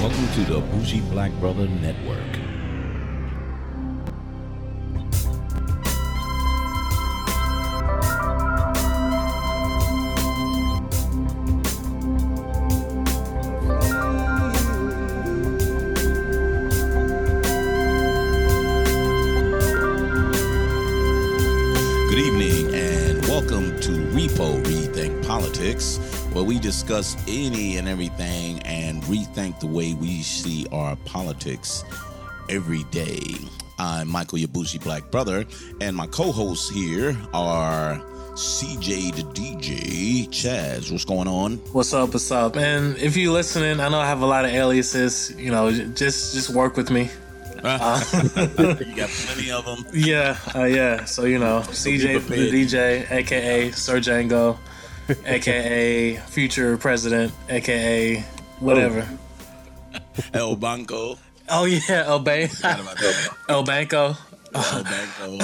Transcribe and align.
Welcome 0.00 0.28
to 0.32 0.44
the 0.50 0.60
Bougie 0.60 1.02
Black 1.10 1.30
Brother 1.32 1.68
Network. 1.68 2.39
Discuss 26.60 27.16
any 27.26 27.78
and 27.78 27.88
everything 27.88 28.60
and 28.60 29.02
rethink 29.04 29.58
the 29.60 29.66
way 29.66 29.94
we 29.94 30.22
see 30.22 30.66
our 30.72 30.96
politics 31.04 31.84
every 32.48 32.84
day. 32.84 33.20
I'm 33.78 34.08
Michael 34.08 34.38
Yabushi 34.38 34.82
Black 34.82 35.10
Brother, 35.10 35.46
and 35.80 35.96
my 35.96 36.06
co-hosts 36.06 36.68
here 36.68 37.16
are 37.32 37.98
CJ 38.34 39.16
the 39.16 39.22
DJ, 39.32 40.28
Chaz. 40.28 40.90
What's 40.92 41.04
going 41.04 41.28
on? 41.28 41.56
What's 41.72 41.94
up? 41.94 42.12
What's 42.12 42.30
up? 42.30 42.56
And 42.56 42.96
if 42.98 43.16
you're 43.16 43.32
listening, 43.32 43.80
I 43.80 43.88
know 43.88 43.98
I 43.98 44.06
have 44.06 44.20
a 44.20 44.26
lot 44.26 44.44
of 44.44 44.50
aliases. 44.50 45.34
You 45.38 45.50
know, 45.50 45.70
just 45.72 46.34
just 46.34 46.50
work 46.50 46.76
with 46.76 46.90
me. 46.90 47.10
you 47.60 47.62
got 47.62 49.10
plenty 49.10 49.50
of 49.50 49.64
them. 49.66 49.84
Yeah, 49.92 50.38
uh, 50.54 50.64
yeah. 50.64 51.04
So 51.04 51.24
you 51.24 51.38
know, 51.38 51.60
CJ 51.60 52.26
the 52.26 52.50
DJ, 52.50 53.10
aka 53.10 53.70
Sir 53.72 53.98
Django, 53.98 54.58
aka 55.26 56.16
future 56.16 56.76
president, 56.76 57.32
aka 57.48 58.24
whatever. 58.60 59.06
El 60.34 60.56
Banco. 60.56 61.16
Oh, 61.48 61.64
yeah, 61.64 62.04
El, 62.06 62.20
ba- 62.20 62.46
Forgot 62.48 62.80
about. 62.80 63.38
El 63.48 63.62
Banco. 63.64 64.16
El 64.54 64.84
Banco. 64.84 65.38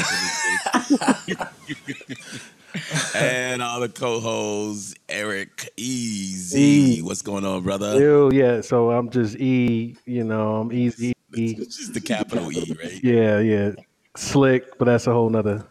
and 3.15 3.63
all 3.63 3.81
the 3.81 3.89
co-hosts, 3.89 4.95
Eric 5.09 5.71
Easy. 5.77 6.61
E. 6.99 7.03
What's 7.03 7.23
going 7.23 7.45
on, 7.45 7.63
brother? 7.63 7.99
Ew, 7.99 8.31
yeah. 8.33 8.61
So 8.61 8.91
I'm 8.91 9.11
just 9.11 9.37
E, 9.37 9.97
you 10.05 10.25
know, 10.25 10.57
I'm 10.57 10.73
easy. 10.73 11.15
E. 11.37 11.57
It's 11.59 11.77
just 11.77 11.95
the 11.95 12.01
capital 12.01 12.53
E, 12.53 12.77
right? 12.83 13.03
Yeah, 13.03 13.41
yeah. 13.41 13.73
Slick, 14.17 14.79
but 14.79 14.85
that's 14.85 15.07
a 15.07 15.13
whole 15.13 15.31
nother 15.31 15.67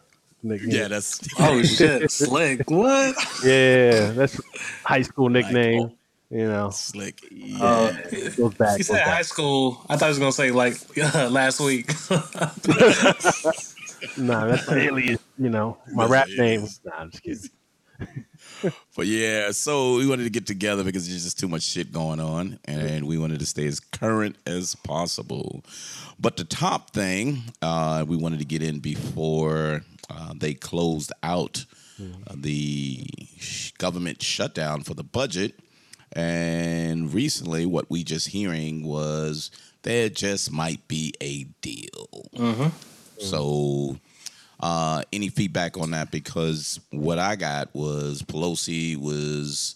nickname. 0.46 0.70
Yeah, 0.70 0.88
that's 0.88 1.20
Oh 1.38 1.62
shit, 1.62 2.10
slick. 2.10 2.68
What? 2.70 3.16
Yeah, 3.44 4.10
that's 4.12 4.40
high 4.84 5.02
school 5.02 5.28
nickname. 5.28 5.82
Michael. 5.82 5.96
You 6.30 6.48
know, 6.48 6.70
slick. 6.70 7.20
Yeah. 7.30 7.62
Uh, 7.62 7.92
goes 8.36 8.54
back. 8.54 8.72
he 8.72 8.78
Goes 8.78 8.86
said 8.88 9.02
high 9.02 9.22
school. 9.22 9.84
I 9.88 9.96
thought 9.96 10.06
he 10.06 10.10
was 10.10 10.18
gonna 10.18 10.32
say 10.32 10.50
like 10.50 10.76
last 11.30 11.60
week. 11.60 11.92
Nah, 14.18 14.46
that's 14.46 14.68
my 14.68 14.76
alias. 14.76 15.20
You 15.38 15.50
know, 15.50 15.78
my 15.92 16.04
That's 16.06 16.12
rap 16.12 16.28
name. 16.38 16.66
Nah, 16.84 16.92
I'm 16.98 17.10
just 17.10 17.22
kidding. 17.22 17.50
But 18.96 19.06
yeah, 19.06 19.50
so 19.50 19.96
we 19.96 20.06
wanted 20.06 20.24
to 20.24 20.30
get 20.30 20.46
together 20.46 20.84
because 20.84 21.08
there's 21.08 21.24
just 21.24 21.38
too 21.38 21.48
much 21.48 21.62
shit 21.62 21.92
going 21.92 22.20
on, 22.20 22.58
and 22.64 23.06
we 23.06 23.18
wanted 23.18 23.40
to 23.40 23.46
stay 23.46 23.66
as 23.66 23.80
current 23.80 24.36
as 24.46 24.74
possible. 24.74 25.64
But 26.18 26.36
the 26.36 26.44
top 26.44 26.90
thing 26.92 27.42
uh, 27.60 28.04
we 28.08 28.16
wanted 28.16 28.38
to 28.38 28.44
get 28.46 28.62
in 28.62 28.80
before 28.80 29.82
uh, 30.10 30.32
they 30.36 30.54
closed 30.54 31.12
out 31.22 31.64
uh, 32.00 32.34
the 32.34 33.06
sh- 33.38 33.70
government 33.78 34.22
shutdown 34.22 34.82
for 34.82 34.94
the 34.94 35.02
budget, 35.04 35.54
and 36.12 37.12
recently, 37.12 37.66
what 37.66 37.90
we 37.90 38.04
just 38.04 38.28
hearing 38.28 38.84
was 38.86 39.50
there 39.82 40.08
just 40.08 40.50
might 40.52 40.86
be 40.88 41.12
a 41.22 41.44
deal. 41.62 42.08
So 43.18 43.96
uh, 44.60 45.02
any 45.12 45.28
feedback 45.28 45.76
on 45.78 45.90
that? 45.92 46.10
Because 46.10 46.80
what 46.90 47.18
I 47.18 47.36
got 47.36 47.74
was 47.74 48.22
Pelosi 48.22 48.96
was 48.96 49.74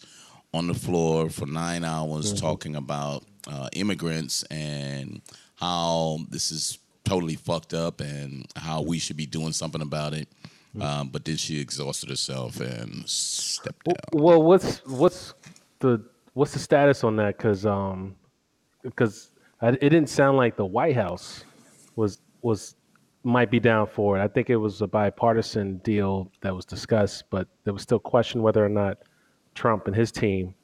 on 0.52 0.66
the 0.66 0.74
floor 0.74 1.30
for 1.30 1.46
nine 1.46 1.84
hours 1.84 2.32
talking 2.40 2.76
about 2.76 3.24
uh, 3.50 3.68
immigrants 3.72 4.42
and 4.50 5.22
how 5.56 6.18
this 6.28 6.50
is 6.50 6.78
totally 7.04 7.36
fucked 7.36 7.74
up 7.74 8.00
and 8.00 8.46
how 8.56 8.82
we 8.82 8.98
should 8.98 9.16
be 9.16 9.26
doing 9.26 9.52
something 9.52 9.82
about 9.82 10.14
it. 10.14 10.28
Um, 10.80 11.08
but 11.08 11.24
then 11.24 11.36
she 11.36 11.60
exhausted 11.60 12.10
herself 12.10 12.60
and 12.60 13.08
stepped 13.08 13.84
down. 13.84 13.96
Well, 14.12 14.40
what's 14.40 14.84
what's 14.86 15.34
the 15.80 16.04
what's 16.34 16.52
the 16.52 16.60
status 16.60 17.02
on 17.02 17.16
that? 17.16 17.36
Because 17.36 17.66
um, 17.66 18.14
because 18.82 19.30
it 19.62 19.80
didn't 19.80 20.08
sound 20.08 20.36
like 20.36 20.56
the 20.56 20.64
White 20.64 20.94
House 20.94 21.44
was 21.96 22.20
was 22.42 22.76
might 23.24 23.50
be 23.50 23.60
down 23.60 23.86
for 23.86 24.16
it. 24.18 24.22
I 24.22 24.28
think 24.28 24.48
it 24.48 24.56
was 24.56 24.80
a 24.80 24.86
bipartisan 24.86 25.78
deal 25.78 26.30
that 26.40 26.54
was 26.54 26.64
discussed, 26.64 27.24
but 27.30 27.48
there 27.64 27.72
was 27.72 27.82
still 27.82 27.98
question 27.98 28.40
whether 28.40 28.64
or 28.64 28.68
not 28.68 28.98
Trump 29.54 29.86
and 29.88 29.96
his 29.96 30.12
team 30.12 30.54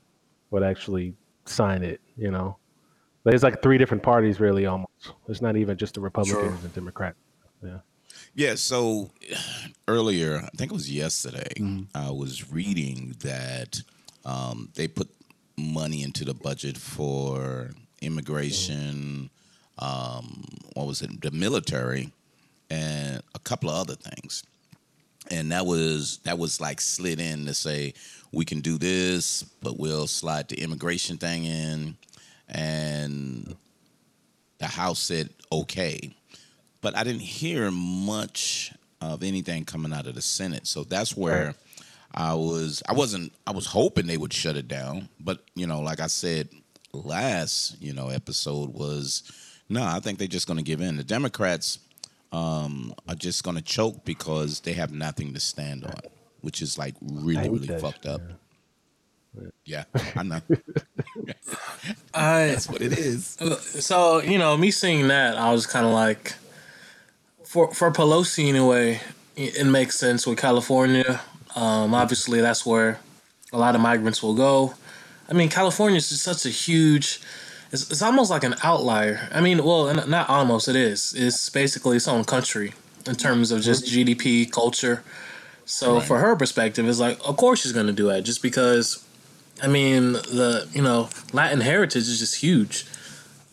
would 0.51 0.63
actually 0.63 1.15
sign 1.47 1.83
it. 1.83 2.01
You 2.17 2.31
know, 2.31 2.57
there's 3.31 3.43
like 3.43 3.61
three 3.63 3.77
different 3.77 4.03
parties 4.03 4.41
really 4.41 4.67
almost. 4.67 4.91
It's 5.29 5.43
not 5.43 5.57
even 5.57 5.77
just 5.77 5.95
the 5.95 6.01
Republicans 6.01 6.63
and 6.65 6.73
Democrats. 6.73 7.19
Yeah. 7.63 7.79
Yeah, 8.35 8.55
so 8.55 9.11
earlier, 9.89 10.39
I 10.45 10.49
think 10.57 10.71
it 10.71 10.75
was 10.75 10.93
yesterday, 10.93 11.55
I 11.95 12.11
was 12.11 12.53
reading 12.53 13.17
that 13.21 13.83
um, 14.25 14.71
they 14.75 14.89
put 14.89 15.09
money 15.59 16.03
into 16.03 16.25
the 16.25 16.35
budget 16.35 16.77
for 16.77 17.71
immigration, 18.03 19.31
um, 19.79 20.45
what 20.75 20.87
was 20.87 21.01
it, 21.03 21.21
the 21.23 21.31
military, 21.31 22.13
and 22.71 23.23
a 23.35 23.39
couple 23.39 23.71
of 23.71 23.77
other 23.77 23.95
things. 23.95 24.45
And 25.31 25.51
that 25.51 25.67
was 25.67 26.19
that 26.25 26.39
was 26.39 26.61
like 26.61 26.81
slid 26.81 27.19
in 27.19 27.47
to 27.47 27.55
say 27.55 27.95
we 28.33 28.45
can 28.45 28.61
do 28.61 28.79
this, 28.79 29.43
but 29.63 29.79
we'll 29.79 30.07
slide 30.07 30.49
the 30.49 30.61
immigration 30.61 31.17
thing 31.17 31.45
in, 31.45 31.97
and 32.49 33.57
the 34.59 34.67
House 34.67 34.99
said 34.99 35.31
okay 35.51 36.15
but 36.87 36.97
I 36.97 37.03
didn't 37.03 37.23
hear 37.23 37.73
much 37.73 38.73
of 39.01 39.25
anything 39.25 39.65
coming 39.65 39.93
out 39.93 40.07
of 40.07 40.15
the 40.15 40.23
Senate. 40.23 40.69
So 40.69 40.85
that's 40.85 41.17
where 41.17 41.57
I 42.15 42.35
was. 42.35 42.81
I 42.89 42.93
wasn't. 42.93 43.33
I 43.45 43.51
was 43.51 43.67
hoping 43.67 44.07
they 44.07 44.17
would 44.17 44.33
shut 44.33 44.57
it 44.57 44.69
down, 44.69 45.09
but 45.19 45.41
you 45.57 45.67
know, 45.67 45.81
like 45.81 45.99
I 45.99 46.07
said 46.07 46.49
last, 46.93 47.83
you 47.83 47.93
know, 47.93 48.11
episode 48.11 48.73
was 48.73 49.31
no. 49.69 49.83
I 49.83 49.99
think 49.99 50.21
they're 50.21 50.29
just 50.29 50.47
going 50.47 50.59
to 50.59 50.63
give 50.63 50.81
in. 50.81 50.97
The 50.97 51.03
Democrats 51.03 51.81
um, 52.31 52.95
are 53.09 53.17
just 53.17 53.43
going 53.43 53.57
to 53.57 53.65
choke 53.65 54.05
because 54.05 54.61
they 54.61 54.75
have 54.75 54.93
nothing 54.93 55.35
to 55.35 55.41
stand 55.41 55.85
on, 55.85 55.99
which 56.41 56.63
is 56.63 56.79
like 56.79 56.95
really, 57.03 57.49
really 57.49 57.79
fucked 57.81 58.07
up. 58.07 58.21
Yeah, 59.65 59.85
I 60.15 60.23
know. 60.23 60.41
I 62.15 62.47
That's 62.49 62.69
what 62.69 62.81
it 62.83 62.93
is. 62.99 63.37
so 63.81 64.21
you 64.23 64.39
know 64.39 64.57
me 64.57 64.71
seeing 64.71 65.09
that 65.09 65.37
I 65.37 65.53
was 65.53 65.67
kind 65.67 65.87
of 65.87 65.93
like 65.93 66.35
for 67.45 67.73
for 67.75 67.91
Pelosi 67.91 68.49
anyway 68.49 69.01
it, 69.37 69.57
it 69.57 69.65
makes 69.65 69.99
sense 69.99 70.27
with 70.27 70.39
California 70.39 71.21
um, 71.55 71.95
obviously 71.95 72.41
that's 72.41 72.65
where 72.67 73.01
a 73.53 73.59
lot 73.59 73.75
of 73.75 73.81
migrants 73.81 74.23
will 74.23 74.35
go 74.35 74.75
I 75.29 75.33
mean 75.35 75.49
California 75.49 75.97
is 75.99 76.09
just 76.09 76.23
such 76.23 76.47
a 76.47 76.51
huge 76.51 77.21
it's, 77.73 77.91
it's 77.91 78.03
almost 78.03 78.31
like 78.31 78.45
an 78.45 78.55
outlier 78.63 79.29
I 79.33 79.41
mean 79.41 79.63
well 79.65 79.93
not 80.07 80.29
almost 80.29 80.69
it 80.69 80.77
is 80.77 81.15
it's 81.17 81.51
basically 81.51 81.97
its 81.97 82.09
own 82.09 82.25
country 82.25 82.73
in 83.07 83.15
terms 83.15 83.51
of 83.53 83.63
just 83.63 83.85
GDP 83.87 84.51
culture 84.51 85.03
so 85.65 85.97
Right. 85.99 86.07
for 86.07 86.19
her 86.19 86.37
perspective 86.37 86.89
it's 86.89 86.99
like 87.01 87.19
of 87.25 87.37
course 87.37 87.63
she's 87.63 87.73
going 87.73 87.87
to 87.87 87.93
do 87.93 88.07
that 88.09 88.23
just 88.25 88.43
because 88.43 89.03
I 89.63 89.69
mean 89.69 90.13
the 90.13 90.69
you 90.73 90.83
know 90.83 91.09
Latin 91.33 91.61
heritage 91.61 92.09
is 92.09 92.19
just 92.19 92.37
huge 92.37 92.85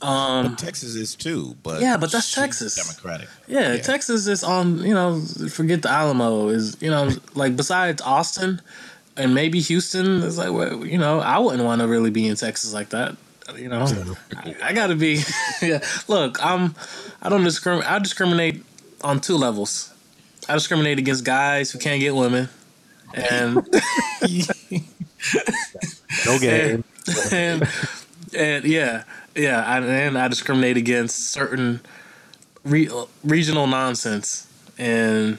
Um, 0.01 0.49
But 0.49 0.57
Texas 0.59 0.95
is 0.95 1.15
too. 1.15 1.55
But 1.63 1.81
Yeah, 1.81 1.95
but 1.97 2.11
that's 2.11 2.33
Texas. 2.33 2.75
Democratic. 2.75 3.29
Yeah, 3.47 3.75
Yeah. 3.75 3.81
Texas 3.81 4.27
is 4.27 4.43
on. 4.43 4.79
You 4.83 4.93
know, 4.93 5.21
forget 5.49 5.81
the 5.81 5.89
Alamo 5.89 6.49
is. 6.49 6.75
You 6.81 6.89
know, 6.91 7.09
like 7.35 7.55
besides 7.55 8.01
Austin 8.01 8.61
and 9.15 9.33
maybe 9.33 9.61
Houston 9.61 10.21
is 10.23 10.37
like. 10.37 10.51
well, 10.51 10.85
You 10.85 10.97
know, 10.97 11.19
I 11.21 11.39
wouldn't 11.39 11.63
want 11.63 11.81
to 11.81 11.87
really 11.87 12.09
be 12.09 12.27
in 12.27 12.35
Texas 12.35 12.73
like 12.73 12.89
that. 12.89 13.15
You 13.57 13.69
know, 13.69 13.85
I, 14.35 14.55
I 14.61 14.73
got 14.73 14.87
to 14.87 14.95
be. 14.95 15.23
yeah, 15.61 15.79
look, 16.09 16.37
I'm. 16.43 16.75
I 17.21 17.29
don't 17.29 17.43
discriminate. 17.45 17.89
I 17.89 17.99
discriminate 17.99 18.63
on 19.03 19.21
two 19.21 19.37
levels. 19.37 19.89
I 20.49 20.53
discriminate 20.55 20.99
against 20.99 21.23
guys 21.23 21.71
who 21.71 21.79
can't 21.79 22.01
get 22.01 22.13
women, 22.13 22.49
and 23.13 23.65
No 26.25 26.39
game. 26.39 26.83
and 27.31 27.67
and 28.35 28.65
yeah, 28.65 29.03
yeah, 29.35 29.77
and, 29.77 29.85
and 29.85 30.17
I 30.17 30.27
discriminate 30.27 30.77
against 30.77 31.31
certain 31.31 31.81
re- 32.63 32.89
regional 33.23 33.67
nonsense, 33.67 34.47
and 34.77 35.37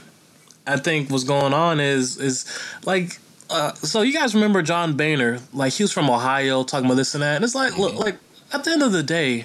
I 0.66 0.76
think 0.76 1.10
what's 1.10 1.25
going 1.25 1.52
on 1.54 1.81
is 1.81 2.16
is 2.19 2.58
like. 2.84 3.19
Uh, 3.50 3.75
so 3.75 4.00
you 4.00 4.12
guys 4.12 4.34
remember 4.34 4.62
John 4.62 4.96
Boehner? 4.96 5.38
Like 5.52 5.75
he 5.75 5.84
was 5.84 5.92
from 5.92 6.08
Ohio, 6.08 6.64
talking 6.64 6.87
about 6.87 6.96
this 6.96 7.14
and 7.14 7.22
that, 7.22 7.37
and 7.37 7.44
it's 7.44 7.54
like, 7.54 7.76
look, 7.76 7.94
like 7.94 8.16
at 8.52 8.64
the 8.64 8.70
end 8.70 8.82
of 8.82 8.90
the 8.90 9.02
day, 9.02 9.44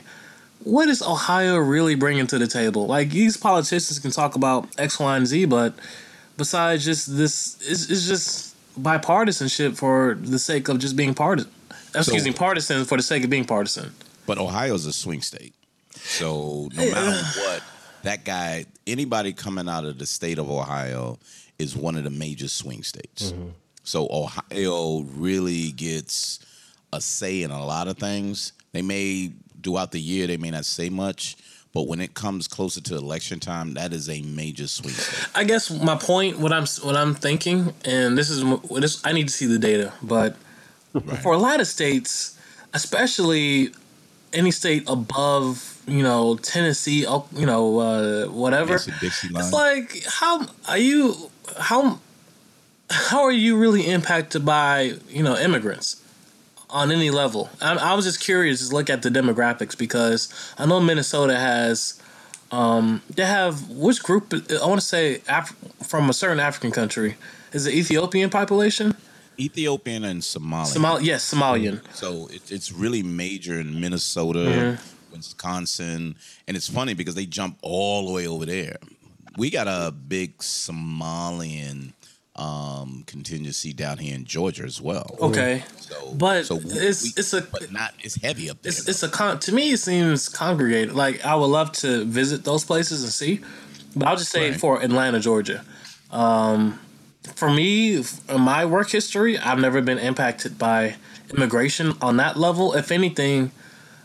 what 0.63 0.87
is 0.87 1.01
Ohio 1.01 1.57
really 1.57 1.95
bringing 1.95 2.25
to 2.27 2.37
the 2.37 2.47
table? 2.47 2.87
Like 2.87 3.09
these 3.09 3.35
politicians 3.37 3.99
can 3.99 4.11
talk 4.11 4.35
about 4.35 4.69
X, 4.77 4.99
Y, 4.99 5.17
and 5.17 5.27
Z, 5.27 5.45
but 5.45 5.73
besides 6.37 6.85
just 6.85 7.17
this, 7.17 7.57
it's, 7.61 7.89
it's 7.89 8.07
just 8.07 8.48
bipartisanship 8.81 9.77
for 9.77 10.17
the 10.19 10.39
sake 10.39 10.67
of 10.69 10.79
just 10.79 10.95
being 10.95 11.13
partisan. 11.13 11.51
Excuse 11.95 12.23
So- 12.23 12.29
me, 12.29 12.33
partisan 12.33 12.85
for 12.85 12.97
the 12.97 13.03
sake 13.03 13.23
of 13.23 13.29
being 13.29 13.45
partisan. 13.45 13.91
But 14.25 14.37
Ohio's 14.37 14.85
a 14.85 14.93
swing 14.93 15.21
state. 15.21 15.53
So 15.95 16.69
no 16.75 16.91
matter 16.91 17.23
what, 17.41 17.63
that 18.03 18.23
guy, 18.25 18.65
anybody 18.85 19.33
coming 19.33 19.67
out 19.67 19.85
of 19.85 19.97
the 19.97 20.05
state 20.05 20.37
of 20.37 20.49
Ohio 20.49 21.17
is 21.57 21.75
one 21.75 21.95
of 21.95 22.03
the 22.03 22.09
major 22.09 22.47
swing 22.47 22.83
states. 22.83 23.31
Mm-hmm. 23.31 23.49
So 23.83 24.07
Ohio 24.11 25.01
really 25.15 25.71
gets 25.71 26.39
a 26.93 27.01
say 27.01 27.41
in 27.41 27.51
a 27.51 27.65
lot 27.65 27.87
of 27.87 27.97
things. 27.97 28.53
They 28.71 28.81
may 28.83 29.31
throughout 29.63 29.91
the 29.91 29.99
year 29.99 30.27
they 30.27 30.37
may 30.37 30.51
not 30.51 30.65
say 30.65 30.89
much, 30.89 31.37
but 31.73 31.87
when 31.87 32.01
it 32.01 32.13
comes 32.13 32.47
closer 32.47 32.81
to 32.81 32.95
election 32.95 33.39
time, 33.39 33.73
that 33.75 33.93
is 33.93 34.09
a 34.09 34.21
major 34.23 34.67
swing. 34.67 34.95
I 35.35 35.43
guess 35.43 35.69
my 35.69 35.95
point, 35.95 36.39
what 36.39 36.51
I'm 36.51 36.65
what 36.83 36.95
I'm 36.95 37.15
thinking, 37.15 37.73
and 37.85 38.17
this 38.17 38.29
is 38.29 38.43
what 38.43 38.81
this, 38.81 39.05
I 39.05 39.11
need 39.13 39.27
to 39.27 39.33
see 39.33 39.45
the 39.45 39.59
data, 39.59 39.93
but 40.01 40.35
for 41.21 41.33
a 41.33 41.37
lot 41.37 41.59
of 41.61 41.67
states, 41.67 42.37
especially 42.73 43.69
any 44.33 44.51
state 44.51 44.83
above, 44.87 45.81
you 45.87 46.03
know, 46.03 46.35
Tennessee, 46.37 47.01
you 47.35 47.45
know, 47.45 47.79
uh, 47.79 48.25
whatever, 48.27 48.75
It's 48.75 48.87
a 48.87 48.99
Dixie 48.99 49.29
line. 49.29 49.43
it's 49.43 49.53
like 49.53 50.03
how 50.07 50.47
are 50.67 50.77
you 50.77 51.29
how 51.57 51.99
how 52.89 53.21
are 53.23 53.31
you 53.31 53.57
really 53.57 53.87
impacted 53.87 54.43
by 54.45 54.93
you 55.09 55.21
know 55.23 55.37
immigrants 55.37 56.01
on 56.69 56.91
any 56.91 57.09
level? 57.09 57.49
I, 57.61 57.75
I 57.75 57.93
was 57.93 58.05
just 58.05 58.19
curious 58.19 58.67
to 58.69 58.73
look 58.75 58.89
at 58.89 59.01
the 59.01 59.09
demographics 59.09 59.77
because 59.77 60.31
I 60.57 60.65
know 60.65 60.79
Minnesota 60.79 61.37
has 61.37 62.01
um, 62.51 63.01
they 63.13 63.25
have 63.25 63.69
which 63.69 64.01
group 64.03 64.33
I 64.33 64.65
want 64.65 64.81
to 64.81 64.85
say 64.85 65.21
Af- 65.27 65.55
from 65.83 66.09
a 66.09 66.13
certain 66.13 66.39
African 66.39 66.71
country 66.71 67.15
is 67.53 67.65
the 67.65 67.71
Ethiopian 67.71 68.29
population? 68.29 68.95
Ethiopian 69.39 70.03
and 70.03 70.21
Somalia. 70.21 70.65
Somal 70.65 71.01
yes, 71.01 71.33
Somalian. 71.33 71.81
So 71.95 72.27
it, 72.27 72.51
it's 72.51 72.71
really 72.71 73.03
major 73.03 73.59
in 73.59 73.79
Minnesota, 73.79 74.39
Mm-hmm. 74.39 75.15
Wisconsin, 75.15 76.15
and 76.47 76.55
it's 76.57 76.69
funny 76.69 76.93
because 76.93 77.15
they 77.15 77.25
jump 77.25 77.57
all 77.61 78.05
the 78.07 78.13
way 78.13 78.27
over 78.27 78.45
there. 78.45 78.77
We 79.37 79.49
got 79.49 79.67
a 79.67 79.91
big 79.91 80.37
Somalian 80.39 81.93
um, 82.39 83.03
contingency 83.05 83.73
down 83.73 83.97
here 83.97 84.15
in 84.15 84.23
Georgia 84.23 84.63
as 84.63 84.79
well. 84.79 85.17
Okay, 85.19 85.63
So, 85.81 86.13
But 86.13 86.45
so 86.45 86.55
it's- 86.57 87.13
it's 87.17 87.33
a- 87.33 87.41
but 87.41 87.71
not 87.71 87.93
it's 88.01 88.15
heavy 88.21 88.49
up 88.49 88.61
there. 88.61 88.69
it's 88.71 88.87
it's 88.87 89.03
a 89.03 89.09
con. 89.09 89.39
To 89.39 89.51
me, 89.51 89.71
it 89.71 89.79
seems 89.79 90.29
congregated. 90.29 90.93
Like 90.95 91.25
I 91.25 91.35
would 91.35 91.47
love 91.47 91.71
to 91.83 92.05
visit 92.05 92.43
those 92.45 92.63
places 92.63 93.03
and 93.03 93.11
see, 93.11 93.41
but 93.95 94.07
I'll 94.07 94.15
just 94.15 94.31
say 94.31 94.51
Right. 94.51 94.59
for 94.59 94.81
Atlanta, 94.81 95.19
Georgia. 95.19 95.65
Um, 96.11 96.79
for 97.35 97.49
me, 97.51 97.97
in 97.97 98.41
my 98.41 98.65
work 98.65 98.89
history, 98.89 99.37
I've 99.37 99.59
never 99.59 99.81
been 99.81 99.99
impacted 99.99 100.57
by 100.57 100.95
immigration 101.33 101.93
on 102.01 102.17
that 102.17 102.37
level. 102.37 102.73
If 102.73 102.91
anything, 102.91 103.51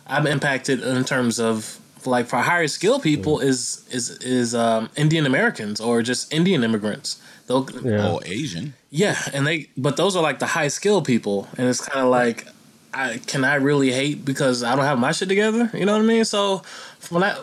I'm 0.06 0.26
impacted 0.26 0.82
in 0.82 1.04
terms 1.04 1.38
of 1.38 1.78
like 2.06 2.26
for 2.26 2.38
higher 2.38 2.68
skilled 2.68 3.02
people 3.02 3.40
is 3.40 3.80
is 3.90 4.10
is 4.20 4.54
um, 4.54 4.90
Indian 4.96 5.24
Americans 5.24 5.80
or 5.80 6.02
just 6.02 6.32
Indian 6.32 6.64
immigrants. 6.64 7.16
They'll 7.46 7.68
Yeah. 7.82 8.12
or 8.12 8.20
Asian. 8.24 8.74
yeah, 8.90 9.16
and 9.34 9.46
they 9.46 9.68
but 9.76 9.96
those 9.96 10.16
are 10.16 10.22
like 10.22 10.38
the 10.38 10.46
high 10.46 10.68
skilled 10.68 11.04
people, 11.04 11.46
and 11.58 11.68
it's 11.68 11.80
kind 11.80 12.04
of 12.04 12.10
like, 12.10 12.46
I 12.94 13.18
can 13.26 13.44
I 13.44 13.56
really 13.56 13.92
hate 13.92 14.24
because 14.24 14.62
I 14.62 14.74
don't 14.76 14.84
have 14.84 14.98
my 14.98 15.12
shit 15.12 15.28
together? 15.28 15.70
You 15.74 15.84
know 15.84 15.92
what 15.92 16.02
I 16.02 16.06
mean? 16.06 16.24
So 16.24 16.62
when 17.10 17.22
I 17.22 17.36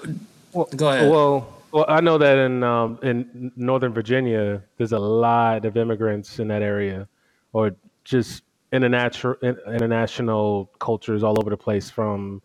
go 0.75 0.89
ahead, 0.89 1.09
Well, 1.09 1.47
well, 1.71 1.85
I 1.87 2.01
know 2.01 2.17
that 2.17 2.37
in 2.37 2.63
um, 2.63 2.99
in 3.03 3.51
Northern 3.55 3.93
Virginia, 3.93 4.61
there's 4.77 4.91
a 4.91 4.99
lot 4.99 5.65
of 5.65 5.77
immigrants 5.77 6.39
in 6.39 6.47
that 6.49 6.61
area, 6.61 7.07
or 7.53 7.71
just 8.03 8.43
international 8.73 9.35
international 9.67 10.69
cultures 10.79 11.23
all 11.23 11.37
over 11.39 11.49
the 11.49 11.57
place. 11.57 11.89
From 11.89 12.41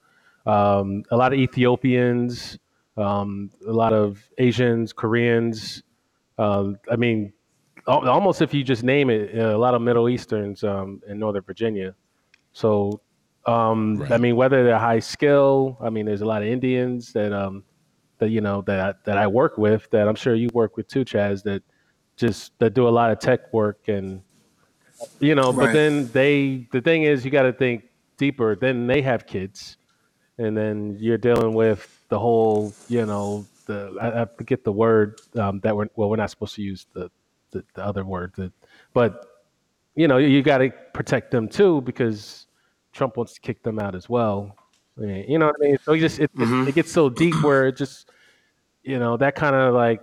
um, 0.47 1.05
a 1.11 1.17
lot 1.17 1.33
of 1.33 1.39
Ethiopians, 1.39 2.59
um, 2.97 3.51
a 3.67 3.73
lot 3.73 3.93
of 3.93 4.29
Asians, 4.39 4.93
Koreans. 4.93 5.83
Um, 6.39 6.79
I 6.91 6.97
mean, 6.97 7.21
al- 7.21 7.33
almost 7.87 8.43
if 8.43 8.53
you 8.53 8.65
just 8.65 8.83
name 8.83 9.11
it, 9.11 9.37
a 9.37 9.57
lot 9.57 9.75
of 9.75 9.83
Middle 9.83 10.09
Easterns 10.09 10.65
um, 10.65 11.01
in 11.09 11.19
Northern 11.19 11.43
Virginia. 11.43 11.95
So, 12.53 13.01
um, 13.47 14.03
I 14.11 14.19
mean, 14.19 14.37
whether 14.37 14.65
they're 14.65 14.79
high 14.79 14.99
skill, 14.99 15.79
I 15.81 15.91
mean, 15.91 16.07
there's 16.07 16.23
a 16.23 16.27
lot 16.27 16.43
of 16.43 16.49
Indians 16.49 17.13
that 17.13 17.33
um, 17.33 17.65
that 18.19 18.31
you 18.31 18.41
know 18.41 18.63
that 18.63 18.81
I, 18.81 18.95
that 19.05 19.19
I 19.19 19.27
work 19.27 19.59
with 19.59 19.89
that 19.91 20.09
I'm 20.09 20.15
sure 20.15 20.35
you 20.35 20.49
work 20.53 20.77
with 20.77 20.89
too, 20.89 21.05
Chaz. 21.05 21.43
That 21.43 21.63
just 22.17 22.59
that 22.59 22.75
do 22.75 22.89
a 22.89 22.91
lot 22.91 23.11
of 23.11 23.19
tech 23.19 23.53
work 23.53 23.89
and 23.89 24.23
you 25.21 25.35
know, 25.35 25.53
but 25.53 25.73
then 25.73 26.09
they 26.09 26.67
the 26.73 26.81
thing 26.81 27.03
is 27.03 27.25
you 27.25 27.31
got 27.31 27.43
to 27.43 27.53
think 27.53 27.85
deeper. 28.17 28.57
Then 28.57 28.87
they 28.87 29.03
have 29.03 29.27
kids, 29.27 29.77
and 30.39 30.57
then 30.57 30.97
you're 30.99 31.19
dealing 31.19 31.55
with 31.55 32.05
the 32.09 32.19
whole 32.19 32.73
you 32.89 33.05
know 33.05 33.47
the 33.67 33.97
I, 34.01 34.23
I 34.23 34.25
forget 34.25 34.65
the 34.65 34.73
word 34.73 35.21
um, 35.37 35.61
that 35.61 35.77
we're 35.77 35.89
well 35.97 36.09
we're 36.09 36.17
not 36.17 36.31
supposed 36.31 36.55
to 36.57 36.63
use 36.63 36.87
the 36.95 37.11
the, 37.51 37.65
the 37.75 37.85
other 37.85 38.05
word, 38.05 38.33
the, 38.37 38.53
but 38.93 39.27
you 39.95 40.09
know 40.09 40.19
you 40.19 40.43
got 40.43 40.59
to 40.59 40.71
protect 40.93 41.31
them 41.31 41.49
too 41.49 41.81
because 41.83 42.47
Trump 42.93 43.17
wants 43.17 43.35
to 43.35 43.41
kick 43.41 43.63
them 43.63 43.79
out 43.79 43.95
as 43.95 44.09
well. 44.09 44.57
You 44.99 45.39
know 45.39 45.47
what 45.47 45.57
I 45.63 45.67
mean? 45.67 45.79
So 45.83 45.93
you 45.93 46.01
just 46.01 46.19
it, 46.19 46.25
it, 46.25 46.37
mm-hmm. 46.37 46.69
it 46.69 46.75
gets 46.75 46.91
so 46.91 47.11
deep 47.11 47.43
where 47.43 47.67
it 47.69 47.77
just 47.77 48.11
you 48.83 48.99
know 48.99 49.17
that 49.19 49.35
kind 49.35 49.55
of 49.55 49.75
like 49.75 50.03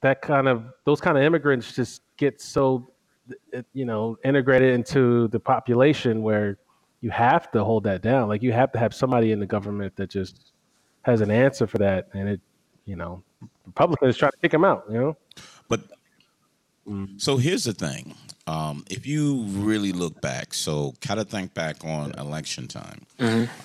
that 0.00 0.22
kind 0.22 0.46
of 0.46 0.64
those 0.84 1.00
kind 1.00 1.18
of 1.18 1.24
immigrants 1.24 1.74
just 1.74 2.02
get 2.16 2.40
so 2.40 2.92
you 3.72 3.84
know 3.84 4.16
integrated 4.24 4.74
into 4.74 5.28
the 5.28 5.40
population 5.40 6.22
where 6.22 6.58
you 7.00 7.10
have 7.10 7.50
to 7.52 7.64
hold 7.64 7.84
that 7.84 8.02
down. 8.02 8.28
Like 8.28 8.42
you 8.42 8.52
have 8.52 8.72
to 8.72 8.78
have 8.78 8.94
somebody 8.94 9.32
in 9.32 9.40
the 9.40 9.46
government 9.46 9.94
that 9.96 10.10
just 10.10 10.52
has 11.02 11.20
an 11.20 11.30
answer 11.30 11.66
for 11.66 11.78
that, 11.78 12.08
and 12.12 12.28
it 12.28 12.40
you 12.86 12.96
know 12.96 13.22
Republicans 13.66 14.16
try 14.16 14.30
to 14.30 14.36
kick 14.36 14.52
them 14.52 14.64
out. 14.64 14.84
You 14.88 14.98
know. 14.98 15.16
But 15.68 15.80
so 17.18 17.36
here's 17.36 17.64
the 17.64 17.72
thing. 17.72 18.14
Um, 18.46 18.84
if 18.88 19.06
you 19.06 19.42
really 19.48 19.92
look 19.92 20.20
back, 20.22 20.54
so 20.54 20.94
kind 21.02 21.20
of 21.20 21.28
think 21.28 21.52
back 21.52 21.84
on 21.84 22.12
election 22.12 22.66
time. 22.66 23.04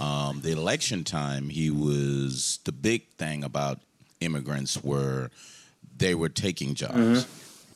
Um, 0.02 0.42
the 0.42 0.52
election 0.52 1.04
time, 1.06 1.48
he 1.50 1.70
was 1.70 2.60
the 2.66 2.74
big 2.74 3.08
thing 3.18 3.44
about 3.46 3.80
immigrants 4.20 4.84
were 4.84 5.30
they 5.98 6.16
were 6.16 6.30
taking 6.30 6.76
jobs. 6.76 7.26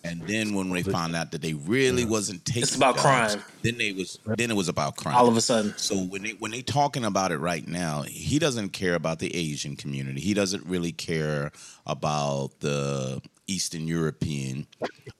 And 0.04 0.22
then 0.22 0.54
when 0.54 0.70
they 0.70 0.84
found 0.84 1.16
out 1.16 1.32
that 1.32 1.42
they 1.42 1.54
really 1.54 2.06
wasn't 2.06 2.46
taking, 2.46 2.62
jobs. 2.62 2.70
It's 2.70 2.78
about 2.78 2.96
jobs, 2.96 3.36
crime. 3.36 3.44
Then 3.62 3.78
they 3.78 3.92
was 3.94 4.20
then 4.26 4.52
it 4.52 4.56
was 4.56 4.70
about 4.70 4.96
crime. 4.96 5.16
all 5.16 5.28
of 5.28 5.36
a 5.36 5.42
sudden, 5.42 5.74
So 5.78 5.96
when 5.98 6.24
they 6.24 6.32
when 6.32 6.52
they 6.52 6.62
talking 6.62 7.04
about 7.06 7.32
it 7.32 7.38
right 7.40 7.68
now, 7.68 8.04
he 8.04 8.40
doesn't 8.40 8.70
care 8.70 8.96
about 8.96 9.20
the 9.20 9.36
Asian 9.36 9.76
community. 9.76 10.22
He 10.22 10.34
doesn't 10.34 10.66
really 10.66 10.92
care 10.92 11.52
about 11.86 12.60
the 12.60 13.22
Eastern 13.48 13.88
European. 13.88 14.68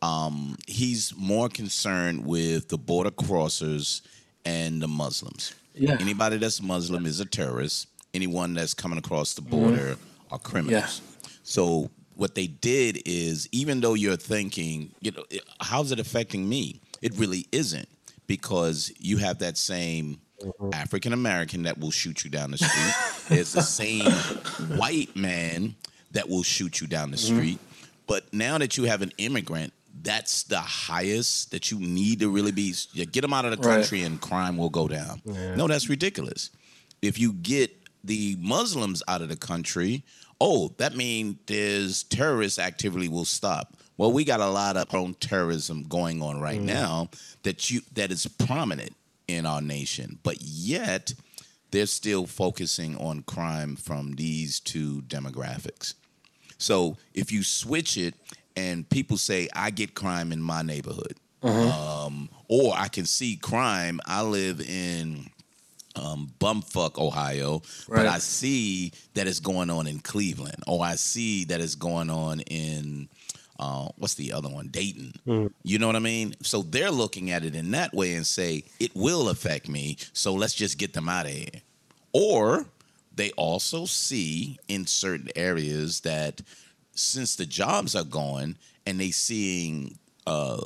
Um, 0.02 0.58
he's 0.68 1.14
more 1.18 1.50
concerned 1.50 2.26
with 2.26 2.70
the 2.70 2.78
border 2.78 3.12
crossers 3.12 4.02
and 4.46 4.82
the 4.82 4.88
Muslims. 4.88 5.54
Yeah. 5.74 5.98
Anybody 6.00 6.38
that's 6.38 6.62
Muslim 6.62 7.06
is 7.06 7.20
a 7.20 7.26
terrorist. 7.26 7.88
Anyone 8.14 8.54
that's 8.54 8.74
coming 8.74 8.98
across 8.98 9.34
the 9.34 9.42
mm-hmm. 9.42 9.52
border 9.52 9.98
are 10.32 10.40
criminals. 10.40 11.02
So 11.44 11.90
what 12.16 12.36
they 12.36 12.48
did 12.48 13.02
is, 13.06 13.48
even 13.52 13.80
though 13.80 13.94
you're 13.94 14.18
thinking, 14.18 14.92
you 15.02 15.12
know, 15.12 15.24
how's 15.62 15.92
it 15.92 16.00
affecting 16.00 16.48
me? 16.50 16.82
It 17.02 17.14
really 17.16 17.48
isn't 17.52 17.88
because 18.26 18.92
you 18.98 19.18
have 19.18 19.40
that 19.40 19.58
same 19.58 20.20
mm-hmm. 20.42 20.74
African 20.74 21.14
American 21.14 21.64
that 21.64 21.78
will 21.80 21.92
shoot 21.92 22.24
you 22.24 22.32
down 22.32 22.52
the 22.52 22.58
street. 22.58 23.30
There's 23.30 23.54
the 23.54 23.62
same 23.62 24.12
white 24.78 25.16
man 25.16 25.76
that 26.12 26.28
will 26.28 26.44
shoot 26.44 26.82
you 26.82 26.88
down 26.88 27.12
the 27.12 27.18
mm-hmm. 27.18 27.36
street. 27.36 27.60
But 28.08 28.34
now 28.34 28.58
that 28.58 28.78
you 28.78 28.86
have 28.86 29.02
an 29.02 29.12
immigrant, 29.18 29.74
that's 30.02 30.44
the 30.44 30.60
highest 30.60 31.52
that 31.52 31.72
you 31.72 31.80
need 31.80 32.20
to 32.20 32.30
really 32.30 32.52
be. 32.52 32.74
You 32.94 33.06
get 33.06 33.22
them 33.22 33.34
out 33.34 33.46
of 33.46 33.52
the 33.52 33.58
Right. 33.58 33.80
country 33.80 34.04
and 34.04 34.20
crime 34.22 34.58
will 34.58 34.70
go 34.70 34.88
down. 34.88 35.22
No, 35.26 35.68
that's 35.68 35.90
ridiculous 35.90 36.52
if 37.02 37.20
you 37.20 37.34
get 37.34 37.72
the 38.04 38.38
Muslims 38.40 39.04
out 39.08 39.22
of 39.22 39.30
the 39.30 39.36
country, 39.36 40.04
oh, 40.40 40.74
that 40.78 40.96
means 40.96 41.38
there's 41.48 42.04
terrorist 42.04 42.60
activity 42.60 43.08
will 43.08 43.26
stop. 43.26 43.76
Well, 43.98 44.12
we 44.12 44.24
got 44.24 44.40
a 44.40 44.48
lot 44.48 44.78
of 44.78 44.94
own 44.94 45.16
terrorism 45.16 45.84
going 45.84 46.22
on 46.22 46.40
right 46.40 46.60
mm. 46.60 46.66
now 46.66 47.10
that 47.44 47.72
you 47.72 47.82
that 47.94 48.12
is 48.12 48.28
prominent 48.28 48.96
in 49.28 49.46
our 49.46 49.62
nation, 49.62 50.20
but 50.24 50.38
yet 50.42 51.14
they're 51.72 51.88
still 51.88 52.26
focusing 52.26 52.96
on 52.98 53.24
crime 53.24 53.76
from 53.76 54.14
these 54.14 54.60
two 54.60 55.02
demographics. 55.02 55.96
So 56.58 56.98
if 57.14 57.32
you 57.32 57.44
switch 57.44 57.98
it 57.98 58.16
and 58.56 58.88
people 58.90 59.18
say, 59.18 59.48
I 59.54 59.70
get 59.70 59.94
crime 59.94 60.32
in 60.32 60.42
my 60.42 60.62
neighborhood, 60.62 61.16
um, 61.44 62.30
or 62.48 62.74
I 62.76 62.88
can 62.88 63.06
see 63.06 63.36
crime, 63.36 64.00
I 64.06 64.22
live 64.24 64.60
in 64.62 65.28
um, 65.96 66.32
bumfuck 66.40 66.98
Ohio, 66.98 67.62
but 67.88 68.08
I 68.08 68.18
see 68.20 68.92
that 69.14 69.28
it's 69.28 69.40
going 69.40 69.70
on 69.70 69.88
in 69.88 70.00
Cleveland, 70.00 70.64
or 70.68 70.84
I 70.84 70.96
see 70.96 71.46
that 71.46 71.62
it's 71.62 71.76
going 71.76 72.10
on 72.10 72.40
in 72.42 73.08
uh, 73.60 73.88
what's 73.98 74.14
the 74.16 74.34
other 74.34 74.50
one, 74.50 74.68
Dayton. 74.68 75.14
You 75.64 75.80
know 75.80 75.88
what 75.88 75.96
I 75.96 76.00
mean? 76.00 76.36
So 76.42 76.62
they're 76.62 76.92
looking 76.92 77.32
at 77.32 77.44
it 77.44 77.56
in 77.56 77.72
that 77.72 77.94
way 77.94 78.14
and 78.14 78.26
say 78.26 78.64
it 78.80 78.92
will 78.96 79.30
affect 79.30 79.68
me. 79.70 79.98
So 80.14 80.34
let's 80.34 80.54
just 80.54 80.78
get 80.78 80.94
them 80.94 81.10
out 81.10 81.26
of 81.26 81.32
here. 81.32 81.62
Or 82.14 82.66
they 83.18 83.32
also 83.32 83.86
see 83.86 84.58
in 84.68 84.86
certain 84.86 85.30
areas 85.36 86.02
that 86.02 86.42
since 86.94 87.36
the 87.36 87.46
jobs 87.46 87.96
are 87.96 88.04
gone 88.04 88.58
and 88.86 89.00
they 89.00 89.12
seeing 89.12 89.98
uh, 90.26 90.62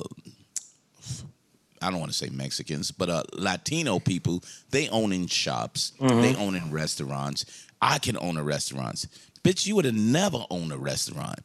I 1.80 1.90
don't 1.90 1.98
want 1.98 2.12
to 2.12 2.16
say 2.16 2.28
Mexicans, 2.30 2.92
but 2.92 3.10
uh, 3.10 3.24
Latino 3.32 3.98
people, 3.98 4.42
they 4.70 4.88
owning 4.90 5.26
shops, 5.26 5.92
they 5.98 6.36
owning 6.36 6.70
restaurants. 6.70 7.66
I 7.80 7.98
can 7.98 8.16
own 8.16 8.36
a 8.36 8.42
restaurant. 8.44 9.06
Bitch, 9.42 9.66
you 9.66 9.74
would 9.74 9.84
have 9.84 9.94
never 9.94 10.44
owned 10.50 10.70
a 10.72 10.78
restaurant. 10.78 11.40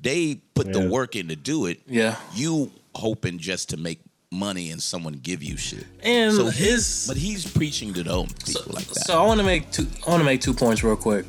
They 0.00 0.36
put 0.54 0.72
the 0.72 0.88
work 0.88 1.16
in 1.16 1.28
to 1.28 1.36
do 1.36 1.66
it. 1.66 1.80
Yeah. 1.86 2.16
You 2.34 2.70
hoping 2.94 3.38
just 3.38 3.70
to 3.70 3.76
make 3.76 4.00
money 4.34 4.70
and 4.70 4.82
someone 4.82 5.14
give 5.22 5.42
you 5.42 5.56
shit. 5.56 5.86
And 6.02 6.34
so 6.34 6.46
his- 6.46 7.04
but 7.08 7.16
he's 7.16 7.50
preaching 7.50 7.92
to 7.94 8.02
those 8.02 8.32
people 8.32 8.62
so, 8.62 8.70
like 8.72 8.86
that. 8.86 9.06
so 9.06 9.22
I 9.22 9.26
want 9.26 9.40
to 9.40 9.46
make 9.46 9.70
two. 9.70 9.86
I 10.06 10.10
want 10.10 10.20
to 10.20 10.24
make 10.24 10.40
two 10.40 10.54
points 10.54 10.82
real 10.84 10.96
quick. 10.96 11.24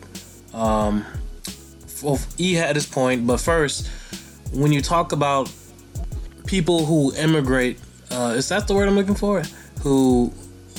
Um, 0.54 1.06
well, 2.04 2.20
E 2.38 2.54
had 2.54 2.76
his 2.76 2.86
point, 2.86 3.26
but 3.28 3.40
first, 3.40 3.88
when 4.52 4.72
you 4.72 4.82
talk 4.82 5.12
about 5.12 5.52
people 6.46 6.86
who 6.86 7.14
immigrate, 7.16 7.80
uh, 8.12 8.34
is 8.38 8.50
that 8.50 8.68
the 8.68 8.74
word 8.74 8.88
I'm 8.88 8.96
looking 8.96 9.16
for? 9.16 9.44
Who 9.82 10.32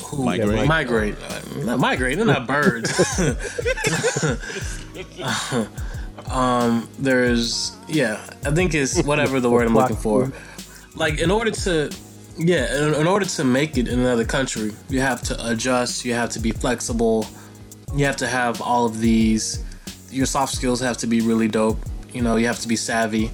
who 0.05 0.25
Migrate. 0.25 0.69
migrate, 0.69 1.17
Uh, 1.29 1.41
not 1.65 1.79
migrate. 1.81 2.17
They're 2.17 2.27
not 2.27 2.47
birds. 2.57 2.93
um, 6.31 6.89
there's 6.99 7.73
yeah. 7.89 8.21
I 8.45 8.51
think 8.53 8.75
it's 8.75 9.03
whatever 9.03 9.41
the 9.41 9.51
word 9.51 9.67
I'm 9.67 9.75
looking 9.75 9.97
for. 9.97 10.33
Like 10.95 11.19
in 11.21 11.31
order 11.31 11.51
to 11.51 11.91
yeah, 12.39 12.87
in, 12.87 12.95
in 12.95 13.07
order 13.07 13.25
to 13.25 13.45
make 13.45 13.79
it 13.79 13.89
in 13.89 14.01
another 14.01 14.25
country, 14.25 14.73
you 14.89 15.01
have 15.01 15.23
to 15.23 15.51
adjust. 15.51 16.05
You 16.05 16.15
have 16.15 16.31
to 16.31 16.39
be 16.39 16.51
flexible. 16.51 17.27
You 17.95 18.05
have 18.05 18.17
to 18.17 18.27
have 18.27 18.61
all 18.61 18.87
of 18.87 19.01
these. 19.01 19.65
Your 20.11 20.27
soft 20.27 20.55
skills 20.55 20.81
have 20.81 20.99
to 20.99 21.07
be 21.07 21.21
really 21.21 21.49
dope. 21.49 21.79
You 22.13 22.23
know, 22.23 22.37
you 22.37 22.47
have 22.47 22.61
to 22.61 22.69
be 22.69 22.77
savvy. 22.77 23.31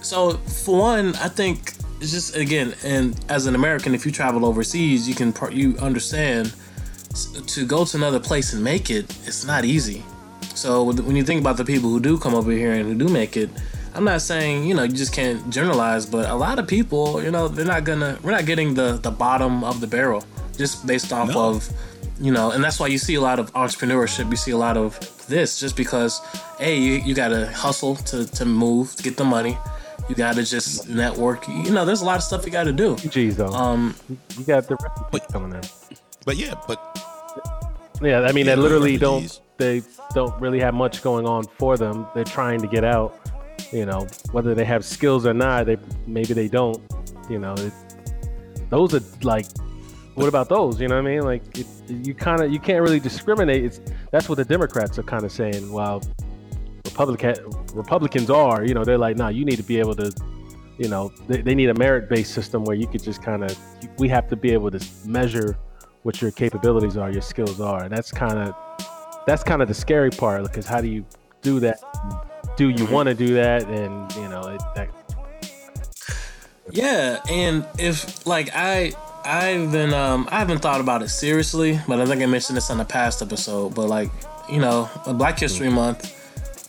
So 0.00 0.32
for 0.64 0.78
one, 0.78 1.14
I 1.16 1.28
think 1.28 1.74
it's 2.00 2.10
just 2.10 2.36
again, 2.36 2.74
and 2.84 3.18
as 3.28 3.46
an 3.46 3.54
American, 3.54 3.94
if 3.94 4.04
you 4.04 4.12
travel 4.12 4.44
overseas, 4.44 5.08
you 5.08 5.14
can 5.14 5.34
you 5.52 5.76
understand 5.78 6.52
to 7.46 7.66
go 7.66 7.84
to 7.84 7.96
another 7.96 8.20
place 8.20 8.52
and 8.52 8.64
make 8.64 8.90
it. 8.90 9.04
It's 9.26 9.44
not 9.44 9.64
easy. 9.64 10.02
So 10.54 10.84
when 10.84 11.16
you 11.16 11.24
think 11.24 11.40
about 11.40 11.56
the 11.56 11.64
people 11.64 11.90
who 11.90 12.00
do 12.00 12.18
come 12.18 12.34
over 12.34 12.50
here 12.50 12.72
and 12.72 12.88
who 12.88 12.94
do 12.94 13.12
make 13.12 13.36
it, 13.36 13.50
I'm 13.94 14.04
not 14.04 14.22
saying 14.22 14.64
you 14.64 14.74
know 14.74 14.84
you 14.84 14.92
just 14.92 15.12
can't 15.12 15.48
generalize, 15.50 16.06
but 16.06 16.28
a 16.30 16.34
lot 16.34 16.58
of 16.58 16.66
people, 16.66 17.22
you 17.22 17.30
know, 17.30 17.48
they're 17.48 17.64
not 17.66 17.84
gonna. 17.84 18.18
We're 18.22 18.30
not 18.32 18.46
getting 18.46 18.74
the 18.74 18.92
the 19.02 19.10
bottom 19.10 19.64
of 19.64 19.80
the 19.80 19.86
barrel 19.86 20.24
just 20.56 20.86
based 20.86 21.12
off 21.12 21.28
No. 21.28 21.50
of 21.50 21.68
you 22.20 22.30
know, 22.32 22.52
and 22.52 22.62
that's 22.62 22.78
why 22.78 22.86
you 22.86 22.98
see 22.98 23.14
a 23.16 23.20
lot 23.20 23.38
of 23.40 23.52
entrepreneurship. 23.54 24.30
You 24.30 24.36
see 24.36 24.52
a 24.52 24.56
lot 24.56 24.76
of 24.76 24.96
this 25.26 25.58
just 25.58 25.76
because, 25.76 26.20
hey, 26.58 26.78
you, 26.78 26.92
you 27.04 27.14
got 27.14 27.28
to 27.28 27.50
hustle 27.50 27.96
to, 27.96 28.24
to 28.26 28.44
move, 28.44 28.94
to 28.96 29.02
get 29.02 29.16
the 29.16 29.24
money. 29.24 29.58
You 30.08 30.14
got 30.14 30.36
to 30.36 30.44
just 30.44 30.88
network. 30.88 31.48
You 31.48 31.70
know, 31.72 31.84
there's 31.84 32.02
a 32.02 32.04
lot 32.04 32.16
of 32.18 32.22
stuff 32.22 32.44
you 32.46 32.52
got 32.52 32.64
to 32.64 32.72
do. 32.72 32.94
Geez, 32.96 33.36
though. 33.38 33.48
Um, 33.48 33.96
you 34.38 34.44
got 34.44 34.68
the 34.68 34.76
refugees 34.76 35.08
But- 35.10 35.32
coming 35.32 35.52
in. 35.54 35.62
but 36.24 36.36
yeah, 36.36 36.54
but 36.68 36.78
Yeah, 38.00 38.20
I 38.20 38.30
mean, 38.32 38.46
Yeah, 38.46 38.54
they 38.54 38.60
literally 38.62 38.96
refugees. 38.98 39.38
don't. 39.38 39.58
They 39.58 39.82
don't 40.14 40.40
really 40.40 40.60
have 40.60 40.74
much 40.74 41.02
going 41.02 41.26
on 41.26 41.44
for 41.58 41.76
them. 41.76 42.06
They're 42.14 42.24
trying 42.24 42.60
to 42.60 42.68
get 42.68 42.84
out. 42.84 43.18
You 43.70 43.86
know, 43.86 44.06
whether 44.32 44.54
they 44.54 44.64
have 44.64 44.84
skills 44.84 45.26
or 45.26 45.34
not, 45.34 45.66
they 45.66 45.76
maybe 46.06 46.34
they 46.34 46.48
don't. 46.48 46.80
You 47.30 47.38
know, 47.38 47.54
it, 47.54 47.72
those 48.70 48.94
are 48.94 49.02
like, 49.22 49.46
what 50.14 50.28
about 50.28 50.48
those? 50.48 50.80
You 50.80 50.88
know 50.88 50.96
what 50.96 51.06
I 51.06 51.14
mean? 51.14 51.22
Like, 51.22 51.58
it, 51.58 51.66
you 51.88 52.14
kind 52.14 52.42
of 52.42 52.52
you 52.52 52.58
can't 52.58 52.82
really 52.82 53.00
discriminate. 53.00 53.64
It's 53.64 53.80
that's 54.10 54.28
what 54.28 54.36
the 54.36 54.44
Democrats 54.44 54.98
are 54.98 55.02
kind 55.02 55.24
of 55.24 55.32
saying. 55.32 55.70
While 55.72 56.02
Republican 56.84 57.36
Republicans 57.74 58.30
are, 58.30 58.64
you 58.64 58.74
know, 58.74 58.84
they're 58.84 58.98
like, 58.98 59.16
nah, 59.16 59.28
you 59.28 59.44
need 59.44 59.56
to 59.56 59.62
be 59.62 59.78
able 59.78 59.94
to. 59.96 60.12
You 60.78 60.88
know, 60.88 61.12
they, 61.28 61.42
they 61.42 61.54
need 61.54 61.68
a 61.68 61.74
merit 61.74 62.08
based 62.08 62.32
system 62.34 62.64
where 62.64 62.74
you 62.74 62.86
could 62.86 63.02
just 63.02 63.22
kind 63.22 63.44
of. 63.44 63.56
We 63.98 64.08
have 64.08 64.28
to 64.28 64.36
be 64.36 64.52
able 64.52 64.70
to 64.70 64.84
measure 65.06 65.56
what 66.02 66.20
your 66.20 66.30
capabilities 66.30 66.96
are, 66.96 67.10
your 67.10 67.22
skills 67.22 67.60
are. 67.60 67.84
And 67.84 67.92
that's 67.92 68.10
kind 68.10 68.38
of 68.38 68.54
that's 69.26 69.44
kind 69.44 69.62
of 69.62 69.68
the 69.68 69.74
scary 69.74 70.10
part 70.10 70.42
because 70.42 70.66
how 70.66 70.80
do 70.80 70.88
you 70.88 71.04
do 71.42 71.60
that? 71.60 71.80
Do 72.56 72.68
you 72.68 72.86
want 72.86 73.08
to 73.08 73.14
do 73.14 73.34
that? 73.34 73.64
And 73.64 74.12
you 74.14 74.28
know, 74.28 74.42
it, 74.42 74.60
that, 74.74 74.88
Yeah, 76.70 77.20
and 77.28 77.66
if 77.78 78.26
like 78.26 78.50
I 78.54 78.92
I've 79.24 79.72
been 79.72 79.94
um 79.94 80.28
I 80.30 80.38
haven't 80.38 80.58
thought 80.58 80.80
about 80.80 81.02
it 81.02 81.08
seriously, 81.08 81.80
but 81.88 82.00
I 82.00 82.06
think 82.06 82.22
I 82.22 82.26
mentioned 82.26 82.56
this 82.56 82.70
on 82.70 82.78
the 82.78 82.84
past 82.84 83.22
episode. 83.22 83.74
But 83.74 83.88
like 83.88 84.10
you 84.50 84.60
know, 84.60 84.90
Black 85.14 85.38
History 85.38 85.70
Month. 85.70 86.18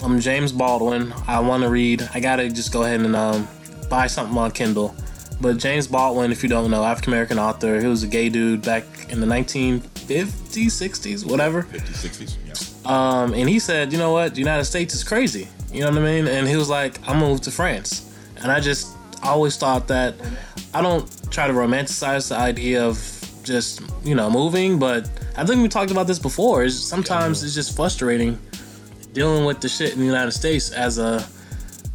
I'm 0.04 0.20
James 0.20 0.52
Baldwin. 0.52 1.14
I 1.28 1.40
want 1.40 1.64
to 1.64 1.70
read. 1.70 2.08
I 2.14 2.20
gotta 2.20 2.50
just 2.50 2.74
go 2.74 2.84
ahead 2.84 3.02
and 3.02 3.16
um 3.16 3.48
buy 3.90 4.08
something 4.08 4.38
on 4.38 4.52
Kindle. 4.52 4.96
But 5.42 5.58
James 5.58 5.88
Baldwin, 5.88 6.32
if 6.32 6.44
you 6.44 6.50
don't 6.50 6.72
know, 6.72 6.84
African 6.84 7.14
American 7.14 7.40
author. 7.40 7.80
He 7.82 7.88
was 7.88 8.04
a 8.04 8.08
gay 8.08 8.30
dude 8.30 8.62
back 8.62 8.84
in 9.10 9.20
the 9.20 9.28
1950s, 9.28 9.82
60s, 10.08 11.30
whatever. 11.30 11.64
50s, 11.64 11.82
60s, 11.82 12.38
yeah. 12.48 12.54
Um, 12.86 13.34
and 13.34 13.50
he 13.50 13.60
said, 13.60 13.92
you 13.92 13.98
know 13.98 14.12
what, 14.12 14.34
the 14.34 14.40
United 14.40 14.66
States 14.66 14.94
is 14.94 15.04
crazy. 15.04 15.48
You 15.74 15.82
know 15.82 15.90
what 15.90 16.00
I 16.00 16.02
mean? 16.02 16.28
And 16.28 16.48
he 16.48 16.56
was 16.56 16.70
like, 16.70 17.00
I'm 17.02 17.20
gonna 17.20 17.30
move 17.30 17.42
to 17.42 17.52
France. 17.52 18.16
And 18.38 18.52
I 18.52 18.60
just 18.60 18.96
always 19.24 19.58
thought 19.58 19.88
that 19.88 20.16
I 20.74 20.82
don't 20.82 21.10
try 21.32 21.48
to 21.48 21.54
romanticize 21.54 22.30
the 22.30 22.38
idea 22.38 22.86
of 22.86 22.98
just, 23.44 23.82
you 24.04 24.16
know, 24.16 24.30
moving, 24.30 24.78
but 24.78 25.10
I 25.36 25.46
think 25.46 25.62
we 25.62 25.68
talked 25.68 25.92
about 25.92 26.08
this 26.08 26.20
before. 26.20 26.64
Is 26.64 26.82
sometimes 26.82 27.44
it's 27.44 27.56
just 27.56 27.76
frustrating 27.76 28.40
dealing 29.14 29.46
with 29.46 29.62
the 29.62 29.70
shit 29.70 29.94
in 29.94 30.00
the 30.00 30.06
United 30.06 30.32
States 30.32 30.72
as 30.72 30.98
a, 30.98 31.26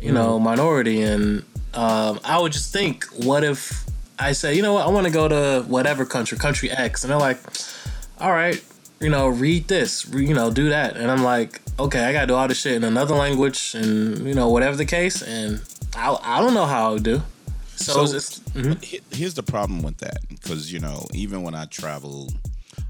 you 0.01 0.13
know, 0.13 0.39
minority. 0.39 1.03
And 1.03 1.45
um, 1.75 2.21
I 2.25 2.39
would 2.39 2.53
just 2.53 2.73
think, 2.73 3.05
what 3.17 3.45
if 3.45 3.85
I 4.19 4.33
say, 4.33 4.55
you 4.55 4.63
know 4.63 4.75
what, 4.75 4.87
I 4.87 4.91
want 4.91 5.07
to 5.07 5.13
go 5.13 5.29
to 5.29 5.65
whatever 5.69 6.05
country, 6.05 6.37
country 6.39 6.71
X, 6.71 7.05
and 7.05 7.11
they're 7.11 7.19
like, 7.19 7.39
all 8.21 8.33
right, 8.33 8.63
you 9.01 9.09
know, 9.09 9.29
read 9.29 9.69
this, 9.69 10.07
you 10.13 10.35
know, 10.35 10.51
do 10.51 10.69
that. 10.71 10.97
And 10.97 11.11
I'm 11.11 11.23
like, 11.23 11.61
okay, 11.79 12.05
I 12.05 12.13
gotta 12.13 12.27
do 12.27 12.35
all 12.35 12.49
this 12.49 12.61
shit 12.61 12.75
in 12.75 12.85
another 12.85 13.15
language 13.15 13.75
and, 13.75 14.27
you 14.27 14.35
know, 14.35 14.49
whatever 14.49 14.77
the 14.77 14.85
case. 14.85 15.23
And 15.23 15.61
I, 15.97 16.17
I 16.23 16.41
don't 16.41 16.55
know 16.55 16.67
how 16.67 16.91
I 16.91 16.93
would 16.95 17.05
do. 17.05 17.23
So, 17.77 18.07
So- 18.07 18.13
just, 18.13 18.45
mhm. 18.55 19.01
Here's 19.15 19.35
the 19.35 19.43
problem 19.43 19.83
with 19.83 19.99
that, 19.99 20.19
because 20.29 20.73
you 20.73 20.81
know, 20.81 21.07
even 21.15 21.43
when 21.43 21.55
I 21.55 21.67
travel, 21.67 22.33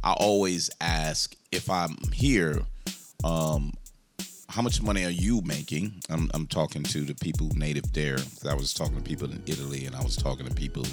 I 0.02 0.12
always 0.12 0.70
ask 0.80 1.34
if 1.52 1.68
I'm 1.68 1.96
here, 2.12 2.62
um, 3.24 3.74
how 4.48 4.62
much 4.62 4.80
money 4.80 5.04
are 5.04 5.10
you 5.10 5.42
making? 5.42 5.92
I'm, 6.08 6.30
I'm 6.32 6.46
talking 6.46 6.82
to 6.84 7.02
the 7.04 7.14
people 7.14 7.50
native 7.54 7.92
there. 7.92 8.16
I 8.48 8.54
was 8.54 8.72
talking 8.72 8.96
to 8.96 9.02
people 9.02 9.30
in 9.30 9.42
Italy, 9.46 9.84
and 9.84 9.94
I 9.94 10.02
was 10.02 10.16
talking 10.16 10.46
to 10.46 10.54
people 10.54 10.86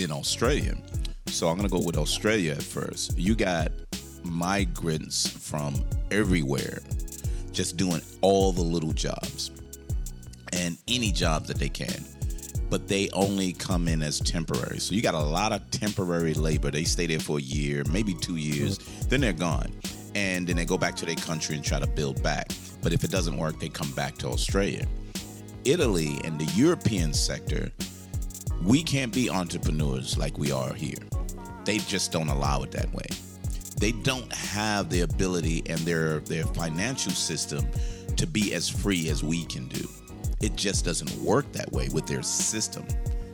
in 0.00 0.10
Australia. 0.10 0.76
So 1.26 1.48
I'm 1.48 1.56
gonna 1.56 1.68
go 1.68 1.80
with 1.80 1.96
Australia 1.96 2.52
at 2.52 2.62
first. 2.62 3.16
You 3.18 3.34
got 3.34 3.72
migrants 4.24 5.26
from 5.28 5.84
everywhere, 6.10 6.80
just 7.52 7.76
doing 7.76 8.00
all 8.20 8.52
the 8.52 8.62
little 8.62 8.92
jobs 8.92 9.50
and 10.52 10.78
any 10.88 11.12
job 11.12 11.46
that 11.46 11.58
they 11.58 11.68
can 11.68 12.04
but 12.70 12.88
they 12.88 13.08
only 13.10 13.52
come 13.52 13.88
in 13.88 14.02
as 14.02 14.20
temporary. 14.20 14.78
So 14.78 14.94
you 14.94 15.02
got 15.02 15.14
a 15.14 15.22
lot 15.22 15.52
of 15.52 15.70
temporary 15.70 16.34
labor. 16.34 16.70
They 16.70 16.84
stay 16.84 17.06
there 17.06 17.20
for 17.20 17.38
a 17.38 17.42
year, 17.42 17.84
maybe 17.90 18.14
two 18.14 18.36
years, 18.36 18.78
then 19.08 19.20
they're 19.20 19.32
gone. 19.32 19.72
And 20.14 20.46
then 20.46 20.56
they 20.56 20.64
go 20.64 20.78
back 20.78 20.96
to 20.96 21.06
their 21.06 21.14
country 21.14 21.56
and 21.56 21.64
try 21.64 21.78
to 21.78 21.86
build 21.86 22.22
back. 22.22 22.48
But 22.82 22.92
if 22.92 23.04
it 23.04 23.10
doesn't 23.10 23.36
work, 23.36 23.60
they 23.60 23.68
come 23.68 23.90
back 23.92 24.16
to 24.18 24.28
Australia. 24.28 24.86
Italy 25.64 26.18
and 26.24 26.38
the 26.38 26.50
European 26.54 27.12
sector, 27.12 27.70
we 28.64 28.82
can't 28.82 29.12
be 29.12 29.28
entrepreneurs 29.28 30.16
like 30.16 30.38
we 30.38 30.50
are 30.52 30.72
here. 30.72 30.98
They 31.66 31.78
just 31.78 32.12
don't 32.12 32.28
allow 32.28 32.62
it 32.62 32.70
that 32.70 32.90
way. 32.94 33.06
They 33.78 33.92
don't 33.92 34.32
have 34.32 34.88
the 34.88 35.02
ability 35.02 35.62
and 35.66 35.78
their 35.80 36.20
their 36.20 36.44
financial 36.44 37.12
system 37.12 37.68
to 38.16 38.26
be 38.26 38.54
as 38.54 38.70
free 38.70 39.10
as 39.10 39.22
we 39.22 39.44
can 39.44 39.68
do 39.68 39.86
it 40.40 40.56
just 40.56 40.84
doesn't 40.84 41.14
work 41.20 41.50
that 41.52 41.70
way 41.72 41.88
with 41.90 42.06
their 42.06 42.22
system. 42.22 42.86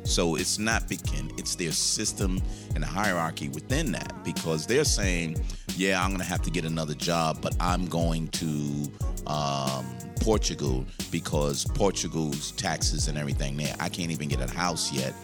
So 0.05 0.35
it's 0.35 0.59
not 0.59 0.89
begin, 0.89 1.31
it's 1.37 1.55
their 1.55 1.73
system 1.73 2.41
and 2.75 2.85
hierarchy 2.85 3.49
within 3.49 3.93
that 3.93 4.13
because 4.25 4.67
they're 4.67 4.85
saying, 4.85 5.43
yeah, 5.77 6.03
I'm 6.03 6.11
gonna 6.11 6.25
have 6.25 6.43
to 6.43 6.51
get 6.51 6.65
another 6.65 6.95
job, 6.95 7.39
but 7.41 7.55
I'm 7.61 7.87
going 7.87 8.29
to 8.29 8.91
um, 9.27 9.87
Portugal 10.21 10.85
because 11.11 11.65
Portugal's 11.65 12.53
taxes 12.53 13.09
and 13.09 13.17
everything 13.17 13.57
there. 13.57 13.75
I 13.79 13.89
can't 13.89 14.11
even 14.11 14.29
get 14.29 14.41
a 14.41 14.53
house 14.53 14.93
yet, 14.93 15.15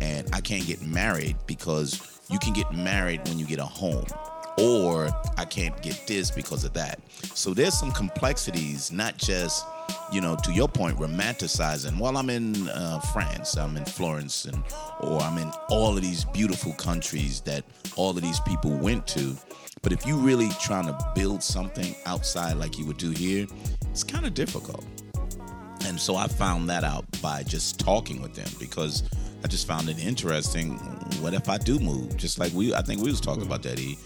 and 0.00 0.28
I 0.32 0.40
can't 0.40 0.66
get 0.66 0.80
married 0.82 1.36
because 1.46 2.11
you 2.32 2.38
can 2.38 2.52
get 2.52 2.72
married 2.72 3.20
when 3.28 3.38
you 3.38 3.46
get 3.46 3.58
a 3.58 3.64
home. 3.64 4.06
or 4.58 5.08
I 5.38 5.46
can't 5.46 5.80
get 5.82 6.06
this 6.06 6.30
because 6.30 6.64
of 6.64 6.74
that. 6.74 7.00
So 7.34 7.54
there's 7.54 7.78
some 7.78 7.90
complexities, 7.92 8.92
not 8.92 9.16
just 9.16 9.64
you 10.10 10.20
know, 10.20 10.36
to 10.36 10.52
your 10.52 10.68
point, 10.68 10.98
romanticizing. 10.98 11.98
Well, 11.98 12.16
I'm 12.16 12.30
in 12.30 12.68
uh, 12.68 13.00
France, 13.12 13.56
I'm 13.56 13.76
in 13.76 13.84
Florence, 13.84 14.44
and 14.44 14.62
or 15.00 15.20
I'm 15.20 15.38
in 15.38 15.50
all 15.70 15.96
of 15.96 16.02
these 16.02 16.24
beautiful 16.24 16.72
countries 16.74 17.40
that 17.42 17.64
all 17.96 18.10
of 18.10 18.20
these 18.20 18.40
people 18.40 18.70
went 18.72 19.06
to. 19.08 19.34
But 19.82 19.92
if 19.92 20.06
you're 20.06 20.18
really 20.18 20.50
trying 20.60 20.86
to 20.86 21.12
build 21.14 21.42
something 21.42 21.96
outside 22.06 22.56
like 22.56 22.78
you 22.78 22.86
would 22.86 22.98
do 22.98 23.10
here, 23.10 23.46
it's 23.90 24.04
kind 24.04 24.26
of 24.26 24.34
difficult. 24.34 24.84
And 25.86 25.98
so 25.98 26.14
I 26.14 26.28
found 26.28 26.68
that 26.70 26.84
out 26.84 27.04
by 27.20 27.42
just 27.42 27.80
talking 27.80 28.22
with 28.22 28.34
them 28.34 28.48
because 28.60 29.02
I 29.44 29.48
just 29.48 29.66
found 29.66 29.88
it 29.88 29.98
interesting. 29.98 30.74
What 31.20 31.34
if 31.34 31.48
I 31.48 31.58
do 31.58 31.78
move? 31.78 32.16
Just 32.16 32.38
like 32.38 32.52
we, 32.52 32.74
I 32.74 32.82
think 32.82 33.02
we 33.02 33.10
was 33.10 33.20
talking 33.20 33.42
about 33.42 33.62
that. 33.64 33.78
He, 33.78 33.98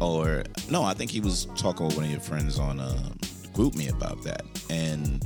or 0.00 0.42
no, 0.70 0.82
I 0.82 0.94
think 0.94 1.10
he 1.10 1.20
was 1.20 1.46
talking 1.56 1.86
with 1.86 1.96
one 1.96 2.04
of 2.04 2.10
your 2.10 2.20
friends 2.20 2.58
on 2.58 2.80
uh, 2.80 3.12
GroupMe 3.54 3.90
about 3.90 4.22
that, 4.24 4.42
and 4.68 5.24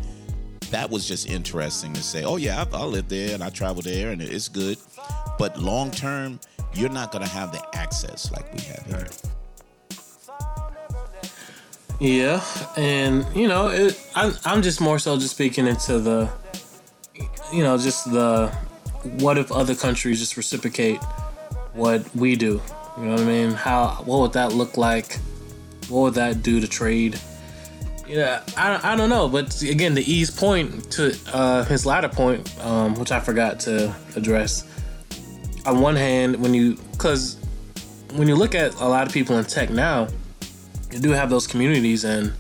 that 0.70 0.90
was 0.90 1.06
just 1.06 1.28
interesting 1.28 1.92
to 1.94 2.02
say. 2.02 2.24
Oh 2.24 2.36
yeah, 2.36 2.64
I, 2.72 2.76
I 2.76 2.84
live 2.84 3.08
there 3.08 3.34
and 3.34 3.42
I 3.42 3.50
travel 3.50 3.82
there, 3.82 4.10
and 4.10 4.20
it's 4.20 4.48
good. 4.48 4.78
But 5.38 5.58
long 5.58 5.90
term, 5.90 6.40
you're 6.74 6.90
not 6.90 7.12
gonna 7.12 7.28
have 7.28 7.52
the 7.52 7.64
access 7.76 8.30
like 8.32 8.52
we 8.52 8.60
have 8.62 8.86
here. 8.86 9.06
Yeah, 12.00 12.42
and 12.76 13.24
you 13.34 13.48
know, 13.48 13.68
it, 13.68 14.00
I'm 14.14 14.34
I'm 14.44 14.62
just 14.62 14.80
more 14.80 14.98
so 14.98 15.16
just 15.16 15.34
speaking 15.34 15.66
into 15.66 16.00
the, 16.00 16.28
you 17.52 17.62
know, 17.62 17.78
just 17.78 18.10
the, 18.12 18.52
what 19.04 19.38
if 19.38 19.52
other 19.52 19.74
countries 19.74 20.18
just 20.18 20.36
reciprocate 20.36 21.02
what 21.72 22.04
we 22.14 22.36
do? 22.36 22.60
You 22.96 23.04
know 23.04 23.12
what 23.12 23.20
I 23.20 23.24
mean? 23.24 23.50
How 23.52 24.02
what 24.04 24.20
would 24.20 24.32
that 24.34 24.52
look 24.52 24.76
like? 24.76 25.18
What 25.88 26.00
would 26.00 26.14
that 26.14 26.42
do 26.42 26.60
to 26.60 26.68
trade? 26.68 27.20
Yeah, 28.06 28.42
I, 28.56 28.92
I 28.92 28.96
don't 28.96 29.08
know, 29.08 29.28
but 29.28 29.62
again, 29.62 29.94
the 29.94 30.12
ease 30.12 30.30
point 30.30 30.90
to 30.92 31.16
uh, 31.32 31.64
his 31.64 31.86
latter 31.86 32.08
point, 32.08 32.54
um, 32.60 32.94
which 32.96 33.10
I 33.10 33.18
forgot 33.18 33.60
to 33.60 33.94
address. 34.14 34.70
On 35.64 35.80
one 35.80 35.96
hand, 35.96 36.40
when 36.42 36.52
you 36.52 36.76
because 36.92 37.38
when 38.12 38.28
you 38.28 38.36
look 38.36 38.54
at 38.54 38.74
a 38.74 38.86
lot 38.86 39.06
of 39.06 39.12
people 39.12 39.38
in 39.38 39.44
tech 39.44 39.70
now, 39.70 40.08
you 40.92 41.00
do 41.00 41.10
have 41.10 41.30
those 41.30 41.46
communities, 41.46 42.04
and 42.04 42.32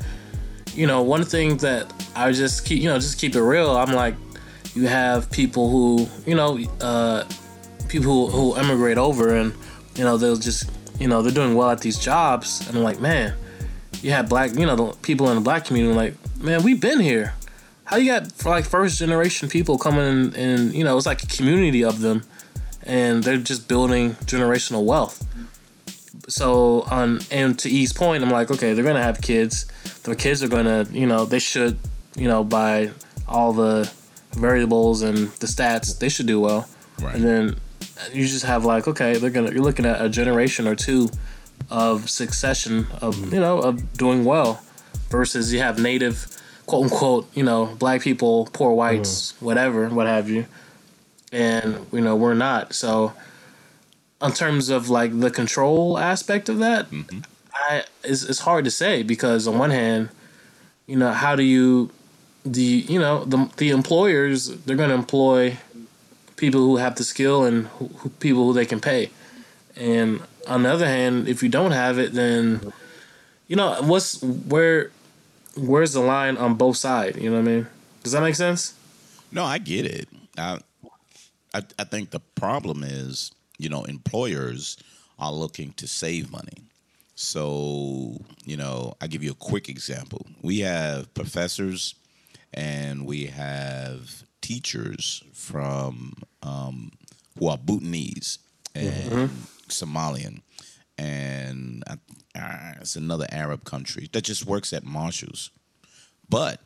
you 0.74 0.86
know, 0.86 1.02
one 1.02 1.24
thing 1.24 1.56
that 1.58 1.92
I 2.14 2.30
just 2.32 2.66
keep 2.66 2.82
you 2.82 2.88
know 2.88 2.98
just 2.98 3.18
keep 3.18 3.34
it 3.34 3.42
real. 3.42 3.70
I'm 3.74 3.92
like, 3.92 4.14
you 4.74 4.86
have 4.86 5.30
people 5.30 5.70
who 5.70 6.08
you 6.26 6.34
know, 6.34 6.58
uh, 6.80 7.24
people 7.88 8.28
who, 8.28 8.52
who 8.52 8.58
immigrate 8.58 8.98
over, 8.98 9.36
and 9.36 9.54
you 9.94 10.04
know 10.04 10.16
they'll 10.16 10.36
just 10.36 10.70
you 10.98 11.08
know 11.08 11.22
they're 11.22 11.32
doing 11.32 11.54
well 11.54 11.70
at 11.70 11.80
these 11.80 11.98
jobs, 11.98 12.66
and 12.68 12.76
I'm 12.76 12.84
like, 12.84 13.00
man 13.00 13.34
you 14.04 14.10
have 14.10 14.28
black, 14.28 14.54
you 14.54 14.66
know, 14.66 14.76
the 14.76 14.96
people 14.98 15.30
in 15.30 15.36
the 15.36 15.40
black 15.40 15.64
community 15.64 15.96
like, 15.96 16.14
man, 16.38 16.62
we've 16.62 16.80
been 16.80 17.00
here. 17.00 17.34
How 17.84 17.96
you 17.96 18.12
got 18.12 18.44
like 18.44 18.66
first 18.66 18.98
generation 18.98 19.48
people 19.48 19.78
coming 19.78 20.04
in, 20.04 20.36
and 20.36 20.74
you 20.74 20.84
know, 20.84 20.96
it's 20.96 21.06
like 21.06 21.22
a 21.22 21.26
community 21.26 21.82
of 21.82 22.00
them, 22.00 22.22
and 22.82 23.24
they're 23.24 23.38
just 23.38 23.66
building 23.66 24.12
generational 24.26 24.84
wealth. 24.84 25.26
So 26.28 26.82
on 26.82 27.20
and 27.30 27.58
to 27.60 27.70
East 27.70 27.96
Point, 27.96 28.22
I'm 28.22 28.30
like, 28.30 28.50
okay, 28.50 28.74
they're 28.74 28.84
gonna 28.84 29.02
have 29.02 29.20
kids. 29.22 29.64
Their 30.04 30.14
kids 30.14 30.42
are 30.42 30.48
gonna, 30.48 30.86
you 30.90 31.06
know, 31.06 31.24
they 31.24 31.38
should, 31.38 31.78
you 32.16 32.28
know, 32.28 32.44
by 32.44 32.90
all 33.26 33.54
the 33.54 33.90
variables 34.34 35.02
and 35.02 35.28
the 35.34 35.46
stats, 35.46 35.98
they 35.98 36.08
should 36.08 36.26
do 36.26 36.40
well. 36.40 36.68
Right. 37.00 37.14
And 37.14 37.24
then 37.24 37.56
you 38.12 38.26
just 38.26 38.44
have 38.44 38.64
like, 38.64 38.86
okay, 38.88 39.16
they're 39.16 39.30
gonna, 39.30 39.52
you're 39.52 39.62
looking 39.62 39.86
at 39.86 40.04
a 40.04 40.08
generation 40.08 40.66
or 40.66 40.74
two 40.74 41.08
of 41.70 42.10
succession 42.10 42.86
of 43.00 43.32
you 43.32 43.40
know 43.40 43.58
of 43.58 43.96
doing 43.96 44.24
well 44.24 44.62
versus 45.08 45.52
you 45.52 45.60
have 45.60 45.78
native 45.78 46.26
quote 46.66 46.84
unquote 46.84 47.36
you 47.36 47.42
know 47.42 47.66
black 47.78 48.02
people 48.02 48.48
poor 48.52 48.72
whites 48.72 49.32
mm. 49.32 49.42
whatever 49.42 49.88
what 49.88 50.06
have 50.06 50.28
you 50.28 50.44
and 51.32 51.86
you 51.92 52.00
know 52.00 52.14
we're 52.14 52.34
not 52.34 52.74
so 52.74 53.12
in 54.22 54.32
terms 54.32 54.68
of 54.68 54.88
like 54.90 55.18
the 55.20 55.30
control 55.30 55.98
aspect 55.98 56.48
of 56.48 56.58
that 56.58 56.90
mm-hmm. 56.90 57.20
i 57.54 57.82
it's, 58.02 58.22
it's 58.24 58.40
hard 58.40 58.64
to 58.64 58.70
say 58.70 59.02
because 59.02 59.48
on 59.48 59.58
one 59.58 59.70
hand 59.70 60.08
you 60.86 60.96
know 60.96 61.12
how 61.12 61.34
do 61.34 61.42
you 61.42 61.90
the 62.44 62.62
you 62.88 62.98
know 62.98 63.24
the 63.24 63.50
the 63.56 63.70
employers 63.70 64.48
they're 64.64 64.76
going 64.76 64.90
to 64.90 64.94
employ 64.94 65.56
people 66.36 66.60
who 66.60 66.76
have 66.76 66.96
the 66.96 67.04
skill 67.04 67.44
and 67.44 67.66
who, 67.68 67.86
who, 67.86 68.08
people 68.10 68.44
who 68.44 68.52
they 68.52 68.66
can 68.66 68.80
pay 68.80 69.08
and 69.76 70.20
on 70.46 70.62
the 70.62 70.70
other 70.70 70.86
hand, 70.86 71.28
if 71.28 71.42
you 71.42 71.48
don't 71.48 71.72
have 71.72 71.98
it, 71.98 72.12
then 72.12 72.72
you 73.48 73.56
know 73.56 73.80
what's 73.82 74.22
where 74.22 74.90
where's 75.56 75.92
the 75.92 76.00
line 76.00 76.36
on 76.36 76.54
both 76.54 76.76
sides? 76.76 77.18
You 77.18 77.30
know 77.30 77.36
what 77.36 77.48
I 77.48 77.52
mean? 77.52 77.66
Does 78.02 78.12
that 78.12 78.22
make 78.22 78.34
sense? 78.34 78.74
No, 79.32 79.44
I 79.44 79.58
get 79.58 79.86
it. 79.86 80.08
I, 80.36 80.60
I, 81.52 81.62
I 81.78 81.84
think 81.84 82.10
the 82.10 82.20
problem 82.20 82.84
is, 82.84 83.32
you 83.58 83.68
know, 83.68 83.84
employers 83.84 84.76
are 85.18 85.32
looking 85.32 85.72
to 85.74 85.86
save 85.86 86.30
money. 86.30 86.64
So, 87.14 88.18
you 88.44 88.56
know, 88.56 88.94
I 89.00 89.06
give 89.06 89.22
you 89.22 89.30
a 89.30 89.36
quick 89.36 89.68
example. 89.68 90.26
We 90.42 90.60
have 90.60 91.12
professors 91.14 91.94
and 92.54 93.04
we 93.04 93.26
have 93.26 94.24
teachers 94.40 95.22
from 95.32 96.14
um, 96.42 96.92
who 97.38 97.48
are 97.48 97.58
Bhutanese 97.58 98.38
and 98.74 99.10
mm-hmm. 99.10 99.34
Somalian, 99.68 100.42
and 100.96 101.82
uh, 101.86 101.96
it's 102.80 102.96
another 102.96 103.26
Arab 103.30 103.64
country 103.64 104.08
that 104.12 104.22
just 104.22 104.46
works 104.46 104.72
at 104.72 104.84
Marshalls, 104.84 105.50
but 106.28 106.60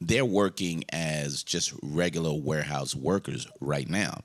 they're 0.00 0.24
working 0.24 0.84
as 0.90 1.42
just 1.42 1.74
regular 1.82 2.32
warehouse 2.32 2.94
workers 2.94 3.46
right 3.60 3.88
now. 3.88 4.22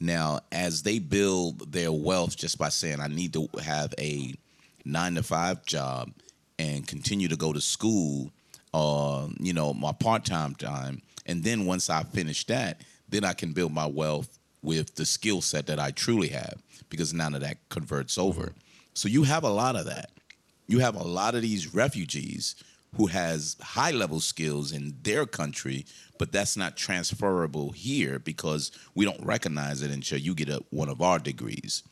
Now, 0.00 0.40
as 0.50 0.82
they 0.82 0.98
build 0.98 1.72
their 1.72 1.92
wealth 1.92 2.36
just 2.36 2.58
by 2.58 2.70
saying, 2.70 3.00
I 3.00 3.06
need 3.06 3.32
to 3.34 3.48
have 3.62 3.94
a 3.98 4.34
nine 4.84 5.14
to 5.14 5.22
five 5.22 5.64
job 5.64 6.10
and 6.58 6.86
continue 6.86 7.28
to 7.28 7.36
go 7.36 7.52
to 7.52 7.60
school, 7.60 8.32
uh, 8.74 9.28
you 9.38 9.52
know, 9.52 9.72
my 9.74 9.92
part 9.92 10.24
time 10.24 10.54
time. 10.54 11.02
And 11.26 11.44
then 11.44 11.66
once 11.66 11.90
I 11.90 12.02
finish 12.02 12.46
that, 12.46 12.80
then 13.08 13.24
I 13.24 13.32
can 13.32 13.52
build 13.52 13.72
my 13.72 13.86
wealth 13.86 14.38
with 14.62 14.94
the 14.94 15.04
skill 15.04 15.40
set 15.40 15.66
that 15.66 15.78
I 15.78 15.90
truly 15.90 16.28
have 16.28 16.62
because 16.88 17.12
none 17.12 17.34
of 17.34 17.40
that 17.42 17.58
converts 17.68 18.18
over. 18.18 18.54
So 18.94 19.08
you 19.08 19.24
have 19.24 19.44
a 19.44 19.50
lot 19.50 19.76
of 19.76 19.86
that. 19.86 20.10
You 20.66 20.78
have 20.80 20.94
a 20.94 21.02
lot 21.02 21.34
of 21.34 21.42
these 21.42 21.74
refugees 21.74 22.56
who 22.96 23.06
has 23.06 23.56
high 23.60 23.90
level 23.90 24.20
skills 24.20 24.72
in 24.72 24.94
their 25.02 25.24
country, 25.26 25.86
but 26.18 26.30
that's 26.30 26.56
not 26.56 26.76
transferable 26.76 27.70
here 27.70 28.18
because 28.18 28.70
we 28.94 29.04
don't 29.04 29.24
recognize 29.24 29.82
it 29.82 29.90
until 29.90 30.18
you 30.18 30.34
get 30.34 30.48
a, 30.48 30.62
one 30.70 30.88
of 30.88 31.00
our 31.00 31.18
degrees. 31.18 31.82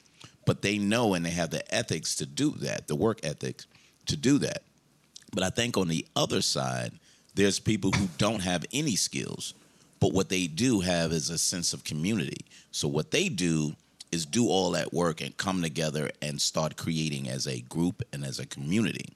But 0.47 0.62
they 0.62 0.79
know 0.79 1.14
and 1.14 1.25
they 1.25 1.31
have 1.31 1.51
the 1.51 1.75
ethics 1.75 2.14
to 2.16 2.27
do 2.27 2.51
that, 2.59 2.87
the 2.87 2.97
work 2.97 3.21
ethics 3.23 3.66
to 4.07 4.16
do 4.16 4.38
that. 4.38 4.62
But 5.33 5.43
I 5.43 5.51
think 5.51 5.77
on 5.77 5.88
the 5.88 6.07
other 6.16 6.43
side, 6.43 6.93
there's 7.35 7.61
people 7.61 7.93
who 7.93 8.09
don't 8.19 8.43
have 8.43 8.64
any 8.73 8.97
skills, 8.97 9.55
but 10.01 10.12
what 10.12 10.29
they 10.29 10.47
do 10.47 10.81
have 10.81 11.12
is 11.12 11.31
a 11.31 11.38
sense 11.38 11.73
of 11.73 11.85
community. 11.85 12.45
So 12.73 12.88
what 12.88 13.11
they 13.11 13.29
do 13.29 13.75
is 14.11 14.27
do 14.27 14.49
all 14.49 14.73
that 14.73 14.93
work 14.93 15.21
and 15.21 15.37
come 15.37 15.62
together 15.62 16.11
and 16.21 16.40
start 16.40 16.77
creating 16.77 17.29
as 17.29 17.47
a 17.47 17.61
group 17.62 18.03
and 18.12 18.25
as 18.25 18.38
a 18.38 18.47
community. 18.47 19.07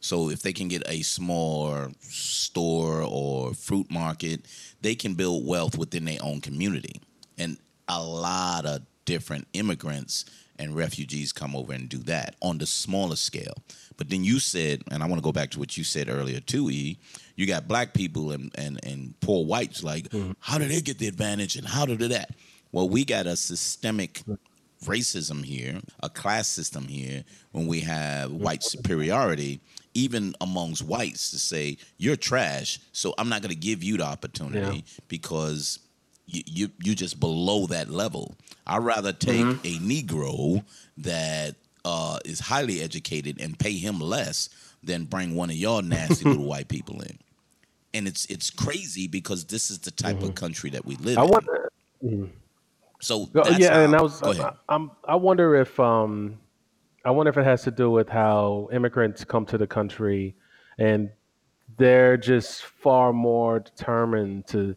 So 0.00 0.30
if 0.30 0.42
they 0.42 0.52
can 0.52 0.68
get 0.68 0.82
a 0.86 1.02
small 1.02 1.88
store 2.00 3.02
or 3.02 3.54
fruit 3.54 3.90
market, 3.90 4.42
they 4.80 4.94
can 4.94 5.14
build 5.14 5.46
wealth 5.46 5.78
within 5.78 6.04
their 6.04 6.18
own 6.20 6.40
community. 6.40 7.00
And 7.38 7.56
a 7.88 8.02
lot 8.02 8.66
of 8.66 8.82
different 9.04 9.46
immigrants 9.52 10.24
and 10.62 10.76
refugees 10.76 11.32
come 11.32 11.56
over 11.56 11.72
and 11.72 11.88
do 11.88 11.98
that 11.98 12.36
on 12.40 12.58
the 12.58 12.66
smaller 12.66 13.16
scale. 13.16 13.54
But 13.96 14.08
then 14.08 14.24
you 14.24 14.38
said, 14.38 14.82
and 14.90 15.02
I 15.02 15.06
want 15.06 15.18
to 15.18 15.24
go 15.24 15.32
back 15.32 15.50
to 15.50 15.58
what 15.58 15.76
you 15.76 15.84
said 15.84 16.08
earlier 16.08 16.40
too, 16.40 16.70
E. 16.70 16.98
You 17.36 17.46
got 17.46 17.68
black 17.68 17.92
people 17.92 18.30
and 18.30 18.50
and, 18.56 18.80
and 18.84 19.18
poor 19.20 19.44
whites. 19.44 19.82
Like, 19.82 20.08
mm-hmm. 20.08 20.32
how 20.40 20.58
do 20.58 20.66
they 20.66 20.80
get 20.80 20.98
the 20.98 21.08
advantage 21.08 21.56
and 21.56 21.66
how 21.66 21.84
do 21.84 21.96
they 21.96 22.08
that? 22.08 22.30
Well, 22.70 22.88
we 22.88 23.04
got 23.04 23.26
a 23.26 23.36
systemic 23.36 24.22
racism 24.84 25.44
here, 25.44 25.80
a 26.02 26.08
class 26.08 26.48
system 26.48 26.88
here, 26.88 27.24
when 27.52 27.66
we 27.66 27.80
have 27.80 28.32
white 28.32 28.62
superiority, 28.62 29.60
even 29.94 30.34
amongst 30.40 30.82
whites, 30.82 31.30
to 31.30 31.38
say 31.38 31.76
you're 31.98 32.16
trash, 32.16 32.80
so 32.92 33.14
I'm 33.18 33.28
not 33.28 33.42
going 33.42 33.50
to 33.50 33.60
give 33.60 33.82
you 33.82 33.98
the 33.98 34.04
opportunity 34.04 34.76
yeah. 34.76 35.04
because 35.08 35.78
you, 36.32 36.42
you 36.46 36.70
you 36.82 36.94
just 36.94 37.20
below 37.20 37.66
that 37.66 37.90
level. 37.90 38.34
I'd 38.66 38.78
rather 38.78 39.12
take 39.12 39.40
mm-hmm. 39.40 39.66
a 39.66 39.78
Negro 39.78 40.64
that 40.98 41.56
uh, 41.84 42.18
is 42.24 42.40
highly 42.40 42.80
educated 42.80 43.40
and 43.40 43.58
pay 43.58 43.72
him 43.72 44.00
less 44.00 44.48
than 44.82 45.04
bring 45.04 45.34
one 45.34 45.50
of 45.50 45.56
y'all 45.56 45.82
nasty 45.82 46.24
little 46.24 46.44
white 46.46 46.68
people 46.68 47.00
in. 47.02 47.18
And 47.94 48.08
it's 48.08 48.24
it's 48.26 48.50
crazy 48.50 49.06
because 49.06 49.44
this 49.44 49.70
is 49.70 49.80
the 49.80 49.90
type 49.90 50.16
mm-hmm. 50.16 50.26
of 50.28 50.34
country 50.34 50.70
that 50.70 50.84
we 50.84 50.96
live 50.96 51.18
I 51.18 51.24
in. 51.24 51.28
Wonder, 51.28 51.72
mm-hmm. 52.02 52.24
So 53.00 53.28
yeah, 53.58 53.80
and 53.80 53.96
I 53.96 54.00
was 54.00 54.22
I, 54.22 54.52
I'm 54.68 54.92
I 55.04 55.16
wonder 55.16 55.56
if 55.56 55.78
um 55.80 56.38
I 57.04 57.10
wonder 57.10 57.30
if 57.30 57.36
it 57.36 57.44
has 57.44 57.62
to 57.62 57.72
do 57.72 57.90
with 57.90 58.08
how 58.08 58.68
immigrants 58.72 59.24
come 59.24 59.44
to 59.46 59.58
the 59.58 59.66
country, 59.66 60.36
and 60.78 61.10
they're 61.76 62.16
just 62.16 62.62
far 62.62 63.12
more 63.12 63.58
determined 63.58 64.46
to 64.48 64.76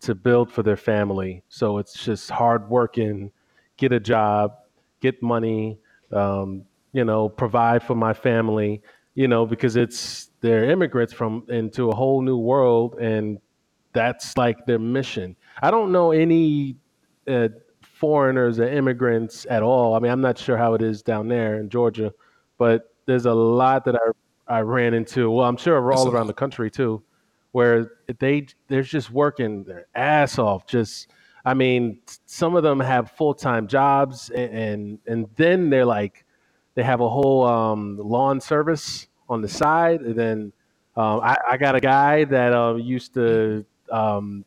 to 0.00 0.14
build 0.14 0.50
for 0.50 0.62
their 0.62 0.76
family. 0.76 1.42
So 1.48 1.78
it's 1.78 1.92
just 1.92 2.30
hard 2.30 2.68
working, 2.68 3.30
get 3.76 3.92
a 3.92 4.00
job, 4.00 4.54
get 5.00 5.22
money, 5.22 5.78
um, 6.12 6.64
you 6.92 7.04
know, 7.04 7.28
provide 7.28 7.82
for 7.82 7.94
my 7.94 8.12
family, 8.12 8.82
you 9.14 9.28
know, 9.28 9.46
because 9.46 9.76
it's 9.76 10.30
they're 10.40 10.70
immigrants 10.70 11.12
from 11.12 11.44
into 11.48 11.90
a 11.90 11.94
whole 11.94 12.22
new 12.22 12.38
world, 12.38 12.94
and 12.94 13.38
that's 13.92 14.36
like 14.36 14.64
their 14.66 14.78
mission. 14.78 15.36
I 15.62 15.70
don't 15.70 15.92
know 15.92 16.12
any 16.12 16.76
uh, 17.28 17.48
foreigners 17.82 18.58
or 18.58 18.68
immigrants 18.68 19.46
at 19.50 19.62
all. 19.62 19.94
I 19.94 19.98
mean, 19.98 20.10
I'm 20.10 20.22
not 20.22 20.38
sure 20.38 20.56
how 20.56 20.74
it 20.74 20.82
is 20.82 21.02
down 21.02 21.28
there 21.28 21.60
in 21.60 21.68
Georgia, 21.68 22.12
but 22.56 22.94
there's 23.06 23.26
a 23.26 23.34
lot 23.34 23.84
that 23.84 23.96
I 23.96 24.56
I 24.58 24.60
ran 24.62 24.94
into. 24.94 25.30
Well, 25.30 25.46
I'm 25.46 25.56
sure 25.56 25.92
all 25.92 26.08
around 26.08 26.26
the 26.26 26.32
country 26.32 26.70
too, 26.70 27.02
where 27.52 27.92
they 28.18 28.46
they're 28.68 28.82
just 28.82 29.10
working 29.10 29.64
their 29.64 29.86
ass 29.94 30.38
off. 30.38 30.66
Just 30.66 31.08
I 31.44 31.54
mean, 31.54 32.00
some 32.26 32.54
of 32.56 32.62
them 32.62 32.80
have 32.80 33.10
full 33.12 33.34
time 33.34 33.66
jobs, 33.66 34.30
and, 34.30 34.52
and 34.54 34.98
and 35.06 35.28
then 35.36 35.70
they're 35.70 35.86
like 35.86 36.24
they 36.74 36.82
have 36.82 37.00
a 37.00 37.08
whole 37.08 37.44
um, 37.44 37.98
lawn 37.98 38.40
service 38.40 39.08
on 39.28 39.40
the 39.40 39.48
side, 39.48 40.00
and 40.00 40.16
then 40.16 40.52
um, 40.96 41.20
I, 41.20 41.36
I, 41.52 41.56
got 41.56 41.76
a 41.76 41.80
guy 41.80 42.24
that 42.24 42.52
uh, 42.52 42.74
used 42.74 43.14
to 43.14 43.64
um, 43.90 44.44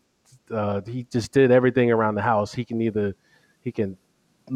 uh, 0.52 0.82
he 0.86 1.04
just 1.04 1.32
did 1.32 1.52
everything 1.52 1.92
around 1.92 2.16
the 2.16 2.22
house. 2.22 2.54
He 2.54 2.66
can 2.66 2.82
either 2.82 3.16
he 3.62 3.72
can 3.72 3.98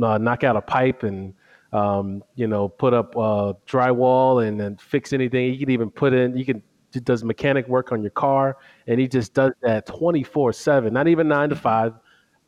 uh, 0.01 0.17
knock 0.17 0.43
out 0.43 0.55
a 0.55 0.62
pipe 0.62 1.03
and 1.03 1.33
um, 1.73 2.23
you 2.36 2.47
know 2.47 2.67
put 2.67 2.93
up 2.93 3.15
uh, 3.15 3.53
drywall 3.65 4.47
and 4.47 4.60
then 4.60 4.77
fix 4.77 5.13
anything. 5.13 5.51
He 5.51 5.57
can 5.57 5.69
even 5.69 5.89
put 5.89 6.13
in. 6.13 6.36
He 6.36 6.45
can 6.45 6.62
he 6.97 7.01
does 7.01 7.23
mechanic 7.23 7.67
work 7.67 7.91
on 7.91 8.01
your 8.01 8.12
car, 8.12 8.57
and 8.88 8.99
he 8.99 9.07
just 9.07 9.33
does 9.33 9.53
that 9.62 9.86
twenty 9.86 10.23
four 10.23 10.51
seven. 10.53 10.93
Not 10.93 11.07
even 11.07 11.27
nine 11.27 11.49
to 11.49 11.55
five, 11.55 11.93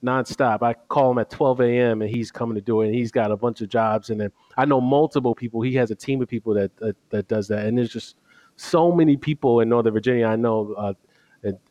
nonstop. 0.04 0.62
I 0.62 0.74
call 0.74 1.12
him 1.12 1.18
at 1.18 1.30
twelve 1.30 1.62
a.m. 1.62 2.02
and 2.02 2.10
he's 2.10 2.32
coming 2.32 2.56
to 2.56 2.62
do 2.62 2.82
it. 2.82 2.88
And 2.88 2.96
he's 2.96 3.12
got 3.12 3.32
a 3.32 3.38
bunch 3.38 3.62
of 3.62 3.70
jobs, 3.70 4.10
and 4.10 4.20
then 4.20 4.32
I 4.58 4.66
know 4.66 4.82
multiple 4.82 5.36
people. 5.36 5.62
He 5.62 5.74
has 5.76 5.92
a 5.92 5.96
team 5.96 6.22
of 6.22 6.28
people 6.28 6.54
that 6.56 6.76
that, 6.78 6.96
that 7.10 7.28
does 7.28 7.48
that, 7.48 7.66
and 7.66 7.78
there's 7.78 7.94
just 7.94 8.18
so 8.56 8.92
many 8.92 9.16
people 9.16 9.62
in 9.62 9.70
Northern 9.70 9.94
Virginia. 9.94 10.26
I 10.28 10.36
know 10.36 10.74
uh, 10.78 10.94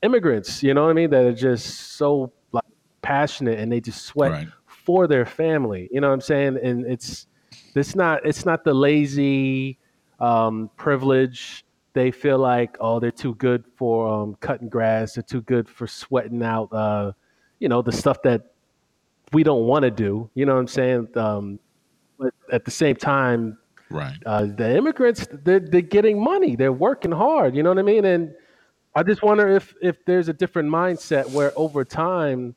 immigrants. 0.02 0.62
You 0.62 0.74
know 0.74 0.84
what 0.84 0.90
I 0.90 0.94
mean? 0.94 1.10
That 1.10 1.24
are 1.24 1.32
just 1.34 1.96
so 1.96 2.32
like 2.52 2.64
passionate, 3.02 3.58
and 3.58 3.70
they 3.70 3.80
just 3.80 4.06
sweat 4.06 4.30
right 4.30 4.48
for 4.88 5.06
their 5.06 5.26
family. 5.26 5.86
You 5.92 6.00
know 6.00 6.08
what 6.08 6.14
I'm 6.14 6.22
saying? 6.22 6.58
And 6.62 6.86
it's 6.86 7.26
it's 7.74 7.94
not 7.94 8.24
it's 8.24 8.46
not 8.46 8.64
the 8.64 8.72
lazy 8.72 9.78
um, 10.18 10.70
privilege. 10.78 11.62
They 11.98 12.12
feel 12.12 12.38
like 12.38 12.76
oh 12.78 13.00
they're 13.00 13.10
too 13.10 13.34
good 13.34 13.64
for 13.74 14.06
um, 14.06 14.36
cutting 14.38 14.68
grass. 14.68 15.14
They're 15.14 15.22
too 15.24 15.40
good 15.40 15.68
for 15.68 15.88
sweating 15.88 16.44
out. 16.44 16.72
Uh, 16.72 17.10
you 17.58 17.68
know 17.68 17.82
the 17.82 17.90
stuff 17.90 18.22
that 18.22 18.52
we 19.32 19.42
don't 19.42 19.66
want 19.66 19.82
to 19.82 19.90
do. 19.90 20.30
You 20.34 20.46
know 20.46 20.54
what 20.54 20.60
I'm 20.60 20.68
saying? 20.68 21.08
Um, 21.16 21.58
but 22.16 22.32
at 22.52 22.64
the 22.64 22.70
same 22.70 22.94
time, 22.94 23.58
right? 23.90 24.16
Uh, 24.24 24.46
the 24.46 24.76
immigrants 24.76 25.26
they're, 25.42 25.58
they're 25.58 25.80
getting 25.80 26.22
money. 26.22 26.54
They're 26.54 26.72
working 26.72 27.10
hard. 27.10 27.56
You 27.56 27.64
know 27.64 27.70
what 27.70 27.80
I 27.80 27.82
mean? 27.82 28.04
And 28.04 28.32
I 28.94 29.02
just 29.02 29.24
wonder 29.24 29.48
if 29.48 29.74
if 29.82 30.04
there's 30.04 30.28
a 30.28 30.32
different 30.32 30.70
mindset 30.70 31.28
where 31.32 31.52
over 31.56 31.84
time, 31.84 32.54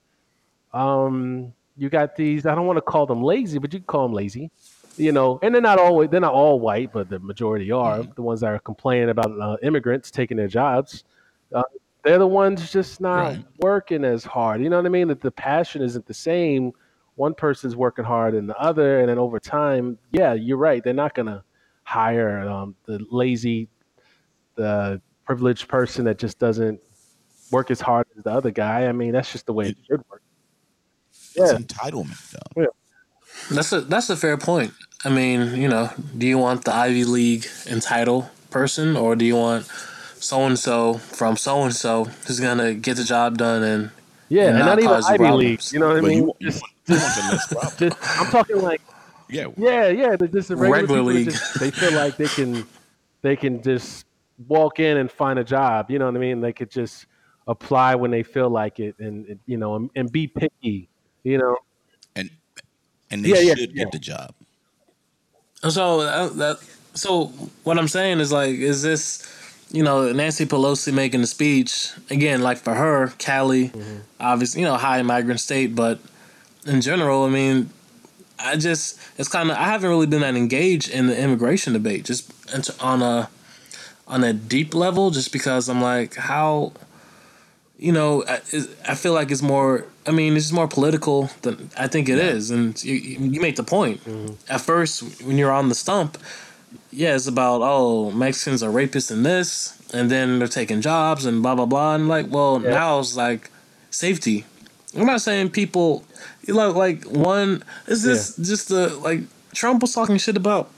um, 0.72 1.52
you 1.76 1.90
got 1.90 2.16
these. 2.16 2.46
I 2.46 2.54
don't 2.54 2.68
want 2.68 2.78
to 2.78 2.84
call 2.84 3.08
them 3.08 3.24
lazy, 3.24 3.58
but 3.58 3.74
you 3.74 3.80
can 3.80 3.88
call 3.88 4.08
them 4.08 4.14
lazy. 4.14 4.52
You 4.98 5.12
know, 5.12 5.40
and 5.42 5.54
they're 5.54 5.62
not 5.62 5.80
always 5.80 6.10
they're 6.10 6.20
not 6.20 6.34
all 6.34 6.60
white, 6.60 6.92
but 6.92 7.10
the 7.10 7.20
majority 7.20 7.72
are 7.72 8.00
mm-hmm. 8.00 8.12
the 8.16 8.22
ones 8.22 8.42
that 8.42 8.48
are 8.48 8.60
complaining 8.60 9.10
about 9.10 9.32
uh, 9.40 9.58
immigrants 9.64 10.12
taking 10.12 10.38
their 10.38 10.48
jobs. 10.48 11.04
Uh, 11.54 11.64
they're 12.04 12.18
the 12.18 12.28
ones 12.28 12.72
just 12.72 13.00
not 13.00 13.28
right. 13.28 13.46
working 13.60 14.04
as 14.04 14.24
hard. 14.24 14.62
You 14.62 14.70
know 14.70 14.78
what 14.78 14.86
I 14.86 14.90
mean? 14.90 15.08
That 15.08 15.22
the 15.22 15.32
passion 15.32 15.82
isn't 15.82 16.06
the 16.06 16.14
same. 16.14 16.74
One 17.16 17.34
person's 17.34 17.76
working 17.76 18.06
hard 18.06 18.34
than 18.34 18.48
the 18.48 18.58
other, 18.58 19.00
and 19.00 19.10
then 19.10 19.20
over 19.20 19.40
time, 19.40 19.98
yeah, 20.12 20.34
you're 20.34 20.58
right. 20.58 20.84
They're 20.84 20.94
not 20.94 21.14
gonna 21.14 21.44
hire 21.84 22.40
um, 22.50 22.76
the 22.86 23.00
lazy, 23.10 23.70
the 24.56 25.02
privileged 25.26 25.68
person 25.68 26.06
that 26.06 26.18
just 26.18 26.40
doesn't 26.40 26.82
work 27.52 27.70
as 27.70 27.82
hard 27.82 28.08
as 28.18 28.24
the 28.24 28.32
other 28.32 28.52
guy. 28.52 28.88
I 28.88 28.92
mean, 28.92 29.12
that's 29.12 29.32
just 29.32 29.46
the 29.46 29.54
way 29.54 29.68
it 29.68 29.78
should 29.88 30.04
work. 30.10 30.22
It's 31.36 31.54
entitlement, 31.54 32.32
though. 32.32 32.62
Yeah. 32.64 32.68
That's 33.50 33.72
a 33.72 33.82
that's 33.82 34.10
a 34.10 34.16
fair 34.16 34.38
point. 34.38 34.74
I 35.04 35.10
mean, 35.10 35.56
you 35.60 35.68
know, 35.68 35.90
do 36.18 36.28
you 36.28 36.38
want 36.38 36.66
the 36.66 36.74
Ivy 36.74 37.06
League 37.06 37.48
entitled 37.68 38.30
person, 38.50 38.96
or 38.96 39.16
do 39.16 39.26
you 39.26 39.36
want 39.36 39.66
so 40.16 40.42
and 40.42 40.58
so 40.58 40.96
from 40.96 41.38
so 41.38 41.64
and 41.64 41.76
so 41.76 42.06
who's 42.06 42.40
gonna 42.40 42.74
get 42.74 42.98
the 42.98 43.04
job 43.04 43.38
done 43.38 43.64
and 43.64 43.92
yeah, 44.30 44.50
and, 44.50 44.60
not, 44.60 44.80
even 44.80 44.92
Ivy 44.92 45.32
League. 45.32 45.62
You 45.72 45.80
know 45.80 45.90
what 45.90 45.98
I 45.98 46.02
mean? 46.02 46.24
You, 46.24 46.34
just, 46.42 46.64
you 46.88 46.96
just, 46.96 47.80
just, 47.80 48.20
I'm 48.20 48.28
talking 48.28 48.62
like 48.62 48.82
yeah, 49.30 49.48
yeah, 49.58 49.90
yeah. 49.90 50.16
They're 50.16 50.28
just 50.28 50.50
regular, 50.52 50.72
regular 50.72 51.02
league. 51.02 51.32
Just, 51.32 51.60
they 51.60 51.72
feel 51.72 51.94
like 51.94 52.18
they 52.18 52.28
can 52.28 52.66
they 53.22 53.36
can 53.36 53.62
just 53.62 54.06
walk 54.48 54.80
in 54.80 54.98
and 54.98 55.12
find 55.12 55.40
a 55.40 55.44
job. 55.44 55.92
You 55.92 56.00
know 56.00 56.06
what 56.06 56.16
I 56.16 56.20
mean? 56.20 56.40
They 56.40 56.54
could 56.54 56.72
just 56.72 57.08
apply 57.48 57.96
when 57.96 58.12
they 58.12 58.24
feel 58.24 58.50
like 58.50 58.80
it, 58.80 58.96
and 59.00 59.40
you 59.46 59.58
know, 59.58 59.76
and, 59.76 59.90
and 59.96 60.12
be 60.12 60.28
picky 60.28 60.88
you 61.24 61.38
know. 61.38 61.58
And 63.12 63.26
and 63.26 63.26
they 63.26 63.46
yeah, 63.46 63.56
should 63.56 63.72
yeah, 63.72 63.84
get 63.84 63.92
the 63.92 64.00
job. 64.00 64.34
So 65.70 66.02
uh, 66.02 66.30
that 66.30 66.60
so 66.94 67.26
what 67.64 67.78
I'm 67.78 67.88
saying 67.88 68.20
is 68.20 68.32
like, 68.32 68.56
is 68.56 68.82
this 68.82 69.28
you 69.72 69.84
know 69.84 70.12
Nancy 70.12 70.46
Pelosi 70.46 70.94
making 70.94 71.22
the 71.22 71.28
speech 71.28 71.92
again? 72.10 72.42
Like 72.42 72.58
for 72.58 72.74
her, 72.74 73.14
Cali, 73.18 73.70
mm-hmm. 73.70 73.98
obviously 74.20 74.62
you 74.62 74.68
know 74.68 74.76
high 74.76 75.02
migrant 75.02 75.40
state, 75.40 75.76
but 75.76 76.00
in 76.66 76.82
general, 76.82 77.24
I 77.24 77.30
mean, 77.30 77.70
I 78.40 78.56
just 78.56 79.00
it's 79.18 79.30
kind 79.30 79.52
of 79.52 79.58
I 79.58 79.66
haven't 79.66 79.90
really 79.90 80.08
been 80.08 80.22
that 80.22 80.36
engaged 80.36 80.90
in 80.90 81.08
the 81.08 81.20
immigration 81.20 81.74
debate, 81.74 82.06
just 82.06 82.32
on 82.82 83.02
a 83.02 83.30
on 84.08 84.24
a 84.24 84.34
deep 84.34 84.74
level, 84.74 85.12
just 85.12 85.32
because 85.32 85.70
I'm 85.70 85.82
like 85.82 86.16
how 86.16 86.74
you 87.82 87.92
know, 87.92 88.24
I, 88.28 88.40
I, 88.88 88.96
feel 88.96 89.14
like 89.14 89.32
it's 89.32 89.42
more. 89.42 89.86
I 90.06 90.12
mean, 90.12 90.38
it's 90.38 90.52
more 90.52 90.68
political 90.68 91.32
than 91.42 91.72
I 91.76 91.88
think 91.88 92.10
it 92.10 92.20
yeah. 92.20 92.26
is, 92.26 92.52
and 92.52 92.82
you, 92.84 92.94
you 92.94 93.42
make 93.42 93.56
the 93.56 93.64
point. 93.64 94.06
Mm-hmm. 94.06 94.36
At 94.54 94.62
first, 94.62 95.24
when 95.24 95.40
you're 95.40 95.52
on 95.52 95.68
the 95.68 95.74
stump, 95.74 96.20
yeah, 96.92 97.16
it's 97.16 97.26
about 97.26 97.62
oh 97.64 98.12
Mexicans 98.12 98.62
are 98.62 98.70
rapists 98.70 99.10
and 99.10 99.26
this, 99.26 99.82
and 99.96 100.12
then 100.12 100.38
they're 100.38 100.48
taking 100.48 100.80
jobs 100.80 101.26
and 101.26 101.42
blah 101.42 101.56
blah 101.56 101.66
blah, 101.66 101.96
and 101.96 102.08
like, 102.08 102.28
well, 102.30 102.62
yeah. 102.62 102.70
now 102.70 103.00
it's 103.00 103.16
like 103.16 103.50
safety. 103.90 104.46
I'm 104.96 105.08
not 105.08 105.22
saying 105.22 105.50
people, 105.50 106.04
you 106.46 106.54
know, 106.54 106.70
like 106.70 107.06
one 107.06 107.64
is 107.88 108.04
this 108.04 108.38
yeah. 108.38 108.46
just 108.46 108.70
the 108.70 108.90
like 108.98 109.22
Trump 109.56 109.82
was 109.82 109.92
talking 109.92 110.18
shit 110.18 110.38
about 110.38 110.70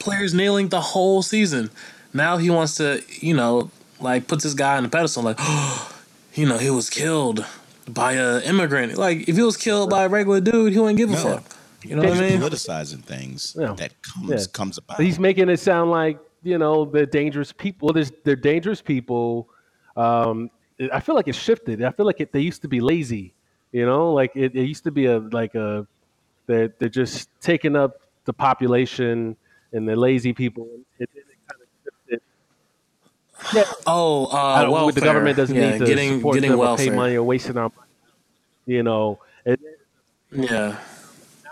players 0.00 0.34
kneeling 0.34 0.68
the 0.68 0.80
whole 0.80 1.22
season. 1.22 1.70
Now 2.12 2.38
he 2.38 2.50
wants 2.50 2.74
to, 2.78 3.04
you 3.20 3.34
know, 3.34 3.70
like 4.00 4.26
put 4.26 4.42
this 4.42 4.54
guy 4.54 4.76
on 4.76 4.82
the 4.82 4.88
pedestal, 4.88 5.22
like. 5.22 5.38
You 6.34 6.46
know, 6.46 6.58
he 6.58 6.70
was 6.70 6.90
killed 6.90 7.44
by 7.88 8.14
a 8.14 8.40
immigrant. 8.40 8.96
Like 8.96 9.28
if 9.28 9.36
he 9.36 9.42
was 9.42 9.56
killed 9.56 9.90
by 9.90 10.04
a 10.04 10.08
regular 10.08 10.40
dude, 10.40 10.72
he 10.72 10.78
wouldn't 10.78 10.98
give 10.98 11.10
a 11.10 11.12
no. 11.12 11.18
fuck. 11.18 11.56
You 11.82 11.96
know 11.96 12.08
what 12.08 12.18
I 12.18 12.20
mean? 12.20 12.40
Politicizing 12.40 13.04
things 13.04 13.54
yeah. 13.58 13.74
that 13.74 13.92
comes 14.02 14.30
yeah. 14.30 14.52
comes 14.52 14.78
about. 14.78 15.00
He's 15.00 15.18
making 15.18 15.48
it 15.48 15.58
sound 15.58 15.90
like 15.90 16.18
you 16.42 16.58
know 16.58 16.84
they're 16.86 17.06
dangerous 17.06 17.52
people. 17.52 17.90
Well, 17.92 18.04
they're 18.24 18.36
dangerous 18.36 18.80
people. 18.80 19.48
Um, 19.96 20.50
I 20.92 21.00
feel 21.00 21.14
like 21.14 21.28
it 21.28 21.34
shifted. 21.34 21.84
I 21.84 21.90
feel 21.90 22.06
like 22.06 22.20
it, 22.20 22.32
they 22.32 22.40
used 22.40 22.62
to 22.62 22.68
be 22.68 22.80
lazy. 22.80 23.34
You 23.72 23.86
know, 23.86 24.12
like 24.12 24.32
it, 24.34 24.54
it 24.54 24.64
used 24.64 24.84
to 24.84 24.90
be 24.90 25.06
a 25.06 25.18
like 25.18 25.54
a 25.54 25.86
they're 26.46 26.68
they're 26.78 26.88
just 26.88 27.28
taking 27.40 27.76
up 27.76 28.00
the 28.24 28.32
population 28.32 29.36
and 29.72 29.88
the 29.88 29.94
lazy 29.94 30.32
people. 30.32 30.68
It, 30.98 31.10
it, 31.14 31.23
yeah. 33.52 33.64
Oh, 33.86 34.26
uh, 34.26 34.68
welfare. 34.70 34.92
The 34.92 35.00
government 35.00 35.36
doesn't 35.36 35.56
yeah, 35.56 35.72
need 35.72 35.78
to 35.80 35.86
getting, 35.86 36.18
support 36.18 36.34
getting 36.34 36.50
them 36.50 36.58
welfare. 36.58 36.86
or 36.86 36.90
pay 36.90 36.96
money 36.96 37.14
or 37.16 37.22
wasting 37.22 37.56
our 37.56 37.70
money. 37.74 37.90
You 38.66 38.82
know. 38.82 39.18
It, 39.44 39.60
yeah. 40.30 40.76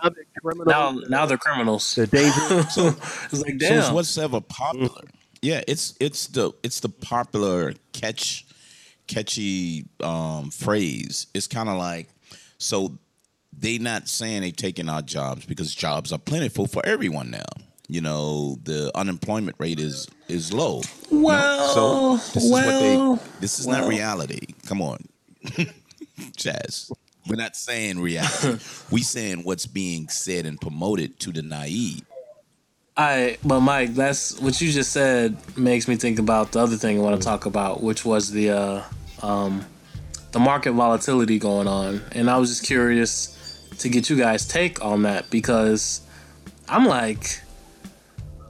Now 0.02 0.08
they're 0.08 0.24
criminals. 0.40 0.68
Now, 0.68 0.90
now 1.08 1.26
they're 1.26 1.38
criminals. 1.38 1.94
They're 1.94 2.06
dangerous. 2.06 2.74
so, 2.74 2.88
it's 2.88 3.40
like 3.40 3.58
damn. 3.58 3.82
So 3.82 3.98
it's 3.98 4.16
whatever 4.16 4.40
popular. 4.40 4.88
Mm-hmm. 4.88 5.16
Yeah, 5.42 5.62
it's 5.66 5.94
it's 6.00 6.28
the 6.28 6.52
it's 6.62 6.80
the 6.80 6.88
popular 6.88 7.74
catch 7.92 8.46
catchy 9.06 9.86
um, 10.02 10.50
phrase. 10.50 11.26
It's 11.34 11.46
kind 11.46 11.68
of 11.68 11.76
like 11.76 12.08
so 12.58 12.98
they 13.56 13.78
not 13.78 14.08
saying 14.08 14.42
they 14.42 14.50
taking 14.50 14.88
our 14.88 15.02
jobs 15.02 15.44
because 15.44 15.74
jobs 15.74 16.12
are 16.12 16.18
plentiful 16.18 16.66
for 16.66 16.84
everyone 16.86 17.30
now 17.30 17.44
you 17.92 18.00
know 18.00 18.56
the 18.64 18.90
unemployment 18.94 19.56
rate 19.58 19.78
is 19.78 20.08
is 20.28 20.52
low. 20.52 20.80
Well, 21.10 21.68
so 21.68 22.16
this 22.32 22.50
well, 22.50 23.14
is 23.14 23.20
what 23.20 23.24
they. 23.30 23.40
This 23.40 23.60
is 23.60 23.66
well. 23.66 23.80
not 23.82 23.88
reality. 23.88 24.46
Come 24.66 24.80
on, 24.80 25.04
Chaz. 26.38 26.90
We're 27.28 27.36
not 27.36 27.54
saying 27.54 28.00
reality. 28.00 28.58
we 28.90 29.02
saying 29.02 29.44
what's 29.44 29.66
being 29.66 30.08
said 30.08 30.46
and 30.46 30.60
promoted 30.60 31.20
to 31.20 31.32
the 31.32 31.42
naive. 31.42 32.02
I 32.96 33.36
but 33.44 33.60
Mike, 33.60 33.94
that's 33.94 34.40
what 34.40 34.60
you 34.60 34.72
just 34.72 34.92
said 34.92 35.36
makes 35.56 35.86
me 35.86 35.96
think 35.96 36.18
about 36.18 36.52
the 36.52 36.60
other 36.60 36.76
thing 36.76 36.98
I 36.98 37.02
want 37.02 37.20
to 37.20 37.24
talk 37.24 37.44
about, 37.44 37.82
which 37.82 38.04
was 38.04 38.30
the 38.30 38.50
uh, 38.50 38.82
um, 39.22 39.66
the 40.32 40.40
market 40.40 40.72
volatility 40.72 41.38
going 41.38 41.68
on, 41.68 42.00
and 42.12 42.30
I 42.30 42.38
was 42.38 42.48
just 42.48 42.64
curious 42.64 43.38
to 43.78 43.88
get 43.88 44.08
you 44.08 44.16
guys' 44.16 44.46
take 44.46 44.82
on 44.82 45.02
that 45.02 45.28
because 45.30 46.00
I'm 46.68 46.86
like, 46.86 47.40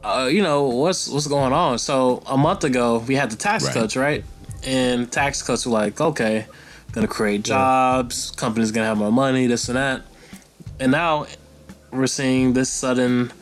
uh, 0.05 0.29
you 0.31 0.43
know, 0.43 0.65
what's 0.65 1.09
what's 1.09 1.27
going 1.27 1.53
on? 1.53 1.79
So 1.79 2.23
a 2.27 2.37
month 2.37 2.65
ago 2.65 2.99
we 2.99 3.15
had 3.15 3.31
the 3.31 3.37
tax 3.37 3.65
Right. 3.65 3.75
cuts, 3.75 3.97
right? 3.97 4.25
And 4.65 5.11
tax 5.11 5.43
cuts 5.43 5.67
were 5.67 5.73
like, 5.73 6.01
okay, 6.01 6.47
gonna 6.93 7.09
create 7.09 7.43
jobs, 7.43 8.31
companies 8.33 8.71
gonna 8.71 8.87
have 8.87 8.99
more 8.99 9.13
money, 9.13 9.47
this 9.47 9.69
and 9.69 9.77
that, 9.77 10.03
and 10.79 10.93
now 10.93 11.27
we're 11.91 12.07
seeing 12.07 12.53
this 12.53 12.71
sudden 12.71 13.33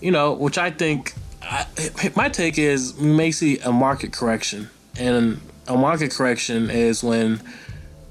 you 0.00 0.10
know, 0.10 0.32
which 0.34 0.58
I 0.58 0.70
think 0.70 1.14
I, 1.42 1.66
my 2.14 2.28
take 2.28 2.58
is 2.58 2.94
we 2.94 3.06
may 3.12 3.30
see 3.30 3.58
a 3.60 3.72
market 3.72 4.12
correction, 4.12 4.68
and 4.98 5.40
a 5.66 5.76
market 5.76 6.10
correction 6.12 6.70
is 6.70 7.02
when 7.02 7.40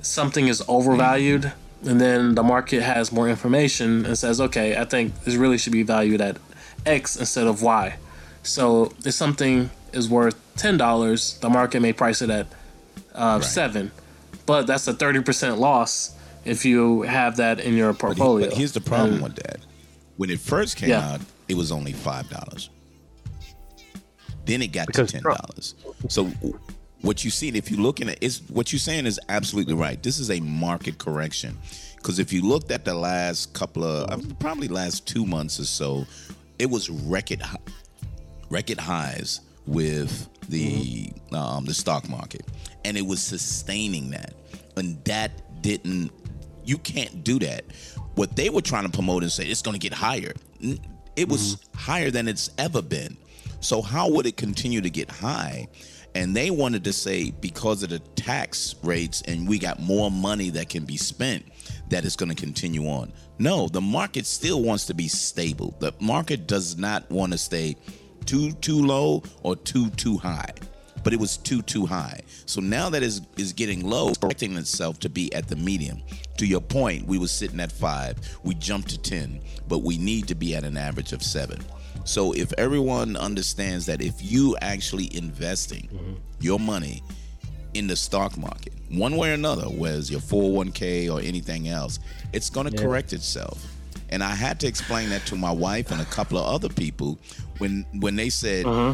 something 0.01 0.47
is 0.47 0.63
overvalued, 0.67 1.51
and 1.85 1.99
then 2.01 2.35
the 2.35 2.43
market 2.43 2.81
has 2.81 3.11
more 3.11 3.29
information 3.29 4.05
and 4.05 4.17
says, 4.17 4.39
okay, 4.41 4.75
I 4.77 4.85
think 4.85 5.23
this 5.23 5.35
really 5.35 5.57
should 5.57 5.73
be 5.73 5.83
valued 5.83 6.21
at 6.21 6.37
X 6.85 7.15
instead 7.17 7.47
of 7.47 7.61
Y. 7.61 7.95
So 8.43 8.91
if 9.03 9.13
something 9.13 9.69
is 9.93 10.09
worth 10.09 10.35
ten 10.55 10.77
dollars, 10.77 11.37
the 11.39 11.49
market 11.49 11.81
may 11.81 11.93
price 11.93 12.21
it 12.21 12.29
at 12.29 12.47
uh, 13.13 13.39
seven, 13.41 13.91
but 14.45 14.67
that's 14.67 14.87
a 14.87 14.93
thirty 14.93 15.21
percent 15.21 15.57
loss 15.59 16.15
if 16.43 16.63
you 16.65 17.01
have 17.03 17.37
that 17.37 17.59
in 17.59 17.73
your 17.75 17.91
But, 17.93 17.97
he- 17.97 18.01
portfolio. 18.01 18.49
but 18.49 18.57
here's 18.57 18.73
the 18.73 18.81
problem 18.81 19.15
And- 19.15 19.23
with 19.23 19.35
that. 19.37 19.57
When 20.17 20.29
it 20.29 20.39
first 20.39 20.77
came 20.77 20.89
Yeah. 20.89 21.13
out, 21.13 21.21
it 21.49 21.57
was 21.57 21.71
only 21.71 21.91
five 21.91 22.29
dollars. 22.29 22.69
Then 24.45 24.61
it 24.61 24.67
got 24.71 24.87
Because 24.87 25.11
to 25.11 25.13
ten 25.19 25.23
dollars. 25.23 25.75
So 26.07 26.25
what 27.01 27.23
you 27.25 27.31
see, 27.31 27.49
if 27.49 27.69
you're 27.71 27.79
looking 27.81 28.09
at 28.09 28.17
is 28.21 28.41
what 28.49 28.71
you're 28.71 28.79
saying 28.79 29.07
is 29.07 29.19
absolutely 29.27 29.73
right. 29.73 30.01
This 30.01 30.19
is 30.19 30.29
a 30.29 30.39
market 30.39 30.99
correction. 30.99 31.57
Because 31.97 32.19
if 32.19 32.31
you 32.31 32.43
looked 32.43 32.69
at 32.71 32.85
the 32.85 32.93
last 32.93 33.53
couple 33.53 33.83
of 33.83 34.09
uh, 34.11 34.17
probably 34.39 34.67
last 34.67 35.07
two 35.07 35.25
months 35.25 35.59
or 35.59 35.65
so, 35.65 36.05
it 36.59 36.69
was 36.69 36.89
record 36.89 37.41
record 38.49 38.79
highs 38.79 39.41
with 39.65 40.29
the 40.49 41.11
um, 41.33 41.65
the 41.65 41.73
stock 41.73 42.07
market, 42.09 42.43
and 42.83 42.97
it 42.97 43.05
was 43.05 43.21
sustaining 43.21 44.11
that, 44.11 44.33
and 44.77 45.03
that 45.05 45.61
didn't. 45.61 46.11
You 46.63 46.77
can't 46.79 47.23
do 47.23 47.39
that. 47.39 47.65
What 48.15 48.35
they 48.35 48.49
were 48.49 48.61
trying 48.61 48.83
to 48.83 48.89
promote 48.89 49.23
and 49.23 49.31
say 49.31 49.45
it's 49.45 49.61
going 49.61 49.73
to 49.73 49.79
get 49.79 49.93
higher. 49.93 50.33
It 51.15 51.29
was 51.29 51.57
higher 51.75 52.11
than 52.11 52.27
it's 52.27 52.49
ever 52.57 52.81
been. 52.81 53.17
So 53.59 53.81
how 53.81 54.09
would 54.09 54.25
it 54.25 54.37
continue 54.37 54.81
to 54.81 54.89
get 54.89 55.09
high? 55.09 55.67
And 56.15 56.35
they 56.35 56.49
wanted 56.49 56.83
to 56.85 56.93
say 56.93 57.31
because 57.31 57.83
of 57.83 57.89
the 57.89 57.99
tax 57.99 58.75
rates 58.83 59.21
and 59.27 59.47
we 59.47 59.59
got 59.59 59.79
more 59.79 60.09
money 60.09 60.49
that 60.51 60.69
can 60.69 60.85
be 60.85 60.97
spent, 60.97 61.45
that 61.89 62.05
it's 62.05 62.15
going 62.15 62.29
to 62.29 62.35
continue 62.35 62.87
on. 62.87 63.11
No, 63.37 63.67
the 63.67 63.81
market 63.81 64.25
still 64.25 64.61
wants 64.61 64.85
to 64.85 64.93
be 64.93 65.07
stable. 65.07 65.75
The 65.79 65.93
market 65.99 66.47
does 66.47 66.77
not 66.77 67.09
want 67.11 67.33
to 67.33 67.37
stay 67.37 67.75
too 68.25 68.53
too 68.53 68.83
low 68.85 69.23
or 69.43 69.55
too 69.55 69.89
too 69.91 70.17
high. 70.17 70.51
But 71.03 71.13
it 71.13 71.19
was 71.19 71.37
too 71.37 71.61
too 71.61 71.85
high. 71.85 72.21
So 72.45 72.61
now 72.61 72.89
that 72.89 73.03
is 73.03 73.21
is 73.37 73.53
getting 73.53 73.85
low, 73.85 74.13
correcting 74.15 74.57
itself 74.57 74.99
to 75.01 75.09
be 75.09 75.33
at 75.33 75.47
the 75.47 75.55
medium. 75.55 76.01
To 76.37 76.45
your 76.45 76.61
point, 76.61 77.05
we 77.05 77.19
were 77.19 77.27
sitting 77.27 77.59
at 77.59 77.71
five. 77.71 78.17
We 78.43 78.55
jumped 78.55 78.89
to 78.89 78.97
ten, 78.97 79.41
but 79.67 79.79
we 79.79 79.97
need 79.97 80.27
to 80.29 80.35
be 80.35 80.55
at 80.55 80.63
an 80.63 80.77
average 80.77 81.13
of 81.13 81.21
seven. 81.21 81.59
So 82.05 82.33
if 82.33 82.53
everyone 82.53 83.17
understands 83.17 83.85
that 83.87 84.01
if 84.01 84.21
you 84.21 84.55
actually 84.61 85.15
investing 85.15 85.89
mm-hmm. 85.91 86.13
your 86.39 86.59
money 86.59 87.03
in 87.75 87.87
the 87.87 87.95
stock 87.95 88.37
market, 88.37 88.73
one 88.89 89.17
way 89.17 89.31
or 89.31 89.33
another, 89.33 89.63
whether 89.65 89.97
it's 89.97 90.09
your 90.09 90.21
401k 90.21 91.11
or 91.13 91.19
anything 91.21 91.67
else, 91.67 91.99
it's 92.33 92.49
going 92.49 92.69
to 92.71 92.75
correct 92.77 93.13
itself. 93.13 93.63
And 94.09 94.23
I 94.23 94.33
had 94.35 94.59
to 94.61 94.67
explain 94.67 95.09
that 95.09 95.25
to 95.27 95.35
my 95.35 95.51
wife 95.51 95.91
and 95.91 95.99
a 95.99 96.05
couple 96.05 96.37
of 96.37 96.45
other 96.45 96.69
people 96.69 97.19
when 97.57 97.85
when 97.99 98.15
they 98.15 98.29
said, 98.29 98.65
uh-huh. 98.65 98.93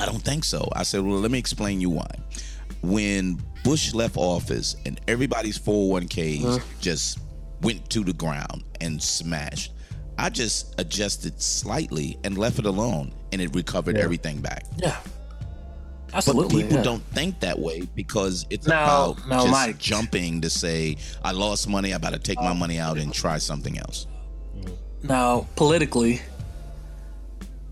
I 0.00 0.06
don't 0.06 0.22
think 0.22 0.44
so. 0.44 0.68
I 0.74 0.82
said, 0.82 1.00
well, 1.02 1.18
let 1.20 1.30
me 1.30 1.38
explain 1.38 1.80
you 1.80 1.90
why. 1.90 2.10
When 2.82 3.40
Bush 3.64 3.94
left 3.94 4.16
office 4.16 4.76
and 4.84 5.00
everybody's 5.08 5.58
401ks 5.58 6.44
uh-huh. 6.44 6.58
just 6.80 7.18
went 7.62 7.88
to 7.90 8.02
the 8.04 8.12
ground 8.12 8.64
and 8.80 9.00
smashed, 9.02 9.72
I 10.18 10.30
just 10.30 10.78
adjusted 10.80 11.40
slightly 11.40 12.18
and 12.24 12.36
left 12.38 12.58
it 12.58 12.66
alone 12.66 13.12
and 13.32 13.40
it 13.40 13.54
recovered 13.54 13.96
Yeah. 13.96 14.04
everything 14.04 14.40
back. 14.40 14.64
yeah, 14.78 14.96
But 16.12 16.24
people 16.50 16.60
yeah. 16.76 16.82
don't 16.82 17.02
think 17.12 17.40
that 17.40 17.58
way 17.58 17.82
because 17.94 18.46
it's 18.50 18.66
Now- 18.66 19.10
about 19.12 19.28
now, 19.28 19.40
just 19.42 19.50
Mike. 19.52 19.78
jumping 19.78 20.40
to 20.42 20.50
say, 20.50 20.96
I 21.22 21.32
lost 21.32 21.68
money, 21.68 21.92
I 21.94 21.98
better 21.98 22.18
take 22.18 22.38
my 22.40 22.52
money 22.54 22.78
out 22.78 22.96
and 22.98 23.12
try 23.12 23.38
something 23.38 23.78
else. 23.78 24.06
Now, 25.02 25.46
politically, 25.56 26.22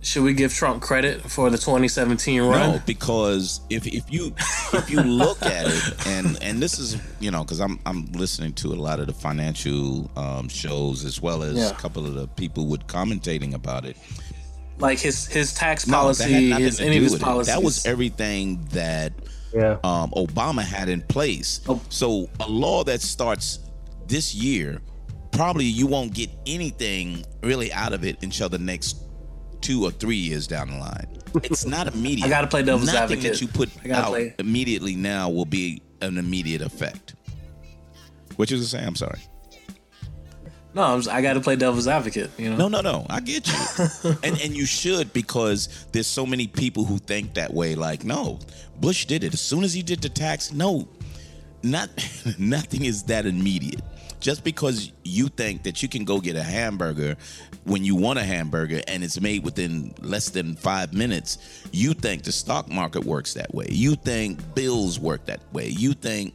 should 0.03 0.23
we 0.25 0.35
give 0.35 0.53
Trump 0.53 0.83
credit 0.83 1.23
for 1.23 1.49
the 1.49 1.57
2017 1.57 2.43
run? 2.43 2.51
No, 2.73 2.83
because 2.85 3.61
if 3.71 3.87
if 3.87 4.05
you 4.13 4.35
if 4.75 4.91
you 4.91 5.01
look 5.01 5.41
at 5.43 5.67
it, 5.67 6.07
and 6.07 6.37
and 6.43 6.61
this 6.63 6.79
is 6.79 6.99
you 7.21 7.31
know 7.31 7.43
because 7.43 7.61
I'm 7.61 7.81
I'm 7.87 8.13
listening 8.13 8.53
to 8.55 8.69
a 8.75 8.77
lot 8.77 9.01
of 9.01 9.07
the 9.07 9.15
financial 9.15 10.11
um, 10.17 10.49
shows 10.49 11.05
as 11.07 11.23
well 11.23 11.43
as 11.43 11.57
Yeah. 11.57 11.71
a 11.71 11.75
couple 11.75 12.05
of 12.07 12.15
the 12.15 12.29
people 12.29 12.67
with 12.67 12.87
commentating 12.87 13.55
about 13.55 13.87
it. 13.87 13.97
Like 14.79 14.99
his 14.99 15.27
his 15.27 15.55
tax 15.55 15.87
No, 15.87 16.13
that 16.13 16.25
had 16.25 16.29
policy, 16.29 16.49
nothing 16.51 16.65
his 16.65 16.81
any 16.81 16.97
of 16.97 17.03
his 17.05 17.13
with 17.13 17.23
it. 17.23 17.25
policies. 17.25 17.55
That 17.55 17.63
was 17.63 17.87
everything 17.87 18.65
that 18.73 19.13
Yeah. 19.55 19.79
um, 19.85 20.11
Obama 20.17 20.63
had 20.63 20.89
in 20.89 21.01
place. 21.03 21.61
Oh. 21.69 21.81
So 21.89 22.29
a 22.41 22.49
law 22.49 22.83
that 22.85 23.01
starts 23.01 23.61
this 24.09 24.35
year, 24.35 24.81
probably 25.31 25.65
you 25.65 25.87
won't 25.87 26.13
get 26.13 26.29
anything 26.47 27.25
really 27.43 27.73
out 27.73 27.93
of 27.93 28.05
it 28.05 28.23
until 28.23 28.49
the 28.49 28.59
next 28.59 28.97
two 29.61 29.85
or 29.85 29.91
three 29.93 30.17
years 30.17 30.47
down 30.47 30.71
the 30.71 30.77
line. 30.79 31.07
It's 31.45 31.65
not 31.65 31.87
immediate. 31.87 32.27
I 32.27 32.29
gotta 32.29 32.47
play 32.49 32.63
devil's 32.63 32.87
Nothing 32.87 33.19
advocate. 33.19 33.23
that 33.33 33.41
you 33.41 33.49
put 33.49 33.71
out 33.93 34.09
play- 34.09 34.35
immediately 34.39 34.95
now 34.97 35.31
will 35.31 35.47
be 35.47 35.83
an 36.03 36.19
immediate 36.19 36.61
effect. 36.63 37.15
What 38.37 38.51
you 38.51 38.61
say? 38.63 38.85
I'm 38.85 38.97
sorry. 38.97 39.21
No, 40.75 40.83
I'm 40.83 41.01
just- 41.01 41.15
I 41.15 41.23
got 41.23 41.35
to 41.35 41.41
play 41.41 41.57
devil's 41.57 41.87
advocate. 41.89 42.31
You 42.39 42.51
know, 42.51 42.57
No, 42.57 42.69
no, 42.69 42.81
no. 42.81 43.07
I 43.09 43.21
get 43.21 43.47
you, 43.47 44.11
and 44.23 44.41
and 44.41 44.57
you 44.57 44.67
should 44.67 45.13
because 45.13 45.87
there's 45.93 46.07
so 46.07 46.27
many 46.27 46.47
people 46.47 46.85
who 46.85 46.99
think 46.99 47.35
that 47.35 47.53
way. 47.53 47.75
Like, 47.75 48.05
no, 48.05 48.39
Bush 48.81 49.07
did 49.07 49.25
it 49.25 49.35
as 49.35 49.41
soon 49.41 49.65
as 49.65 49.73
he 49.73 49.83
did 49.83 50.01
the 50.03 50.09
tax. 50.09 50.53
No, 50.53 50.89
not 51.63 51.89
nothing 52.39 52.85
is 52.85 53.05
that 53.05 53.27
immediate. 53.27 53.81
Just 54.21 54.43
because 54.43 54.91
you 55.05 55.29
think 55.29 55.65
that 55.65 55.83
you 55.83 55.89
can 55.89 56.05
go 56.07 56.19
get 56.19 56.35
a 56.35 56.43
hamburger 56.43 57.15
when 57.65 57.85
you 57.85 57.95
want 57.95 58.19
a 58.19 58.23
hamburger 58.23 58.81
and 58.89 59.05
it's 59.05 59.21
made 59.21 59.45
within 59.45 59.93
less 60.01 60.31
than 60.31 60.57
five 60.57 60.95
minutes, 60.95 61.37
you 61.73 61.93
think 61.93 62.23
the 62.23 62.33
stock 62.33 62.71
market 62.71 63.05
works 63.05 63.35
that 63.35 63.55
way. 63.55 63.67
You 63.69 63.97
think 63.97 64.55
bills 64.55 64.99
work 64.99 65.27
that 65.27 65.41
way. 65.53 65.69
You 65.69 65.93
think 65.93 66.35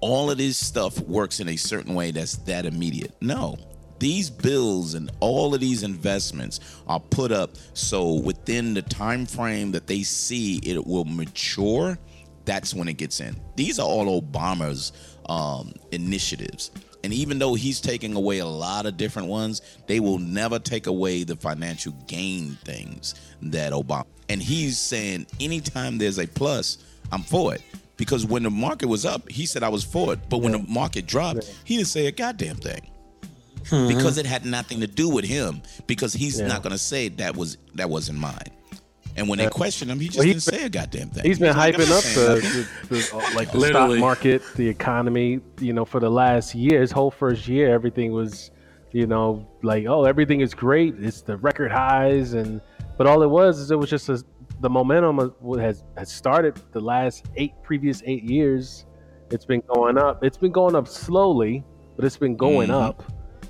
all 0.00 0.32
of 0.32 0.38
this 0.38 0.56
stuff 0.56 0.98
works 1.00 1.38
in 1.38 1.48
a 1.48 1.56
certain 1.56 1.94
way 1.94 2.10
that's 2.10 2.36
that 2.38 2.66
immediate. 2.66 3.14
No, 3.20 3.56
these 3.98 4.30
bills 4.30 4.94
and 4.94 5.10
all 5.20 5.54
of 5.54 5.60
these 5.60 5.82
investments 5.82 6.60
are 6.86 7.00
put 7.00 7.32
up 7.32 7.50
so 7.74 8.14
within 8.14 8.74
the 8.74 8.82
time 8.82 9.26
frame 9.26 9.72
that 9.72 9.86
they 9.86 10.02
see 10.02 10.56
it 10.64 10.86
will 10.86 11.04
mature 11.04 11.98
that's 12.48 12.72
when 12.72 12.88
it 12.88 12.94
gets 12.94 13.20
in. 13.20 13.36
These 13.56 13.78
are 13.78 13.86
all 13.86 14.22
obama's 14.22 14.92
um, 15.28 15.74
initiatives. 15.92 16.70
And 17.04 17.12
even 17.12 17.38
though 17.38 17.52
he's 17.52 17.78
taking 17.78 18.14
away 18.16 18.38
a 18.38 18.46
lot 18.46 18.86
of 18.86 18.96
different 18.96 19.28
ones 19.28 19.60
they 19.86 20.00
will 20.00 20.18
never 20.18 20.58
take 20.58 20.86
away 20.86 21.24
the 21.24 21.36
financial 21.36 21.92
gain 22.06 22.56
things 22.64 23.14
that 23.42 23.72
obama 23.72 24.06
and 24.28 24.42
he's 24.42 24.78
saying 24.78 25.26
anytime 25.40 25.96
there's 25.96 26.18
a 26.18 26.26
plus 26.26 26.78
i'm 27.12 27.22
for 27.22 27.54
it. 27.54 27.62
Because 27.96 28.24
when 28.24 28.42
the 28.44 28.50
market 28.50 28.88
was 28.88 29.04
up 29.04 29.28
he 29.30 29.44
said 29.46 29.62
i 29.62 29.68
was 29.68 29.84
for 29.84 30.14
it. 30.14 30.20
But 30.28 30.38
when 30.38 30.52
the 30.52 30.58
market 30.60 31.06
dropped 31.06 31.44
he 31.64 31.76
didn't 31.76 31.88
say 31.88 32.06
a 32.06 32.12
goddamn 32.12 32.56
thing 32.56 32.90
because 33.70 34.18
it 34.18 34.26
had 34.26 34.44
nothing 34.44 34.80
to 34.80 34.86
do 34.86 35.08
with 35.08 35.24
him 35.24 35.62
because 35.86 36.12
he's 36.12 36.38
Yeah. 36.40 36.46
not 36.48 36.62
going 36.62 36.72
to 36.72 36.78
say 36.78 37.08
that 37.10 37.36
was 37.36 37.58
that 37.74 37.88
wasn't 37.90 38.18
mine 38.18 38.50
and 39.16 39.28
when 39.28 39.38
they 39.38 39.48
question 39.48 39.90
him 39.90 39.98
he 39.98 40.06
just 40.06 40.18
Well, 40.18 40.26
didn't 40.26 40.44
been- 40.44 40.54
say 40.54 40.64
a 40.64 40.68
goddamn 40.68 41.10
thing 41.10 41.24
He's 41.24 41.38
been 41.38 41.56
like, 41.56 41.74
"I'm 41.74 41.80
hyping 41.80 41.90
up 41.90 42.04
the, 42.14 42.66
the, 42.88 42.94
the 42.96 43.34
like 43.36 43.50
the 43.52 43.58
Literally. 43.58 43.96
stock 43.98 44.00
market, 44.00 44.42
the 44.56 44.68
economy. 44.68 45.40
You 45.60 45.72
know, 45.72 45.84
for 45.84 45.98
the 46.00 46.10
last 46.10 46.54
year, 46.54 46.80
his 46.80 46.92
whole 46.92 47.10
first 47.10 47.48
year, 47.48 47.72
everything 47.74 48.12
was, 48.12 48.50
you 48.92 49.06
know, 49.08 49.46
like 49.62 49.86
oh, 49.86 50.04
everything 50.04 50.40
is 50.40 50.54
great. 50.54 50.94
It's 51.00 51.22
the 51.22 51.36
record 51.38 51.72
highs, 51.72 52.34
and 52.34 52.60
but 52.96 53.06
all 53.08 53.22
it 53.22 53.30
was 53.30 53.58
is 53.58 53.70
it 53.72 53.78
was 53.78 53.90
just 53.90 54.08
a, 54.08 54.22
the 54.60 54.70
momentum 54.70 55.32
has 55.58 55.82
has 55.96 56.12
started 56.12 56.60
the 56.72 56.80
last 56.80 57.26
eight 57.36 57.54
previous 57.64 58.02
eight 58.06 58.22
years. 58.22 58.86
It's 59.30 59.44
been 59.44 59.62
going 59.74 59.98
up. 59.98 60.22
It's 60.22 60.38
been 60.38 60.52
going 60.52 60.76
up 60.76 60.86
slowly, 60.86 61.64
but 61.96 62.04
it's 62.04 62.16
been 62.16 62.36
going 62.36 62.68
Mhm. 62.70 62.80
up. 62.88 63.02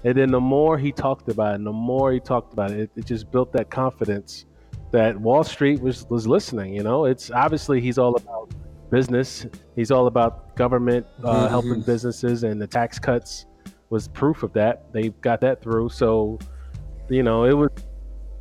And 0.04 0.16
then 0.16 0.30
the 0.30 0.40
more 0.40 0.78
he 0.78 0.92
talked 0.92 1.28
about 1.28 1.52
it, 1.52 1.54
and 1.56 1.66
the 1.66 1.72
more 1.72 2.12
he 2.12 2.20
talked 2.20 2.52
about 2.52 2.70
it, 2.70 2.80
it, 2.80 2.90
it 2.96 3.04
just 3.06 3.30
built 3.30 3.52
that 3.52 3.70
confidence 3.70 4.46
that 4.92 5.18
Wall 5.20 5.44
Street 5.44 5.80
was 5.80 6.06
was 6.08 6.26
listening. 6.26 6.74
You 6.74 6.82
know, 6.82 7.04
it's 7.04 7.30
obviously 7.30 7.80
he's 7.80 7.98
all 7.98 8.16
about 8.16 8.54
business. 8.90 9.46
He's 9.76 9.90
all 9.90 10.06
about 10.06 10.56
government 10.56 11.06
uh, 11.22 11.34
mm-hmm. 11.34 11.48
helping 11.48 11.82
businesses, 11.82 12.44
and 12.44 12.60
the 12.60 12.66
tax 12.66 12.98
cuts 12.98 13.46
was 13.90 14.08
proof 14.08 14.42
of 14.42 14.52
that. 14.52 14.92
They 14.92 15.08
got 15.08 15.40
that 15.40 15.62
through. 15.62 15.90
So, 15.90 16.38
you 17.08 17.22
know, 17.22 17.44
it 17.44 17.52
was. 17.52 17.70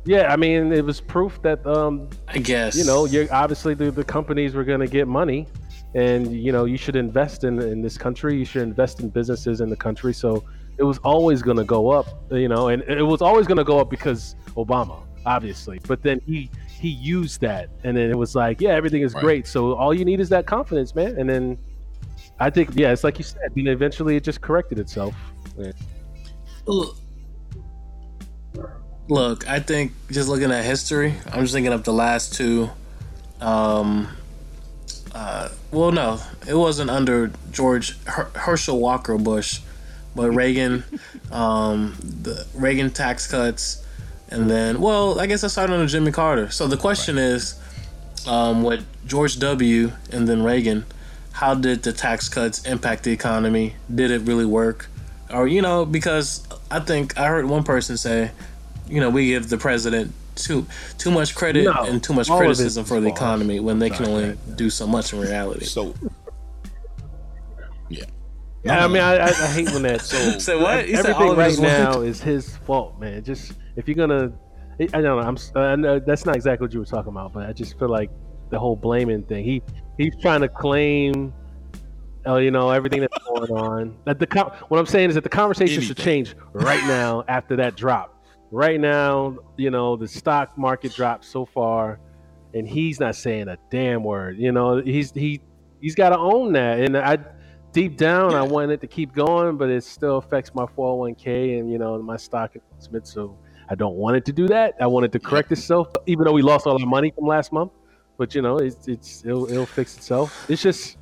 Yeah, 0.04 0.32
I 0.32 0.36
mean, 0.36 0.72
it 0.72 0.84
was 0.84 1.02
proof 1.02 1.42
that 1.42 1.66
um, 1.66 2.08
I 2.28 2.38
guess 2.38 2.74
you 2.76 2.84
know, 2.84 3.04
you're 3.04 3.32
obviously 3.32 3.74
the, 3.74 3.90
the 3.90 4.04
companies 4.04 4.54
were 4.54 4.64
going 4.64 4.80
to 4.80 4.86
get 4.86 5.06
money, 5.06 5.46
and 5.94 6.32
you 6.32 6.50
know, 6.50 6.64
you 6.64 6.78
should 6.78 6.96
invest 6.96 7.44
in 7.44 7.60
in 7.60 7.82
this 7.82 7.98
country. 7.98 8.38
You 8.38 8.46
should 8.46 8.62
invest 8.62 9.00
in 9.00 9.10
businesses 9.10 9.60
in 9.60 9.68
the 9.68 9.76
country. 9.76 10.14
So 10.14 10.44
it 10.78 10.84
was 10.84 10.98
always 10.98 11.42
going 11.42 11.56
to 11.56 11.64
go 11.64 11.90
up, 11.90 12.06
you 12.30 12.48
know, 12.48 12.68
and 12.68 12.82
it 12.84 13.02
was 13.02 13.20
always 13.20 13.46
going 13.46 13.58
to 13.58 13.64
go 13.64 13.78
up 13.78 13.90
because 13.90 14.36
Obama, 14.56 15.02
obviously. 15.26 15.80
But 15.86 16.02
then 16.02 16.20
he 16.26 16.50
he 16.68 16.88
used 16.88 17.40
that, 17.40 17.68
and 17.84 17.96
then 17.96 18.10
it 18.10 18.16
was 18.16 18.34
like, 18.34 18.60
yeah, 18.60 18.70
everything 18.70 19.02
is 19.02 19.14
right. 19.14 19.22
great. 19.22 19.46
So 19.46 19.74
all 19.74 19.92
you 19.92 20.04
need 20.04 20.20
is 20.20 20.28
that 20.28 20.46
confidence, 20.46 20.94
man. 20.94 21.18
And 21.18 21.28
then 21.28 21.58
I 22.38 22.50
think, 22.50 22.70
yeah, 22.74 22.92
it's 22.92 23.02
like 23.04 23.18
you 23.18 23.24
said. 23.24 23.50
You 23.54 23.64
know, 23.64 23.72
eventually, 23.72 24.16
it 24.16 24.22
just 24.22 24.40
corrected 24.40 24.78
itself. 24.78 25.14
Yeah. 25.58 25.72
Look, 26.66 26.96
look, 29.08 29.48
I 29.48 29.58
think 29.58 29.92
just 30.10 30.28
looking 30.28 30.52
at 30.52 30.64
history, 30.64 31.14
I'm 31.32 31.42
just 31.42 31.54
thinking 31.54 31.72
of 31.72 31.84
the 31.84 31.92
last 31.92 32.34
two. 32.34 32.70
Um, 33.40 34.08
uh, 35.14 35.48
well, 35.72 35.90
no, 35.90 36.20
it 36.46 36.54
wasn't 36.54 36.90
under 36.90 37.32
George 37.50 38.00
Her- 38.04 38.30
Herschel 38.34 38.78
Walker 38.78 39.16
Bush, 39.18 39.60
but 40.18 40.32
Reagan, 40.32 40.82
um, 41.30 41.94
the 42.00 42.44
Reagan 42.52 42.90
tax 42.90 43.28
cuts 43.28 43.86
and 44.30 44.50
then, 44.50 44.80
well, 44.80 45.20
I 45.20 45.26
guess 45.26 45.44
I 45.44 45.46
started 45.46 45.74
under 45.74 45.86
Jimmy 45.86 46.10
Carter. 46.10 46.50
So 46.50 46.66
the 46.66 46.76
question 46.76 47.14
right. 47.14 47.22
is, 47.22 47.54
um, 48.26 48.64
with 48.64 48.84
George 49.06 49.38
W. 49.38 49.92
and 50.10 50.28
then 50.28 50.42
Reagan, 50.42 50.84
how 51.30 51.54
did 51.54 51.84
the 51.84 51.92
tax 51.92 52.28
cuts 52.28 52.66
impact 52.66 53.04
the 53.04 53.12
economy? 53.12 53.76
Did 53.94 54.10
it 54.10 54.22
really 54.22 54.44
work? 54.44 54.88
Or 55.30 55.46
you 55.46 55.62
know, 55.62 55.84
because 55.84 56.44
I 56.68 56.80
think 56.80 57.16
I 57.16 57.28
heard 57.28 57.46
one 57.46 57.62
person 57.62 57.96
say, 57.96 58.32
you 58.88 59.00
know, 59.00 59.10
we 59.10 59.28
give 59.28 59.48
the 59.48 59.56
president 59.56 60.12
too 60.34 60.66
too 60.98 61.12
much 61.12 61.36
credit 61.36 61.64
no, 61.64 61.84
and 61.84 62.02
too 62.02 62.12
much 62.12 62.28
criticism 62.28 62.84
for 62.84 63.00
the 63.00 63.08
economy 63.08 63.60
when 63.60 63.78
they 63.78 63.90
can 63.90 64.06
only 64.06 64.36
do 64.56 64.68
so 64.68 64.84
much 64.84 65.12
in 65.12 65.20
reality. 65.20 65.64
So, 65.64 65.94
yeah. 68.64 68.84
I 68.84 68.88
mean, 68.88 69.02
I, 69.02 69.28
I, 69.28 69.46
hate 69.48 69.70
when 69.70 69.82
that. 69.82 70.00
So, 70.08 70.38
so 70.38 70.62
what? 70.62 70.86
everything 70.86 71.36
right 71.36 71.58
now 71.58 72.00
is 72.00 72.20
his 72.20 72.56
fault, 72.58 72.98
man. 72.98 73.22
Just 73.22 73.52
if 73.76 73.88
you're 73.88 73.94
gonna, 73.94 74.32
I 74.80 74.86
don't 74.86 75.02
know. 75.02 75.18
I'm. 75.20 75.38
I 75.54 75.76
know 75.76 75.98
that's 75.98 76.24
not 76.24 76.36
exactly 76.36 76.64
what 76.64 76.72
you 76.72 76.80
were 76.80 76.86
talking 76.86 77.10
about, 77.10 77.32
but 77.32 77.48
I 77.48 77.52
just 77.52 77.78
feel 77.78 77.88
like 77.88 78.10
the 78.50 78.58
whole 78.58 78.76
blaming 78.76 79.22
thing. 79.22 79.44
He 79.44 79.62
he's 79.96 80.14
trying 80.20 80.40
to 80.40 80.48
claim, 80.48 81.32
oh, 82.26 82.36
you 82.36 82.50
know, 82.50 82.70
everything 82.70 83.00
that's 83.00 83.18
going 83.24 83.50
on. 83.50 83.96
That 84.04 84.18
the 84.18 84.26
what 84.68 84.78
I'm 84.78 84.86
saying 84.86 85.10
is 85.10 85.14
that 85.14 85.24
the 85.24 85.30
conversation 85.30 85.78
Anything. 85.78 85.88
should 85.88 86.04
change 86.04 86.36
right 86.52 86.82
now 86.84 87.24
after 87.28 87.56
that 87.56 87.76
drop. 87.76 88.14
Right 88.50 88.80
now, 88.80 89.36
you 89.56 89.70
know, 89.70 89.96
the 89.96 90.08
stock 90.08 90.56
market 90.56 90.94
dropped 90.94 91.26
so 91.26 91.44
far, 91.44 92.00
and 92.54 92.66
he's 92.66 92.98
not 92.98 93.14
saying 93.14 93.48
a 93.48 93.58
damn 93.70 94.02
word. 94.02 94.38
You 94.38 94.52
know, 94.52 94.80
he's 94.80 95.12
he 95.12 95.42
he's 95.80 95.94
got 95.94 96.10
to 96.10 96.18
own 96.18 96.52
that, 96.52 96.80
and 96.80 96.96
I 96.96 97.18
deep 97.78 97.96
down, 97.96 98.32
yeah. 98.32 98.40
I 98.40 98.42
want 98.42 98.72
it 98.72 98.80
to 98.80 98.88
keep 98.88 99.14
going, 99.14 99.56
but 99.56 99.70
it 99.70 99.84
still 99.84 100.18
affects 100.18 100.52
my 100.52 100.64
401k 100.64 101.60
and 101.60 101.70
you 101.70 101.78
know 101.78 101.96
my 102.02 102.16
stock 102.16 102.56
investment. 102.56 103.06
So 103.06 103.38
I 103.70 103.76
don't 103.76 103.94
want 103.94 104.16
it 104.16 104.24
to 104.24 104.32
do 104.32 104.48
that. 104.48 104.74
I 104.80 104.88
want 104.88 105.06
it 105.06 105.12
to 105.12 105.20
correct 105.20 105.52
itself, 105.52 105.86
even 106.06 106.24
though 106.24 106.32
we 106.32 106.42
lost 106.42 106.66
all 106.66 106.80
our 106.80 106.86
money 106.86 107.12
from 107.12 107.26
last 107.26 107.52
month. 107.52 107.70
But 108.16 108.34
you 108.34 108.42
know, 108.42 108.58
it's 108.58 108.88
it's 108.88 109.24
it'll, 109.24 109.48
it'll 109.48 109.64
fix 109.64 109.96
itself. 109.96 110.50
It's 110.50 110.60
just, 110.60 110.96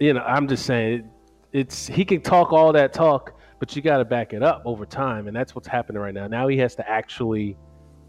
you 0.00 0.14
know, 0.14 0.22
I'm 0.22 0.48
just 0.48 0.64
saying, 0.64 1.10
it's 1.52 1.86
he 1.86 2.06
can 2.06 2.22
talk 2.22 2.54
all 2.54 2.72
that 2.72 2.94
talk, 2.94 3.38
but 3.58 3.76
you 3.76 3.82
got 3.82 3.98
to 3.98 4.06
back 4.06 4.32
it 4.32 4.42
up 4.42 4.62
over 4.64 4.86
time, 4.86 5.28
and 5.28 5.36
that's 5.36 5.54
what's 5.54 5.68
happening 5.68 6.00
right 6.00 6.14
now. 6.14 6.26
Now 6.26 6.48
he 6.48 6.56
has 6.56 6.74
to 6.76 6.88
actually, 6.88 7.58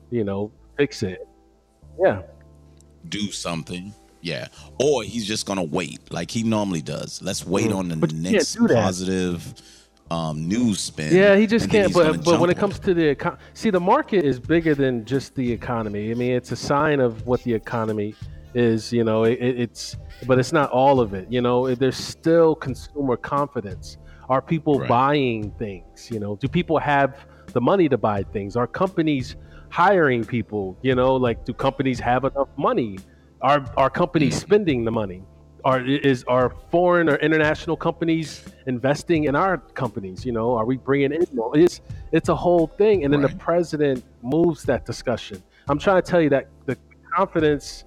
you 0.10 0.24
know, 0.24 0.54
fix 0.78 1.04
it. 1.04 1.28
Yeah. 2.00 2.22
Do 3.10 3.30
something. 3.32 3.94
Yeah. 4.22 4.48
Or 4.80 5.04
he's 5.04 5.26
just 5.26 5.46
gonna 5.46 5.64
wait 5.64 6.12
like 6.12 6.32
he 6.32 6.44
normally 6.44 6.82
does. 6.82 7.22
Let's 7.22 7.46
wait 7.46 7.70
mm. 7.70 7.76
on 7.78 7.90
the 7.90 7.96
but 7.96 8.14
next 8.14 8.58
positive 8.58 9.54
um, 10.10 10.48
news 10.48 10.80
spin. 10.80 11.14
Yeah, 11.14 11.36
he 11.36 11.48
just 11.48 11.70
can't. 11.70 11.94
But 11.94 12.24
but 12.24 12.40
when 12.40 12.50
it 12.50 12.58
comes 12.58 12.78
it. 12.78 12.84
to 12.84 12.94
the 12.94 13.16
econ- 13.16 13.38
see, 13.54 13.70
the 13.70 13.80
market 13.80 14.24
is 14.24 14.40
bigger 14.40 14.76
than 14.76 15.06
just 15.06 15.36
the 15.36 15.52
economy. 15.52 16.12
I 16.12 16.14
mean, 16.14 16.32
it's 16.32 16.52
a 16.52 16.56
sign 16.56 17.00
of 17.00 17.26
what 17.28 17.44
the 17.44 17.54
economy 17.54 18.16
is. 18.54 18.92
You 18.94 19.04
know, 19.04 19.24
it, 19.24 19.40
it's 19.40 19.98
but 20.26 20.40
it's 20.40 20.54
not 20.54 20.72
all 20.72 21.00
of 21.00 21.14
it. 21.14 21.28
You 21.30 21.42
know, 21.42 21.74
there's 21.76 21.98
still 21.98 22.56
consumer 22.56 23.18
confidence. 23.18 23.98
Are 24.30 24.42
people 24.42 24.80
right. 24.80 24.90
buying 24.90 25.52
things? 25.52 26.10
You 26.12 26.20
know, 26.20 26.36
do 26.36 26.48
people 26.48 26.80
have 26.80 27.26
the 27.54 27.62
money 27.62 27.90
to 27.90 27.98
buy 27.98 28.24
things? 28.24 28.56
Are 28.56 28.68
companies 28.68 29.36
hiring 29.70 30.24
people? 30.24 30.78
You 30.82 30.96
know, 30.96 31.16
like 31.16 31.46
do 31.46 31.54
companies 31.54 32.00
have 32.00 32.24
enough 32.24 32.50
money? 32.58 32.98
Are 33.42 33.66
are 33.78 33.90
companies 33.90 34.36
mm. 34.36 34.42
spending 34.42 34.86
the 34.86 34.92
money? 34.92 35.24
are 35.68 35.82
is 35.86 36.24
are 36.30 36.50
foreign 36.72 37.10
or 37.10 37.18
international 37.18 37.76
companies 37.76 38.46
investing 38.68 39.26
in 39.26 39.36
our 39.36 39.58
companies? 39.58 40.26
You 40.26 40.32
know, 40.32 40.56
are 40.56 40.66
we 40.66 40.78
bringing 40.78 41.12
in? 41.12 41.26
It's 41.56 41.82
it's 42.14 42.30
a 42.30 42.36
whole 42.36 42.68
thing, 42.68 43.04
and 43.04 43.14
then 43.14 43.22
right. 43.22 43.32
the 43.32 43.38
president 43.38 44.06
moves 44.22 44.64
that 44.64 44.86
discussion. 44.86 45.44
I'm 45.68 45.78
trying 45.78 46.02
to 46.02 46.10
tell 46.10 46.22
you 46.22 46.30
that 46.30 46.48
the 46.66 46.78
confidence 47.14 47.84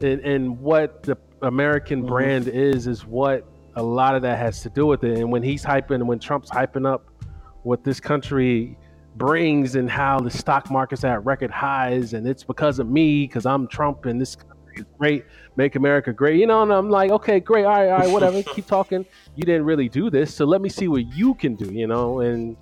in, 0.00 0.20
in 0.20 0.60
what 0.60 1.02
the 1.02 1.18
American 1.42 2.00
mm-hmm. 2.00 2.08
brand 2.08 2.48
is 2.48 2.86
is 2.86 3.04
what 3.04 3.44
a 3.74 3.82
lot 3.82 4.14
of 4.14 4.22
that 4.22 4.38
has 4.38 4.62
to 4.62 4.70
do 4.70 4.86
with 4.86 5.02
it. 5.02 5.18
And 5.18 5.32
when 5.32 5.42
he's 5.42 5.64
hyping, 5.64 6.06
when 6.06 6.20
Trump's 6.20 6.50
hyping 6.50 6.88
up 6.88 7.10
what 7.64 7.82
this 7.82 7.98
country 7.98 8.78
brings 9.16 9.74
and 9.74 9.90
how 9.90 10.20
the 10.20 10.30
stock 10.30 10.70
market's 10.70 11.02
at 11.02 11.24
record 11.24 11.50
highs, 11.50 12.12
and 12.12 12.26
it's 12.26 12.44
because 12.44 12.78
of 12.78 12.88
me, 12.88 13.26
because 13.26 13.46
I'm 13.46 13.66
Trump, 13.66 14.06
and 14.06 14.20
this 14.20 14.36
great, 14.98 15.24
make 15.56 15.76
America 15.76 16.12
great. 16.12 16.38
You 16.38 16.46
know, 16.46 16.62
and 16.62 16.72
I'm 16.72 16.90
like, 16.90 17.10
okay, 17.10 17.40
great, 17.40 17.64
all 17.64 17.72
right, 17.72 17.88
all 17.88 17.98
right, 17.98 18.10
whatever. 18.10 18.42
Keep 18.54 18.66
talking. 18.66 19.04
You 19.34 19.44
didn't 19.44 19.64
really 19.64 19.88
do 19.88 20.10
this, 20.10 20.34
so 20.34 20.44
let 20.44 20.60
me 20.60 20.68
see 20.68 20.88
what 20.88 21.04
you 21.14 21.34
can 21.34 21.54
do. 21.54 21.72
You 21.72 21.86
know, 21.86 22.20
and 22.20 22.56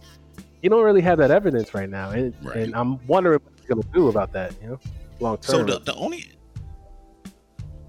you 0.62 0.70
don't 0.70 0.84
really 0.84 1.02
have 1.02 1.18
that 1.18 1.30
evidence 1.30 1.74
right 1.74 1.88
now, 1.88 2.10
and, 2.10 2.34
right. 2.42 2.56
and 2.56 2.74
I'm 2.74 3.04
wondering 3.06 3.40
what 3.44 3.52
you're 3.58 3.76
gonna 3.76 3.94
do 3.94 4.08
about 4.08 4.32
that. 4.32 4.54
You 4.62 4.68
know, 4.70 4.80
long 5.20 5.38
term. 5.38 5.56
So 5.56 5.64
the, 5.64 5.78
the 5.80 5.94
only 5.94 6.32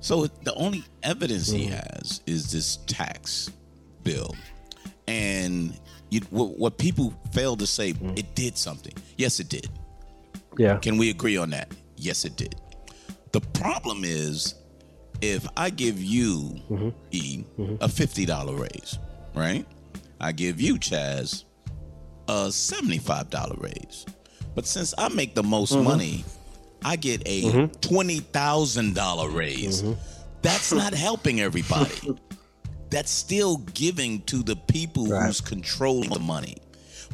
so 0.05 0.27
the 0.27 0.53
only 0.53 0.83
evidence 1.01 1.49
mm-hmm. 1.49 1.57
he 1.57 1.65
has 1.65 2.21
is 2.27 2.51
this 2.51 2.77
tax 2.85 3.49
bill, 4.03 4.35
and 5.07 5.79
you, 6.11 6.21
what, 6.29 6.57
what, 6.59 6.77
people 6.77 7.13
fail 7.31 7.55
to 7.57 7.65
say, 7.65 7.93
mm-hmm. 7.93 8.13
it 8.15 8.35
did 8.35 8.57
something. 8.57 8.93
Yes, 9.17 9.39
it 9.39 9.49
did. 9.49 9.67
Yeah. 10.57 10.77
Can 10.77 10.97
we 10.97 11.09
agree 11.09 11.37
on 11.37 11.49
that? 11.49 11.71
Yes, 11.97 12.23
it 12.23 12.35
did. 12.35 12.55
The 13.35 13.41
problem 13.41 14.05
is 14.05 14.55
if 15.19 15.45
I 15.57 15.69
give 15.69 16.01
you 16.01 16.57
mm-hmm. 16.69 16.89
E 17.11 17.43
mm-hmm. 17.59 17.83
a 17.83 17.89
fifty 17.89 18.25
dollar 18.25 18.55
raise, 18.55 18.97
right? 19.33 19.65
I 20.21 20.31
give 20.31 20.61
you 20.61 20.75
Chaz 20.75 21.43
a 22.29 22.49
seventy 22.49 22.97
five 22.97 23.29
dollar 23.29 23.57
raise, 23.59 24.05
but 24.55 24.65
since 24.65 24.93
I 24.97 25.09
make 25.09 25.35
the 25.35 25.43
most 25.43 25.73
mm-hmm. 25.73 25.83
money, 25.83 26.23
I 26.85 26.95
get 26.95 27.23
a 27.25 27.41
mm-hmm. 27.43 27.79
twenty 27.81 28.21
thousand 28.21 28.95
dollar 28.95 29.29
raise. 29.29 29.83
Mm-hmm. 29.83 29.99
That's 30.41 30.71
not 30.71 30.93
helping 31.07 31.41
everybody. 31.41 32.17
That's 32.89 33.11
still 33.11 33.57
giving 33.73 34.21
to 34.27 34.43
the 34.43 34.55
people 34.55 35.07
right. 35.07 35.25
who's 35.25 35.41
controlling 35.41 36.09
the 36.09 36.19
money. 36.19 36.55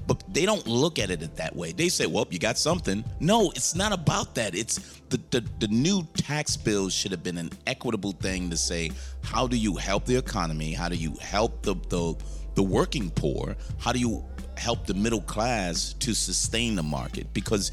But 0.08 0.24
they 0.34 0.46
don't 0.46 0.66
look 0.68 1.00
at 1.00 1.10
it 1.10 1.36
that 1.36 1.56
way. 1.56 1.72
They 1.72 1.90
say, 1.90 2.06
well, 2.06 2.28
you 2.30 2.39
got 2.39 2.58
something. 2.58 3.04
No, 3.20 3.52
it's 3.52 3.76
not 3.76 3.93
about 3.93 4.36
that. 4.36 4.56
It's 4.56 4.99
the, 5.10 5.22
the, 5.30 5.45
the 5.60 5.68
new 5.68 6.04
tax 6.16 6.58
bill 6.58 6.89
should 6.89 7.12
have 7.12 7.24
been 7.24 7.38
an 7.38 7.52
equitable 7.68 8.12
thing 8.14 8.49
to 8.49 8.58
say, 8.58 8.91
how 9.24 9.47
do 9.47 9.56
you 9.56 9.76
help 9.76 10.06
the 10.06 10.16
economy? 10.16 10.74
How 10.74 10.89
do 10.89 10.95
you 10.95 11.16
help 11.22 11.62
the, 11.62 11.76
the, 11.89 12.16
the 12.56 12.64
working 12.64 13.10
poor? 13.12 13.56
How 13.78 13.91
do 13.91 13.99
you 13.99 14.26
help 14.58 14.86
the 14.86 14.93
middle 14.93 15.22
class 15.22 15.93
to 15.99 16.14
sustain 16.14 16.76
the 16.76 16.84
market? 16.84 17.32
Because 17.34 17.72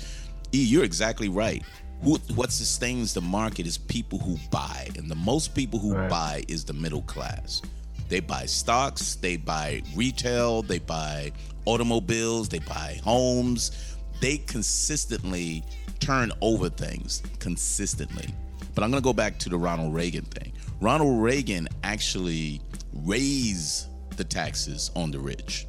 E, 0.53 0.63
you're 0.63 0.85
exactly 0.85 1.29
right. 1.29 1.63
Who, 2.03 2.17
what 2.35 2.53
sustains 2.53 3.13
the 3.13 3.21
market 3.21 3.67
is 3.67 3.77
people 3.77 4.19
who 4.19 4.39
buy, 4.51 4.89
and 4.97 5.11
the 5.11 5.17
most 5.17 5.55
people 5.55 5.79
who 5.79 5.95
right. 5.95 6.09
buy 6.09 6.45
is 6.49 6.65
the 6.65 6.73
middle 6.73 7.03
class. 7.03 7.61
They 8.09 8.21
buy 8.21 8.47
stocks, 8.47 9.17
they 9.17 9.37
buy 9.37 9.83
retail, 9.95 10.63
they 10.63 10.79
buy 10.79 11.33
automobiles, 11.69 12.49
they 12.49 12.59
buy 12.61 13.01
homes. 13.05 13.97
They 14.21 14.39
consistently 14.39 15.63
turn 16.01 16.33
over 16.41 16.69
things 16.69 17.23
consistently. 17.39 18.35
But 18.75 18.85
I'm 18.85 18.91
going 18.91 19.03
to 19.03 19.05
go 19.05 19.13
back 19.13 19.39
to 19.41 19.49
the 19.49 19.59
Ronald 19.59 19.95
Reagan 19.95 20.25
thing. 20.25 20.53
Ronald 20.81 21.23
Reagan 21.23 21.69
actually 21.85 22.61
raised 22.93 23.89
the 24.17 24.25
taxes 24.25 24.91
on 24.97 25.11
the 25.11 25.19
rich. 25.19 25.67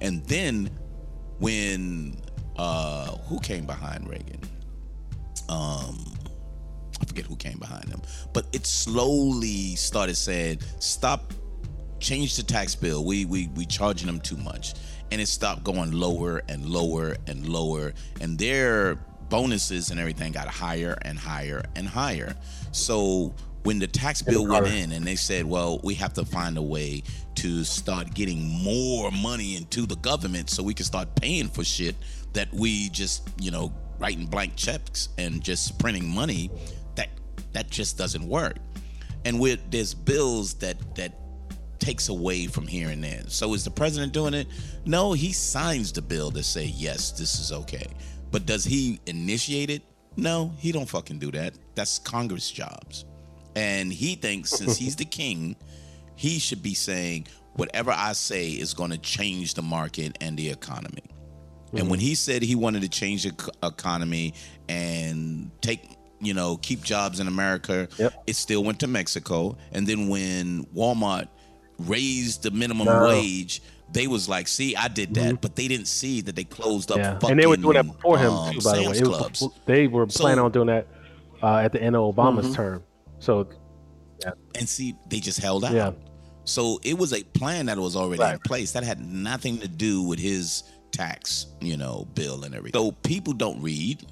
And 0.00 0.24
then 0.26 0.70
when 1.38 2.20
uh 2.56 3.16
who 3.28 3.40
came 3.40 3.66
behind 3.66 4.08
Reagan? 4.08 4.40
um, 5.48 6.12
I 7.00 7.04
forget 7.06 7.24
who 7.24 7.36
came 7.36 7.58
behind 7.58 7.88
him, 7.88 8.02
but 8.32 8.46
it 8.52 8.66
slowly 8.66 9.74
started 9.76 10.16
saying, 10.16 10.60
"Stop, 10.78 11.32
change 12.00 12.36
the 12.36 12.42
tax 12.42 12.74
bill. 12.74 13.04
We 13.04 13.24
we 13.24 13.48
we 13.48 13.66
charging 13.66 14.06
them 14.06 14.20
too 14.20 14.36
much," 14.36 14.74
and 15.10 15.20
it 15.20 15.26
stopped 15.26 15.64
going 15.64 15.92
lower 15.92 16.42
and 16.48 16.66
lower 16.66 17.16
and 17.26 17.48
lower, 17.48 17.92
and 18.20 18.38
their 18.38 18.96
bonuses 19.28 19.90
and 19.90 19.98
everything 19.98 20.32
got 20.32 20.48
higher 20.48 20.96
and 21.02 21.18
higher 21.18 21.62
and 21.76 21.88
higher. 21.88 22.34
So 22.72 23.34
when 23.64 23.78
the 23.78 23.86
tax 23.86 24.20
bill 24.20 24.46
went 24.46 24.66
in 24.66 24.92
and 24.92 25.06
they 25.06 25.16
said, 25.16 25.46
well, 25.46 25.80
we 25.82 25.94
have 25.94 26.12
to 26.14 26.24
find 26.24 26.58
a 26.58 26.62
way 26.62 27.02
to 27.36 27.64
start 27.64 28.12
getting 28.14 28.42
more 28.62 29.10
money 29.10 29.56
into 29.56 29.86
the 29.86 29.96
government 29.96 30.50
so 30.50 30.62
we 30.62 30.74
can 30.74 30.84
start 30.84 31.14
paying 31.14 31.48
for 31.48 31.64
shit 31.64 31.96
that 32.34 32.52
we 32.52 32.90
just, 32.90 33.28
you 33.40 33.50
know, 33.50 33.72
writing 33.98 34.26
blank 34.26 34.54
checks 34.56 35.08
and 35.18 35.42
just 35.42 35.78
printing 35.78 36.06
money, 36.06 36.50
that 36.94 37.08
that 37.52 37.70
just 37.70 37.96
doesn't 37.96 38.28
work. 38.28 38.56
And 39.24 39.40
with 39.40 39.60
there's 39.70 39.94
bills 39.94 40.54
that 40.54 40.76
that 40.96 41.23
takes 41.84 42.08
away 42.08 42.46
from 42.46 42.66
here 42.66 42.88
and 42.88 43.04
there. 43.04 43.22
So 43.28 43.52
is 43.52 43.62
the 43.62 43.70
president 43.70 44.12
doing 44.14 44.32
it? 44.32 44.46
No, 44.86 45.12
he 45.12 45.32
signs 45.32 45.92
the 45.92 46.00
bill 46.00 46.30
to 46.30 46.42
say 46.42 46.64
yes, 46.64 47.10
this 47.12 47.38
is 47.38 47.52
okay. 47.52 47.86
But 48.30 48.46
does 48.46 48.64
he 48.64 49.00
initiate 49.06 49.68
it? 49.68 49.82
No, 50.16 50.50
he 50.58 50.72
don't 50.72 50.88
fucking 50.88 51.18
do 51.18 51.30
that. 51.32 51.52
That's 51.74 51.98
Congress 51.98 52.50
jobs. 52.50 53.04
And 53.54 53.92
he 53.92 54.14
thinks 54.14 54.50
since 54.50 54.76
he's 54.78 54.96
the 54.96 55.04
king, 55.04 55.56
he 56.16 56.38
should 56.38 56.62
be 56.62 56.72
saying 56.74 57.26
whatever 57.54 57.92
I 57.92 58.12
say 58.14 58.48
is 58.48 58.72
going 58.72 58.90
to 58.90 58.98
change 58.98 59.52
the 59.54 59.62
market 59.62 60.16
and 60.22 60.38
the 60.38 60.48
economy. 60.48 61.02
And 61.74 61.90
when 61.90 61.98
he 62.00 62.14
said 62.14 62.42
he 62.42 62.54
wanted 62.54 62.82
to 62.82 62.88
change 62.88 63.24
the 63.24 63.50
economy 63.62 64.34
and 64.68 65.50
take, 65.60 65.82
you 66.20 66.32
know, 66.32 66.56
keep 66.56 66.82
jobs 66.82 67.18
in 67.20 67.26
America, 67.26 67.88
Yep. 67.98 68.22
it 68.28 68.36
still 68.36 68.62
went 68.64 68.78
to 68.80 68.86
Mexico. 68.86 69.56
And 69.72 69.86
then 69.86 70.08
when 70.08 70.64
Walmart 70.66 71.28
raised 71.78 72.42
the 72.42 72.50
minimum 72.50 72.86
No. 72.86 73.04
wage, 73.08 73.62
they 73.92 74.06
was 74.06 74.28
like, 74.28 74.48
"See, 74.48 74.74
I 74.76 74.88
did 74.88 75.14
that," 75.14 75.40
but 75.40 75.56
they 75.56 75.68
didn't 75.68 75.88
see 75.88 76.20
that 76.22 76.34
they 76.36 76.44
closed 76.44 76.90
up. 76.90 76.98
Yeah, 76.98 77.14
fucking, 77.14 77.30
and 77.32 77.40
they 77.40 77.46
were 77.46 77.56
doing 77.56 77.74
that 77.74 77.86
before 77.86 78.18
him 78.18 78.32
um, 78.32 78.52
too. 78.52 78.60
By 78.60 78.76
the 78.76 78.82
way, 78.82 78.88
was 78.88 79.00
clubs. 79.00 79.48
they 79.66 79.86
were 79.86 80.08
So- 80.08 80.20
planning 80.20 80.44
on 80.44 80.50
doing 80.52 80.66
that 80.68 80.86
uh, 81.42 81.56
at 81.58 81.72
the 81.72 81.82
end 81.82 81.96
of 81.96 82.14
Obama's 82.14 82.54
term. 82.54 82.82
So 83.18 83.46
and 84.56 84.68
see, 84.68 84.94
they 85.08 85.20
just 85.20 85.40
held 85.40 85.64
out. 85.64 85.72
Yeah. 85.74 85.92
So 86.44 86.78
it 86.82 86.96
was 86.98 87.12
a 87.12 87.22
plan 87.22 87.66
that 87.66 87.78
was 87.78 87.96
already 87.96 88.22
in 88.22 88.38
place 88.40 88.72
that 88.72 88.84
had 88.84 89.00
nothing 89.04 89.58
to 89.58 89.68
do 89.68 90.02
with 90.02 90.18
his 90.18 90.62
tax, 90.92 91.46
you 91.60 91.76
know, 91.76 92.06
bill 92.14 92.44
and 92.44 92.54
everything. 92.54 92.78
So 92.80 92.92
people 92.92 93.32
don't 93.32 93.60
read, 93.60 94.06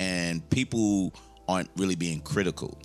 and 0.00 0.48
people 0.50 1.12
aren't 1.48 1.70
really 1.76 1.94
being 1.96 2.20
critical. 2.20 2.78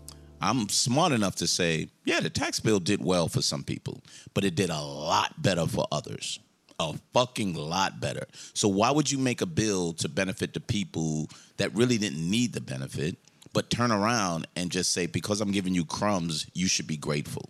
I'm 0.43 0.69
smart 0.69 1.13
enough 1.13 1.35
to 1.37 1.47
say, 1.47 1.87
yeah, 2.05 2.19
the 2.19 2.29
tax 2.29 2.59
bill 2.59 2.79
did 2.79 3.03
well 3.03 3.27
for 3.29 3.41
some 3.41 3.63
people, 3.63 4.01
but 4.33 4.43
it 4.43 4.55
did 4.55 4.69
a 4.69 4.81
lot 4.81 5.41
better 5.41 5.65
for 5.67 5.87
others. 5.91 6.39
A 6.79 6.93
fucking 7.13 7.55
lot 7.55 8.01
better. 8.01 8.25
So 8.53 8.67
why 8.67 8.91
would 8.91 9.11
you 9.11 9.17
make 9.17 9.41
a 9.41 9.45
bill 9.45 9.93
to 9.93 10.09
benefit 10.09 10.53
the 10.53 10.59
people 10.59 11.29
that 11.57 11.73
really 11.73 11.97
didn't 11.97 12.29
need 12.29 12.53
the 12.53 12.61
benefit, 12.61 13.17
but 13.53 13.69
turn 13.69 13.91
around 13.91 14.47
and 14.55 14.71
just 14.71 14.91
say, 14.91 15.05
because 15.05 15.39
I'm 15.39 15.51
giving 15.51 15.75
you 15.75 15.85
crumbs, 15.85 16.47
you 16.53 16.67
should 16.67 16.87
be 16.87 16.97
grateful. 16.97 17.49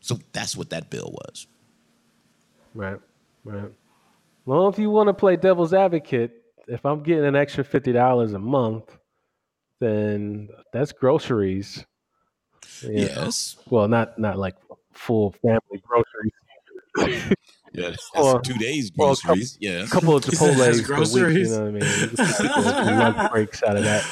So 0.00 0.20
that's 0.32 0.56
what 0.56 0.70
that 0.70 0.90
bill 0.90 1.10
was. 1.12 1.46
right, 2.74 3.00
right. 3.44 3.72
Well, 4.46 4.68
if 4.68 4.78
you 4.78 4.90
want 4.90 5.08
to 5.08 5.14
play 5.14 5.36
devil's 5.36 5.74
advocate, 5.74 6.32
if 6.68 6.86
I'm 6.86 7.02
getting 7.02 7.24
an 7.24 7.36
extra 7.36 7.64
fifty 7.64 7.92
dollars 7.92 8.34
a 8.34 8.38
month, 8.38 8.96
then 9.80 10.48
that's 10.72 10.92
groceries. 10.92 11.84
You 12.82 12.88
know. 12.92 12.94
Yes. 13.24 13.56
Well, 13.70 13.88
not 13.88 14.18
not 14.18 14.38
like 14.38 14.56
full 14.92 15.32
family 15.42 15.82
groceries. 15.82 16.32
Yeah, 17.72 17.90
that's 17.90 18.10
Or- 18.16 18.40
two 18.40 18.54
days 18.54 18.90
or 18.98 19.12
a 19.12 19.14
couple- 19.16 19.24
groceries. 19.34 19.58
yeah. 19.60 19.84
A 19.84 19.86
couple 19.86 20.16
of 20.16 20.24
He 20.26 20.34
said 20.36 20.54
Chipotle's 20.56 20.82
that's 20.84 21.12
per 21.12 21.26
week. 21.28 21.36
You 21.38 21.48
know 21.48 21.58
what 21.60 21.68
I 21.68 21.70
mean? 21.70 21.82
You 21.84 22.08
can 22.84 22.98
lunch 22.98 23.30
breaks 23.32 23.62
out 23.62 23.76
of 23.76 23.84
that. 23.84 24.04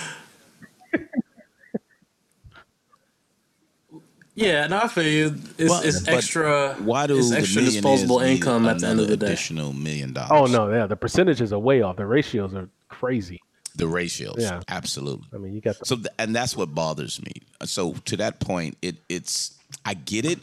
Yeah, 4.34 4.66
no, 4.66 4.80
I 4.82 4.88
feel 4.88 5.04
you. 5.04 5.34
It's, 5.56 5.70
Well, 5.70 5.80
it's 5.82 6.06
extra. 6.06 6.74
Why 6.80 7.06
do 7.06 7.16
it's 7.16 7.30
the 7.30 7.38
extra 7.38 7.62
millionaires 7.62 7.82
disposable 8.00 8.20
need 8.20 8.32
income 8.36 8.66
at 8.66 8.80
the 8.80 8.86
end 8.88 9.00
of 9.00 9.06
another 9.06 9.06
the 9.06 9.16
day? 9.16 9.26
Additional 9.28 9.72
million 9.72 10.12
dollars. 10.12 10.30
Oh 10.30 10.44
no, 10.44 10.70
yeah, 10.70 10.86
the 10.86 10.96
percentages 10.96 11.54
are 11.54 11.58
way 11.58 11.80
off. 11.80 11.96
The 11.96 12.04
ratios 12.04 12.54
are 12.54 12.68
crazy. 12.88 13.40
The 13.76 13.86
ratios. 13.86 14.36
Yeah. 14.38 14.62
absolutely. 14.68 15.26
I 15.32 15.38
mean, 15.38 15.52
you 15.52 15.60
got 15.60 15.78
the 15.78 15.84
So, 15.86 15.96
th- 15.96 16.08
and 16.18 16.34
that's 16.34 16.56
what 16.56 16.74
bothers 16.74 17.20
me. 17.22 17.32
So, 17.64 17.92
to 18.06 18.16
that 18.18 18.40
point, 18.40 18.76
it 18.82 18.96
it's 19.08 19.56
I 19.84 19.94
get 19.94 20.24
it. 20.24 20.38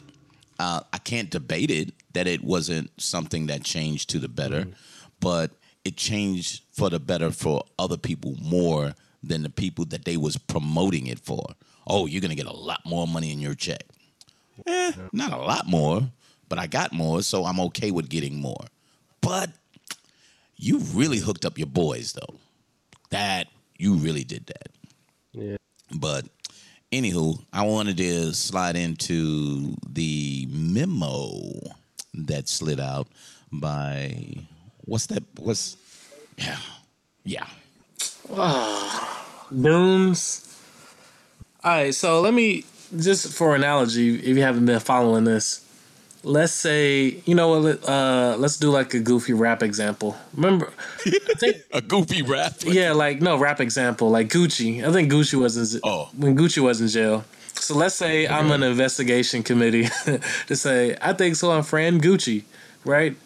Uh, 0.58 0.80
I 0.92 0.98
can't 0.98 1.30
debate 1.30 1.70
it 1.70 1.92
that 2.12 2.26
it 2.28 2.42
wasn't 2.44 2.90
something 3.00 3.46
that 3.48 3.64
changed 3.64 4.10
to 4.10 4.18
the 4.18 4.28
better, 4.28 4.62
Mm-hmm. 4.62 4.72
but 5.20 5.50
it 5.84 5.96
changed 5.96 6.62
for 6.72 6.88
the 6.90 6.98
better 7.00 7.30
for 7.30 7.64
other 7.78 7.96
people 7.96 8.36
more 8.40 8.94
than 9.22 9.42
the 9.42 9.50
people 9.50 9.84
that 9.86 10.04
they 10.04 10.16
was 10.16 10.36
promoting 10.38 11.06
it 11.08 11.18
for. 11.18 11.44
Oh, 11.86 12.06
you're 12.06 12.20
gonna 12.22 12.34
get 12.36 12.46
a 12.46 12.52
lot 12.56 12.80
more 12.86 13.06
money 13.06 13.32
in 13.32 13.40
your 13.40 13.54
check. 13.54 13.82
Eh, 14.66 14.92
not 15.12 15.32
a 15.32 15.36
lot 15.38 15.66
more, 15.66 16.08
but 16.48 16.58
I 16.58 16.66
got 16.68 16.92
more, 16.92 17.22
so 17.22 17.44
I'm 17.44 17.58
okay 17.60 17.90
with 17.90 18.08
getting 18.08 18.36
more. 18.40 18.64
But 19.20 19.50
you 20.56 20.78
really 20.78 21.18
hooked 21.18 21.44
up 21.44 21.58
your 21.58 21.66
boys 21.66 22.12
though. 22.12 22.36
That 23.14 23.48
you 23.78 23.94
really 23.94 24.24
did 24.24 24.46
that. 24.46 24.68
yeah. 25.32 25.56
But 25.94 26.26
anywho, 26.92 27.40
I 27.52 27.62
wanted 27.62 27.96
to 27.98 28.34
slide 28.34 28.76
into 28.76 29.76
the 29.88 30.48
memo 30.50 31.40
that 32.14 32.48
slid 32.48 32.80
out 32.80 33.08
by 33.52 34.36
what's 34.84 35.06
that? 35.06 35.22
What's 35.38 35.76
yeah, 36.36 36.58
yeah. 37.24 37.46
Ah, 38.32 39.26
Nunes. 39.50 40.40
All 41.62 41.70
right, 41.70 41.94
so 41.94 42.20
let 42.20 42.34
me 42.34 42.64
just 42.98 43.32
for 43.32 43.54
analogy, 43.54 44.16
if 44.18 44.36
you 44.36 44.42
haven't 44.42 44.66
been 44.66 44.80
following 44.80 45.24
this, 45.24 45.63
let's 46.24 46.52
say 46.52 47.20
you 47.24 47.34
know 47.34 47.60
what? 47.60 47.88
Uh, 47.88 48.36
let's 48.38 48.56
do 48.56 48.70
like 48.70 48.94
a 48.94 49.00
goofy 49.00 49.32
rap 49.32 49.62
example. 49.62 50.16
Remember, 50.34 50.72
think 51.38 51.56
A 51.72 51.80
goofy 51.80 52.22
rap. 52.22 52.54
yeah, 52.64 52.92
like 52.92 53.20
no 53.20 53.36
rap 53.36 53.60
example, 53.60 54.10
like 54.10 54.28
Gucci. 54.28 54.84
I 54.86 54.92
think 54.92 55.10
Gucci 55.12 55.34
was 55.34 55.56
in 55.74 55.80
Oh. 55.84 56.08
when 56.16 56.36
Gucci 56.36 56.58
was 56.62 56.80
in 56.80 56.88
jail. 56.88 57.24
So 57.54 57.74
let's 57.76 57.94
say 57.94 58.26
I'm 58.26 58.50
an 58.50 58.62
investigation 58.62 59.42
committee 59.42 59.88
to 60.48 60.56
say 60.56 60.96
I 61.00 61.12
think 61.12 61.36
so. 61.36 61.52
I'm 61.52 61.62
friend 61.62 62.02
Gucci, 62.02 62.44
right? 62.84 63.16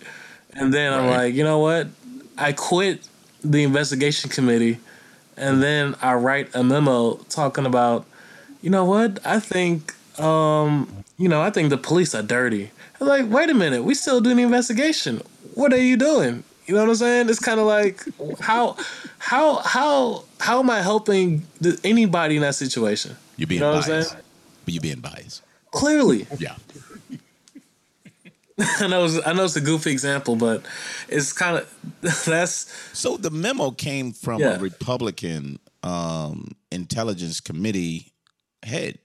And 0.52 0.72
then 0.74 0.92
I'm 0.92 1.08
like, 1.08 1.34
you 1.34 1.44
know 1.44 1.58
what? 1.58 1.88
I 2.36 2.52
quit 2.52 3.06
the 3.42 3.62
investigation 3.62 4.30
committee, 4.30 4.78
and 5.36 5.62
then 5.62 5.94
I 6.02 6.14
write 6.14 6.54
a 6.54 6.62
memo 6.64 7.14
talking 7.28 7.66
about, 7.66 8.06
you 8.62 8.70
know 8.70 8.84
what? 8.84 9.24
I 9.26 9.38
think, 9.40 9.94
um, 10.20 11.04
you 11.16 11.28
know, 11.28 11.40
I 11.42 11.50
think 11.50 11.70
the 11.70 11.76
police 11.78 12.14
are 12.14 12.22
dirty. 12.22 12.70
I'm 13.00 13.06
like, 13.06 13.30
wait 13.30 13.48
a 13.50 13.54
minute, 13.54 13.84
we 13.84 13.94
still 13.94 14.20
doing 14.20 14.36
the 14.36 14.42
investigation. 14.42 15.22
What 15.54 15.72
are 15.72 15.80
you 15.80 15.96
doing? 15.96 16.42
You 16.66 16.74
know 16.74 16.80
what 16.82 16.90
I'm 16.90 16.96
saying? 16.96 17.28
It's 17.30 17.38
kind 17.38 17.58
of 17.60 17.66
like 17.66 18.02
how, 18.40 18.76
how, 19.18 19.56
how, 19.58 20.24
how 20.40 20.58
am 20.60 20.68
I 20.68 20.82
helping 20.82 21.46
the, 21.60 21.78
anybody 21.84 22.36
in 22.36 22.42
that 22.42 22.54
situation? 22.56 23.16
You're 23.36 23.46
being 23.46 23.60
You 23.62 23.66
know 23.66 23.80
biased. 23.80 24.16
But 24.64 24.74
you're 24.74 24.80
being 24.82 25.00
biased. 25.00 25.42
Clearly, 25.70 26.26
Yeah. 26.38 26.56
I 28.80 28.88
know 28.88 29.04
it's, 29.04 29.24
I 29.24 29.32
know 29.34 29.44
it's 29.44 29.54
a 29.54 29.60
goofy 29.60 29.92
example, 29.92 30.34
but 30.34 30.62
it's 31.08 31.32
kind 31.32 31.58
of 31.58 31.74
that's 32.26 32.74
So 32.92 33.16
the 33.16 33.30
memo 33.30 33.70
came 33.70 34.12
from 34.12 34.40
Yeah. 34.40 34.56
a 34.56 34.58
Republican 34.58 35.60
um, 35.84 36.56
intelligence 36.72 37.38
committee 37.40 38.12
head, 38.64 38.98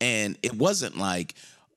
and 0.00 0.36
it 0.42 0.54
wasn't 0.54 0.98
like, 0.98 1.34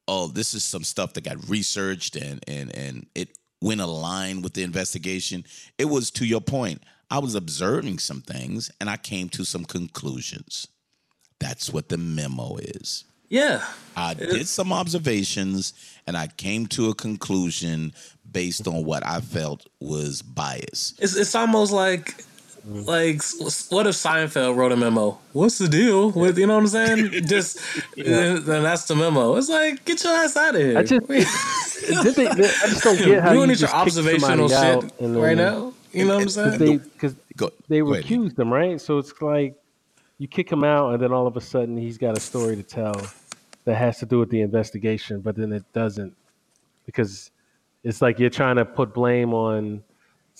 oh, 0.09 0.27
this 0.27 0.53
is 0.53 0.63
some 0.63 0.83
stuff 0.83 1.13
that 1.13 1.23
got 1.23 1.47
researched 1.47 2.15
and 2.15 2.43
and 2.47 2.75
and 2.75 3.05
it 3.15 3.29
went 3.61 3.81
aligned 3.81 4.43
with 4.43 4.53
the 4.53 4.63
investigation. 4.63 5.45
It 5.77 5.85
was 5.85 6.11
to 6.11 6.25
your 6.25 6.41
point. 6.41 6.81
I 7.11 7.19
was 7.19 7.35
observing 7.35 7.99
some 7.99 8.21
things, 8.21 8.71
and 8.79 8.89
I 8.89 8.97
came 8.97 9.29
to 9.29 9.43
some 9.45 9.65
conclusions. 9.65 10.67
That's 11.39 11.71
what 11.71 11.89
the 11.89 11.97
memo 11.97 12.57
is. 12.57 13.05
yeah. 13.29 13.63
I 13.95 14.13
did 14.13 14.47
some 14.47 14.71
observations 14.73 15.73
and 16.07 16.15
I 16.15 16.27
came 16.27 16.67
to 16.67 16.89
a 16.89 16.95
conclusion 16.95 17.93
based 18.31 18.67
on 18.67 18.85
what 18.85 19.05
I 19.05 19.19
felt 19.21 19.67
was 19.79 20.21
bias. 20.21 20.93
It's 20.99 21.15
it's 21.15 21.35
almost 21.35 21.71
like 21.73 22.23
like 22.65 23.21
what 23.69 23.87
if 23.87 23.95
Seinfeld 23.95 24.55
wrote 24.55 24.71
a 24.71 24.77
memo? 24.77 25.17
What's 25.33 25.57
the 25.57 25.67
deal 25.67 26.11
with 26.11 26.37
you 26.37 26.47
know 26.47 26.55
what 26.55 26.61
I'm 26.61 26.67
saying? 26.67 27.11
Just 27.27 27.59
then, 27.95 28.43
then 28.45 28.63
that's 28.63 28.85
the 28.85 28.95
memo. 28.95 29.35
It's 29.35 29.49
like 29.49 29.83
get 29.85 30.03
your 30.03 30.13
ass 30.13 30.35
out 30.37 30.55
of 30.55 30.61
here. 30.61 30.77
I 30.77 30.83
just- 30.83 31.07
Did 31.87 32.15
they, 32.15 32.25
they- 32.25 32.29
I 32.29 32.67
just 32.67 32.83
don't 32.83 32.97
get 33.03 33.21
how 33.23 33.31
you 33.33 33.41
you 33.41 33.47
need 33.47 33.57
just 33.57 33.61
your 33.73 33.83
kick 33.83 33.87
observational 33.87 34.49
somebody 34.49 34.53
out 34.53 34.83
shit 34.83 34.99
and 35.01 35.15
then- 35.15 35.21
right 35.21 35.37
now. 35.37 35.73
You 35.91 36.05
know 36.05 36.15
what 36.15 36.23
I'm 36.23 36.29
saying? 36.29 36.59
Because 36.59 36.83
they, 36.83 36.97
'cause 36.99 37.15
Go, 37.35 37.49
they 37.67 37.79
go 37.79 37.93
ahead. 37.93 38.05
recused 38.05 38.35
them, 38.35 38.53
right? 38.53 38.79
So 38.79 38.99
it's 38.99 39.19
like 39.21 39.55
you 40.19 40.27
kick 40.27 40.51
him 40.51 40.63
out, 40.63 40.93
and 40.93 41.01
then 41.01 41.11
all 41.11 41.25
of 41.25 41.35
a 41.37 41.41
sudden 41.41 41.77
he's 41.77 41.97
got 41.97 42.15
a 42.15 42.19
story 42.19 42.55
to 42.55 42.61
tell 42.63 42.93
that 43.65 43.75
has 43.75 43.97
to 43.99 44.05
do 44.05 44.19
with 44.19 44.29
the 44.29 44.41
investigation, 44.41 45.21
but 45.21 45.35
then 45.35 45.51
it 45.51 45.63
doesn't 45.73 46.15
because 46.85 47.31
it's 47.83 48.01
like 48.01 48.19
you're 48.19 48.29
trying 48.29 48.57
to 48.57 48.65
put 48.65 48.93
blame 48.93 49.33
on 49.33 49.83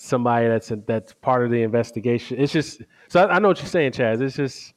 somebody 0.00 0.48
that's 0.48 0.72
that's 0.86 1.12
part 1.12 1.44
of 1.44 1.50
the 1.50 1.62
investigation. 1.62 2.40
It's 2.40 2.52
just 2.52 2.82
so 3.08 3.26
I, 3.26 3.36
I 3.36 3.38
know 3.38 3.48
what 3.48 3.58
you're 3.58 3.68
saying, 3.68 3.92
Chaz. 3.92 4.20
It's 4.20 4.36
just 4.36 4.72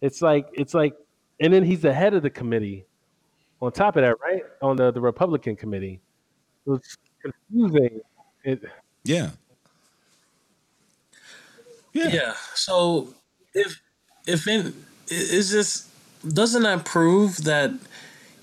it's 0.00 0.20
like 0.20 0.48
it's 0.52 0.74
like, 0.74 0.94
and 1.40 1.52
then 1.52 1.62
he's 1.62 1.82
the 1.82 1.92
head 1.92 2.14
of 2.14 2.22
the 2.22 2.30
committee. 2.30 2.84
On 3.62 3.72
top 3.72 3.96
of 3.96 4.02
that, 4.02 4.16
right 4.20 4.42
on 4.60 4.76
the 4.76 4.90
the 4.90 5.00
Republican 5.00 5.56
committee, 5.56 6.00
it's 6.66 6.96
confusing. 7.22 8.00
It, 8.44 8.62
Yeah. 9.04 9.30
Yeah. 11.92 12.08
Yeah. 12.08 12.34
So 12.54 13.14
if 13.54 13.80
if 14.26 14.46
in, 14.48 14.74
it's 15.08 15.50
just 15.50 15.88
doesn't 16.28 16.64
that 16.64 16.84
prove 16.84 17.44
that 17.44 17.70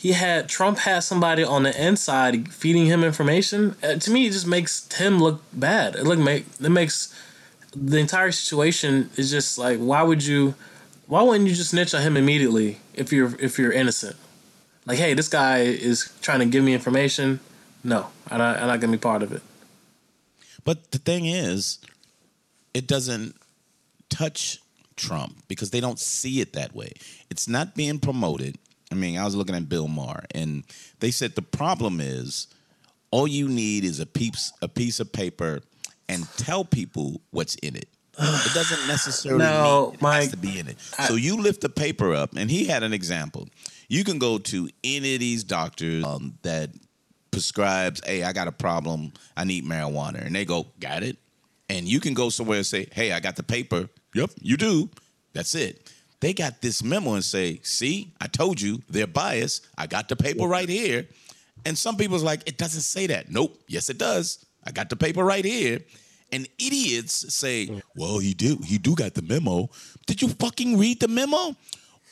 he 0.04 0.12
had 0.12 0.50
Trump 0.50 0.80
had 0.80 1.00
somebody 1.00 1.46
on 1.46 1.64
the 1.64 1.82
inside 1.82 2.52
feeding 2.52 2.88
him 2.88 3.06
information? 3.06 3.78
Uh, 3.82 3.96
to 3.96 4.12
me, 4.12 4.28
it 4.28 4.34
just 4.34 4.46
makes 4.46 4.92
him 4.92 5.24
look 5.24 5.42
bad. 5.54 5.96
It 5.96 6.04
look 6.04 6.20
make 6.20 6.46
it 6.60 6.70
makes 6.70 7.18
the 7.74 8.00
entire 8.00 8.34
situation 8.34 9.10
is 9.16 9.32
just 9.32 9.58
like 9.58 9.78
why 9.78 10.04
would 10.04 10.26
you 10.26 10.56
why 11.08 11.22
wouldn't 11.22 11.50
you 11.50 11.56
just 11.56 11.70
snitch 11.70 11.94
on 11.96 12.02
him 12.02 12.18
immediately 12.18 12.80
if 12.94 13.14
you're 13.14 13.34
if 13.40 13.58
you're 13.58 13.72
innocent? 13.72 14.18
Like, 14.86 14.98
hey, 14.98 15.14
this 15.14 15.30
guy 15.30 15.60
is 15.60 16.12
trying 16.22 16.40
to 16.40 16.48
give 16.48 16.66
me 16.66 16.74
information. 16.74 17.40
No, 17.82 18.08
I'm 18.30 18.40
not, 18.40 18.58
I'm 18.58 18.68
not 18.68 18.82
gonna 18.82 18.92
be 18.92 18.98
part 18.98 19.24
of 19.24 19.32
it. 19.32 19.42
But 20.66 20.92
the 20.92 20.98
thing 20.98 21.28
is, 21.28 21.80
it 22.74 22.88
doesn't 22.88 23.38
touch 24.10 24.60
Trump 24.98 25.48
because 25.48 25.72
they 25.72 25.80
don't 25.80 25.98
see 25.98 26.42
it 26.42 26.52
that 26.54 26.76
way. 26.76 26.92
It's 27.30 27.48
not 27.48 27.74
being 27.74 28.00
promoted. 28.00 28.58
I 28.94 29.00
mean, 29.00 29.18
I 29.18 29.26
was 29.26 29.36
looking 29.36 29.56
at 29.56 29.68
Bill 29.68 29.88
Maher, 29.88 30.24
and 30.36 30.64
they 31.00 31.12
said 31.12 31.36
the 31.36 31.42
problem 31.42 32.00
is 32.00 32.48
all 33.12 33.28
you 33.28 33.48
need 33.48 33.84
is 33.84 34.00
a 34.00 34.06
piece 34.06 34.54
a 34.62 34.68
piece 34.68 35.00
of 35.00 35.12
paper 35.12 35.62
and 36.08 36.28
tell 36.38 36.64
people 36.64 37.22
what's 37.32 37.56
in 37.56 37.76
it. 37.76 37.88
It 38.20 38.54
doesn't 38.54 38.88
necessarily 38.88 39.40
No, 39.44 39.86
mean 39.88 39.94
it 39.96 40.02
Mike, 40.02 40.22
has 40.24 40.32
to 40.32 40.38
be 40.38 40.60
in 40.60 40.68
it. 40.68 40.80
so 40.80 41.16
you 41.16 41.42
lift 41.42 41.62
the 41.62 41.70
paper 41.70 42.14
up, 42.14 42.36
and 42.36 42.50
he 42.52 42.66
had 42.66 42.84
an 42.84 42.94
example. 42.94 43.48
You 43.90 44.04
can 44.04 44.20
go 44.20 44.38
to 44.38 44.70
any 44.84 45.16
of 45.16 45.20
these 45.20 45.44
doctors 45.44 46.04
um, 46.06 46.38
that 46.44 46.70
prescribes, 47.32 48.02
hey, 48.06 48.24
I 48.24 48.32
got 48.34 48.48
a 48.48 48.52
problem, 48.52 49.12
I 49.36 49.44
need 49.44 49.66
marijuana. 49.66 50.26
And 50.26 50.36
they 50.36 50.46
go, 50.46 50.68
got 50.80 51.02
it. 51.04 51.18
And 51.70 51.88
you 51.88 52.00
can 52.00 52.14
go 52.14 52.30
somewhere 52.30 52.58
and 52.58 52.66
say, 52.66 52.88
hey, 52.92 53.12
I 53.12 53.20
got 53.20 53.36
the 53.36 53.44
paper. 53.44 53.90
Yep, 54.14 54.32
you 54.42 54.58
do. 54.58 54.90
That's 55.34 55.56
it. 55.56 55.92
They 56.24 56.32
got 56.32 56.62
this 56.62 56.82
memo 56.82 57.16
and 57.16 57.24
say, 57.24 57.60
see, 57.64 58.14
I 58.22 58.28
told 58.28 58.62
you 58.62 58.82
they're 58.90 59.06
biased. 59.06 59.68
I 59.78 59.88
got 59.88 60.08
the 60.08 60.16
paper 60.16 60.48
right 60.48 60.70
here. 60.70 61.06
And 61.66 61.78
some 61.78 61.98
people's 61.98 62.24
like, 62.24 62.48
it 62.48 62.58
doesn't 62.58 62.84
say 62.84 63.08
that. 63.08 63.30
Nope. 63.30 63.62
Yes, 63.68 63.90
it 63.90 63.98
does. 63.98 64.46
I 64.66 64.72
got 64.72 64.90
the 64.90 64.96
paper 64.96 65.22
right 65.22 65.44
here. 65.44 65.82
And 66.32 66.48
idiots 66.58 67.34
say, 67.34 67.82
well, 67.98 68.20
he 68.20 68.34
do. 68.34 68.58
He 68.64 68.78
do 68.78 68.96
got 68.96 69.16
the 69.16 69.22
memo. 69.22 69.70
Did 70.06 70.22
you 70.22 70.30
fucking 70.30 70.78
read 70.80 71.02
the 71.02 71.10
memo? 71.10 71.58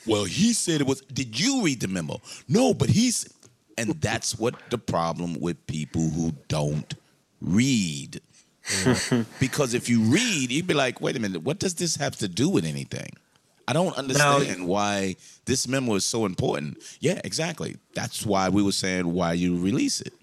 Well, 0.05 0.26
he 0.26 0.51
said 0.51 0.82
it 0.82 0.88
was. 0.88 0.99
Did 1.03 1.39
you 1.39 1.64
read 1.64 1.80
the 1.80 1.88
memo? 1.88 2.20
No, 2.49 2.74
but 2.74 2.89
he's. 2.89 3.34
And 3.78 3.91
that's 4.01 4.38
what 4.38 4.55
the 4.72 4.78
problem 4.78 5.39
with 5.39 5.66
people 5.68 6.09
who 6.09 6.34
don't 6.49 6.93
read. 7.39 8.20
because 9.39 9.74
if 9.74 9.88
you 9.88 10.01
read, 10.01 10.51
you'd 10.51 10.68
be 10.68 10.74
like, 10.74 10.99
wait 10.99 11.16
a 11.16 11.20
minute, 11.22 11.43
what 11.43 11.59
does 11.59 11.76
this 11.76 11.95
have 11.95 12.18
to 12.18 12.28
do 12.28 12.49
with 12.49 12.66
anything? 12.66 13.07
I 13.72 13.74
don't 13.74 13.97
understand 13.97 14.67
why 14.67 15.15
this 15.45 15.65
memo 15.65 15.95
is 15.95 16.05
so 16.05 16.26
important. 16.26 16.78
Yeah, 16.99 17.22
exactly. 17.24 17.78
That's 17.95 18.26
why 18.26 18.49
we 18.49 18.61
were 18.61 18.74
saying 18.74 19.11
why 19.13 19.32
you 19.34 19.57
release 19.57 20.01
it. 20.01 20.13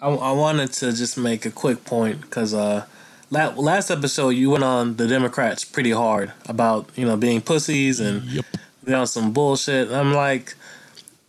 I, 0.00 0.08
I 0.08 0.30
wanted 0.30 0.72
to 0.74 0.92
just 0.92 1.18
make 1.18 1.44
a 1.44 1.50
quick 1.50 1.84
point 1.84 2.20
because 2.20 2.54
uh, 2.54 2.86
la- 3.32 3.48
last 3.56 3.90
episode 3.90 4.30
you 4.30 4.50
went 4.50 4.62
on 4.62 4.94
the 4.94 5.08
Democrats 5.08 5.64
pretty 5.64 5.90
hard 5.90 6.30
about 6.48 6.88
you 6.94 7.04
know 7.04 7.16
being 7.16 7.40
pussies 7.40 7.98
and 7.98 8.22
Yep. 8.22 8.44
they 8.84 8.94
on 8.94 9.08
some 9.08 9.32
bullshit. 9.32 9.90
I'm 9.90 10.14
like, 10.14 10.54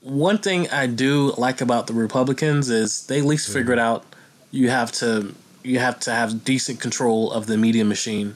one 0.02 0.38
thing 0.38 0.70
I 0.70 0.86
do 0.86 1.34
like 1.36 1.62
about 1.62 1.88
the 1.88 1.94
Republicans 1.94 2.70
is 2.70 3.08
they 3.08 3.18
at 3.20 3.26
least 3.26 3.52
figured 3.52 3.80
out 3.80 4.06
you 4.52 4.70
have 4.70 4.92
to 5.02 5.34
you 5.64 5.80
have 5.80 6.00
to 6.02 6.12
have 6.12 6.46
decent 6.46 6.80
control 6.80 7.32
of 7.32 7.48
the 7.48 7.58
media 7.58 7.84
machine, 7.86 8.36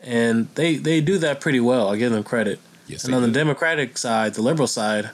and 0.00 0.48
they 0.54 0.76
they 0.76 1.00
do 1.00 1.18
that 1.18 1.40
pretty 1.40 1.60
well. 1.60 1.88
I 1.88 1.96
give 1.96 2.12
them 2.12 2.24
credit. 2.24 2.60
Yes, 2.86 3.04
and 3.04 3.12
they 3.12 3.16
on 3.16 3.22
the. 3.22 3.28
Democratic 3.30 3.98
side, 3.98 4.34
the 4.34 4.42
liberal 4.42 4.66
side, 4.66 5.10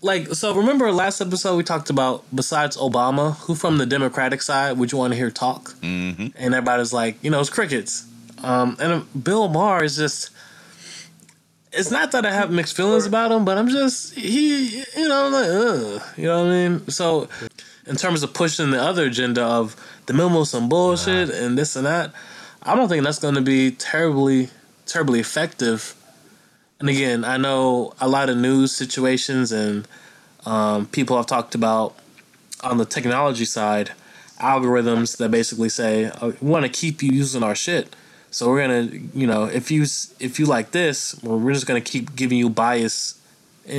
like 0.00 0.28
so. 0.34 0.54
Remember 0.54 0.90
last 0.92 1.20
episode 1.20 1.56
we 1.56 1.62
talked 1.62 1.90
about 1.90 2.24
besides 2.34 2.76
Obama, 2.76 3.36
who 3.36 3.54
from 3.54 3.78
the 3.78 3.86
Democratic 3.86 4.42
side 4.42 4.78
would 4.78 4.92
you 4.92 4.98
want 4.98 5.12
to 5.12 5.16
hear 5.16 5.30
talk? 5.30 5.70
Mm-hmm. 5.80 6.28
And 6.36 6.54
everybody's 6.54 6.92
like, 6.92 7.22
you 7.22 7.30
know, 7.30 7.40
it's 7.40 7.50
crickets. 7.50 8.06
Um, 8.42 8.76
and 8.80 9.24
Bill 9.24 9.48
Maher 9.48 9.84
is 9.84 9.96
just. 9.96 10.30
It's 11.72 11.90
not 11.90 12.12
that 12.12 12.24
I 12.24 12.32
have 12.32 12.50
mixed 12.50 12.74
feelings 12.74 13.04
about 13.04 13.30
him, 13.30 13.44
but 13.44 13.58
I'm 13.58 13.68
just 13.68 14.14
he, 14.14 14.82
you 14.96 15.08
know, 15.08 15.28
like, 15.28 15.46
ugh, 15.46 16.02
you 16.16 16.24
know 16.24 16.44
what 16.44 16.52
I 16.52 16.68
mean. 16.68 16.88
So, 16.88 17.28
in 17.86 17.96
terms 17.96 18.22
of 18.22 18.32
pushing 18.32 18.70
the 18.70 18.80
other 18.80 19.04
agenda 19.04 19.42
of 19.42 19.76
the 20.06 20.14
memo 20.14 20.44
some 20.44 20.70
bullshit 20.70 21.28
and 21.28 21.58
this 21.58 21.76
and 21.76 21.84
that, 21.84 22.12
I 22.66 22.74
don't 22.74 22.88
think 22.88 23.04
that's 23.04 23.20
going 23.20 23.36
to 23.36 23.40
be 23.40 23.70
terribly, 23.70 24.48
terribly 24.86 25.20
effective. 25.20 25.94
And 26.80 26.88
again, 26.88 27.24
I 27.24 27.36
know 27.36 27.94
a 28.00 28.08
lot 28.08 28.28
of 28.28 28.36
news 28.36 28.72
situations 28.72 29.52
and 29.52 29.86
um, 30.44 30.86
people 30.86 31.16
have 31.16 31.26
talked 31.26 31.54
about 31.54 31.94
on 32.62 32.78
the 32.78 32.84
technology 32.84 33.44
side 33.44 33.92
algorithms 34.40 35.16
that 35.16 35.30
basically 35.30 35.68
say 35.68 36.10
oh, 36.20 36.34
we 36.40 36.50
want 36.50 36.64
to 36.64 36.68
keep 36.68 37.02
you 37.02 37.10
using 37.10 37.42
our 37.42 37.54
shit. 37.54 37.94
So 38.30 38.48
we're 38.48 38.60
gonna, 38.60 38.90
you 39.14 39.26
know, 39.26 39.44
if 39.44 39.70
you 39.70 39.82
if 40.20 40.38
you 40.38 40.46
like 40.46 40.72
this, 40.72 41.18
well, 41.22 41.38
we're 41.38 41.54
just 41.54 41.66
gonna 41.66 41.80
keep 41.80 42.14
giving 42.16 42.36
you 42.36 42.50
bias 42.50 43.18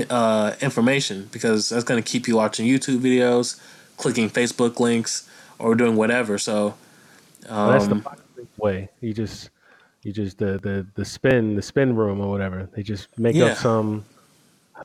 uh, 0.10 0.56
information 0.62 1.30
because 1.32 1.70
that's 1.70 1.84
gonna 1.84 2.02
keep 2.02 2.28
you 2.28 2.38
watching 2.38 2.66
YouTube 2.66 3.00
videos, 3.00 3.60
clicking 3.98 4.30
Facebook 4.30 4.80
links, 4.80 5.30
or 5.60 5.76
doing 5.76 5.96
whatever. 5.96 6.40
So 6.40 6.76
Well, 7.48 7.82
um, 7.82 7.90
News 8.00 8.27
way. 8.58 8.90
You 9.02 9.14
just, 9.14 9.50
you 10.04 10.12
just 10.14 10.38
the 10.38 10.58
the 10.60 10.86
the 10.96 11.06
spin 11.06 11.56
the 11.56 11.62
spin 11.62 11.96
room 11.96 12.20
or 12.22 12.30
whatever. 12.30 12.70
They 12.76 12.84
just 12.84 13.18
make 13.18 13.36
Yeah. 13.36 13.46
up 13.48 13.58
some 13.58 14.06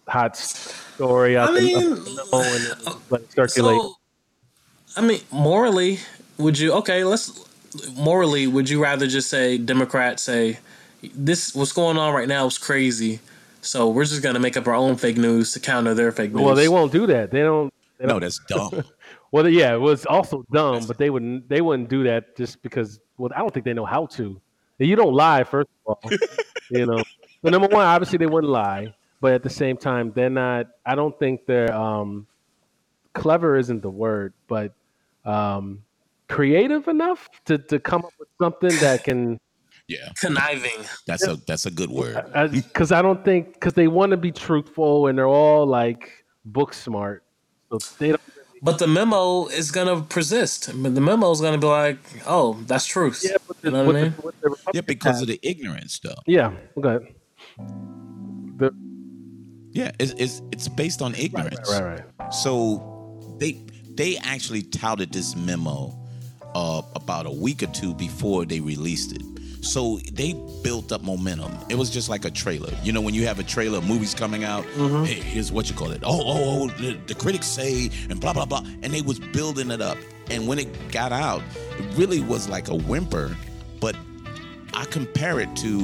hot 0.09 0.37
story 0.37 1.37
out 1.37 1.51
I 1.51 1.61
the, 1.61 1.61
mean, 1.61 1.77
up 1.93 2.05
the 2.05 2.11
memo 2.33 2.43
and 2.43 2.65
then 2.65 2.77
uh, 2.87 2.95
let 3.11 3.21
it 3.23 3.33
circulate. 3.33 3.81
So, 3.81 3.97
I 4.97 5.01
mean, 5.01 5.21
morally, 5.31 5.99
would 6.39 6.59
you 6.59 6.73
okay? 6.75 7.05
Let's 7.05 7.45
morally, 7.97 8.47
would 8.47 8.69
you 8.69 8.83
rather 8.83 9.07
just 9.07 9.29
say 9.31 9.59
Democrats 9.59 10.23
say 10.23 10.59
this 11.15 11.55
what's 11.55 11.73
going 11.73 11.97
on 11.99 12.15
right 12.15 12.29
now 12.29 12.47
is 12.47 12.59
crazy, 12.59 13.21
so 13.61 13.89
we're 13.89 14.05
just 14.05 14.23
gonna 14.23 14.39
make 14.41 14.57
up 14.57 14.67
our 14.67 14.75
own 14.75 14.97
fake 14.97 15.17
news 15.17 15.53
to 15.53 15.61
counter 15.61 15.95
their 15.95 16.13
fake 16.13 16.33
news? 16.33 16.43
well, 16.43 16.55
they 16.55 16.69
won't 16.69 16.93
do 16.93 17.07
that. 17.07 17.31
They 17.31 17.41
don't. 17.41 17.73
They 17.99 18.07
No, 18.07 18.15
don't 18.15 18.21
that's 18.21 18.41
dumb. 18.49 18.85
well, 19.33 19.49
yeah, 19.49 19.75
it 19.75 19.81
was 19.81 20.05
also 20.05 20.45
dumb, 20.53 20.87
but 20.87 20.99
they 20.99 21.09
wouldn't. 21.09 21.49
They 21.49 21.63
wouldn't 21.63 21.89
do 21.89 22.05
that 22.05 22.37
just 22.37 22.63
because. 22.63 23.01
Well, 23.17 23.31
I 23.35 23.39
don't 23.39 23.53
think 23.53 23.65
they 23.65 23.73
know 23.73 23.87
how 23.87 24.07
to. 24.07 24.41
You 24.79 24.95
don't 24.95 25.15
lie, 25.15 25.43
first 25.45 25.71
of 25.87 25.97
all. 25.97 26.11
you 26.71 26.85
know, 26.85 27.03
so 27.43 27.49
number 27.49 27.69
one, 27.69 27.87
obviously 27.87 28.19
they 28.19 28.27
wouldn't 28.27 28.53
lie, 28.53 28.95
but 29.21 29.33
at 29.33 29.43
the 29.43 29.51
same 29.51 29.79
time, 29.79 30.13
they're 30.15 30.29
not. 30.29 30.67
I 30.85 30.95
don't 30.95 31.19
think 31.19 31.47
they're 31.47 31.75
um, 31.75 32.27
clever. 33.15 33.57
Isn't 33.57 33.81
the 33.81 33.91
word, 33.91 34.35
but 34.49 34.75
um, 35.25 35.83
creative 36.29 36.89
enough 36.89 37.31
to 37.47 37.57
to 37.57 37.81
come 37.81 38.05
up 38.05 38.13
with 38.19 38.29
something 38.39 38.77
that 38.81 39.03
can. 39.03 39.41
yeah, 39.89 40.11
conniving. 40.21 40.85
that's 41.07 41.27
a 41.27 41.37
that's 41.47 41.65
a 41.65 41.71
good 41.71 41.91
word. 41.91 42.23
Because 42.53 42.93
I, 42.93 43.01
don't 43.01 43.25
think 43.25 43.55
because 43.55 43.73
they 43.73 43.89
want 43.89 44.11
to 44.11 44.19
be 44.19 44.31
truthful 44.31 45.07
and 45.07 45.17
they're 45.17 45.27
all 45.27 45.67
like 45.67 46.27
book 46.45 46.75
smart, 46.75 47.25
so 47.71 47.79
they 47.99 48.09
don't. 48.09 48.21
But 48.65 48.79
the 48.79 48.87
memo 48.87 49.47
is 49.49 49.73
gonna 49.73 50.03
persist. 50.03 50.71
But 50.83 50.95
the 50.95 51.01
memo 51.01 51.31
is 51.33 51.41
gonna 51.41 51.59
be 51.59 51.67
like, 51.67 51.99
oh, 52.27 52.57
that's 52.67 52.87
truth. 52.87 53.21
Yeah, 53.25 53.37
but 53.49 53.57
you 53.63 53.71
know 53.73 53.85
what 53.85 53.97
I 53.97 54.03
mean? 54.03 54.13
what 54.21 54.35
the 54.41 54.57
Yeah, 54.73 54.81
because 54.83 55.15
have- 55.17 55.23
of 55.23 55.29
the 55.29 55.41
ignorance, 55.43 55.99
though. 55.99 56.15
yeah. 56.27 56.53
Okay. 56.79 57.05
The, 58.59 58.71
Yeah, 59.73 59.91
it's 59.99 60.15
it's, 60.17 60.43
it's 60.53 60.69
based 60.69 61.03
on 61.03 61.15
ignorance. 61.17 61.69
right, 61.73 61.83
right, 61.83 62.05
right. 62.21 62.35
So 62.35 63.35
they 63.41 63.59
they 63.97 64.17
actually 64.19 64.63
touted 64.63 65.13
this 65.13 65.35
memo 65.35 65.93
uh, 66.55 66.83
about 66.95 67.27
a 67.27 67.31
week 67.33 67.63
or 67.63 67.67
two 67.69 67.95
before 67.95 68.45
they 68.45 68.61
released 68.61 69.13
it. 69.13 69.23
So 69.63 69.99
they 70.13 70.35
built 70.63 70.93
up 70.93 71.03
momentum. 71.03 71.57
It 71.71 71.77
was 71.77 71.89
just 71.89 72.09
like 72.09 72.25
a 72.25 72.31
trailer. 72.31 72.73
You 72.83 72.93
know, 72.93 73.01
when 73.01 73.15
you 73.15 73.27
have 73.27 73.39
a 73.39 73.45
trailer, 73.45 73.81
movies 73.81 74.13
coming 74.13 74.45
out. 74.45 74.65
Mm-hmm. 74.75 75.05
Hey, 75.05 75.15
here's 75.15 75.53
what 75.53 75.71
you 75.71 75.77
call 75.77 75.93
it. 75.93 76.03
Oh, 76.05 76.21
oh, 76.21 76.63
oh. 76.65 76.69
The, 76.81 76.99
the 77.07 77.15
critics 77.15 77.47
say 77.47 77.91
and 78.11 78.21
blah 78.21 78.33
blah 78.33 78.45
blah, 78.45 78.65
and 78.83 78.93
they 78.93 79.03
was 79.03 79.19
building 79.19 79.71
it 79.71 79.81
up. 79.81 79.97
And 80.31 80.47
when 80.47 80.59
it 80.59 80.91
got 80.91 81.13
out, 81.13 81.43
it 81.79 81.97
really 81.97 82.21
was 82.21 82.49
like 82.49 82.69
a 82.69 82.75
whimper. 82.75 83.37
But 83.81 83.97
I 84.75 84.85
compare 84.87 85.41
it 85.41 85.55
to 85.57 85.81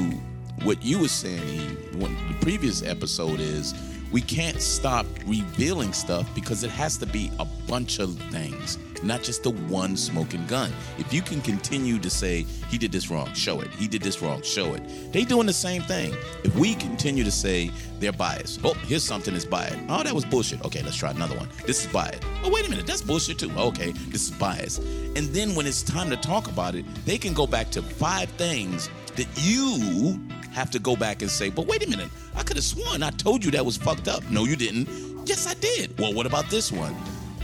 what 0.65 0.83
you 0.85 0.99
were 0.99 1.09
saying, 1.09 1.77
when 1.99 2.15
the 2.29 2.35
previous 2.41 2.83
episode 2.83 3.39
is 3.39 3.75
we 4.11 4.21
can't 4.21 4.61
stop 4.61 5.07
revealing 5.27 5.93
stuff 5.93 6.33
because 6.35 6.65
it 6.65 6.71
has 6.71 6.97
to 6.99 7.07
be 7.07 7.31
a 7.39 7.45
bunch 7.67 7.99
of 7.99 8.19
things, 8.31 8.79
not 9.03 9.23
just 9.23 9.43
the 9.43 9.51
one 9.51 9.97
smoking 9.97 10.47
gun. 10.47 10.73
If 10.99 11.13
you 11.13 11.21
can 11.21 11.41
continue 11.43 11.99
to 11.99 12.09
say 12.09 12.47
he 12.69 12.79
did 12.79 12.91
this 12.91 13.11
wrong, 13.11 13.33
show 13.35 13.61
it. 13.61 13.71
He 13.71 13.87
did 13.87 14.03
this 14.03 14.23
wrong, 14.23 14.43
show 14.43 14.75
it. 14.75 15.13
They 15.13 15.25
doing 15.25 15.47
the 15.47 15.53
same 15.53 15.83
thing. 15.83 16.15
If 16.43 16.55
we 16.57 16.75
continue 16.75 17.25
to 17.25 17.31
say 17.31 17.71
they're 17.99 18.13
biased, 18.13 18.61
oh, 18.65 18.75
here's 18.75 19.05
something 19.05 19.35
that's 19.35 19.45
biased. 19.45 19.79
Oh, 19.89 20.03
that 20.03 20.15
was 20.15 20.25
bullshit. 20.25 20.65
Okay, 20.65 20.83
let's 20.83 20.97
try 20.97 21.11
another 21.11 21.37
one. 21.37 21.49
This 21.67 21.85
is 21.85 21.93
biased. 21.93 22.23
Oh, 22.45 22.51
wait 22.51 22.67
a 22.67 22.71
minute, 22.71 22.87
that's 22.87 23.03
bullshit 23.03 23.39
too. 23.39 23.51
Okay, 23.57 23.93
this 24.09 24.25
is 24.25 24.31
biased. 24.31 24.81
And 25.17 25.29
then 25.35 25.55
when 25.55 25.67
it's 25.67 25.83
time 25.83 26.09
to 26.11 26.17
talk 26.17 26.49
about 26.49 26.75
it, 26.75 26.87
they 27.05 27.19
can 27.19 27.35
go 27.35 27.47
back 27.47 27.71
to 27.71 27.83
five 27.83 28.31
things 28.31 28.89
that 29.17 29.29
you 29.37 30.19
have 30.53 30.71
to 30.71 30.79
go 30.79 30.97
back 30.97 31.23
and 31.23 31.31
say, 31.31 31.51
but 31.51 31.67
wait 31.67 31.87
a 31.87 31.91
minute, 31.91 32.09
I 32.35 32.43
could 32.43 32.57
have 32.57 32.65
sworn 32.65 33.03
I 33.03 33.11
told 33.11 33.45
you 33.45 33.51
that 33.53 33.65
was 33.65 33.77
fucked 33.77 34.09
up. 34.09 34.29
No, 34.31 34.45
you 34.45 34.57
didn't. 34.57 34.89
Yes, 35.27 35.47
I 35.47 35.55
did. 35.55 35.99
Well, 35.99 36.15
what 36.15 36.27
about 36.27 36.49
this 36.49 36.73
one? 36.73 36.97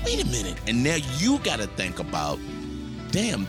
Wait 0.04 0.22
a 0.22 0.26
minute. 0.26 0.58
And 0.66 0.82
now 0.82 0.96
you 1.18 1.38
got 1.38 1.60
to 1.60 1.66
think 1.66 1.98
about, 1.98 2.38
damn, 3.10 3.46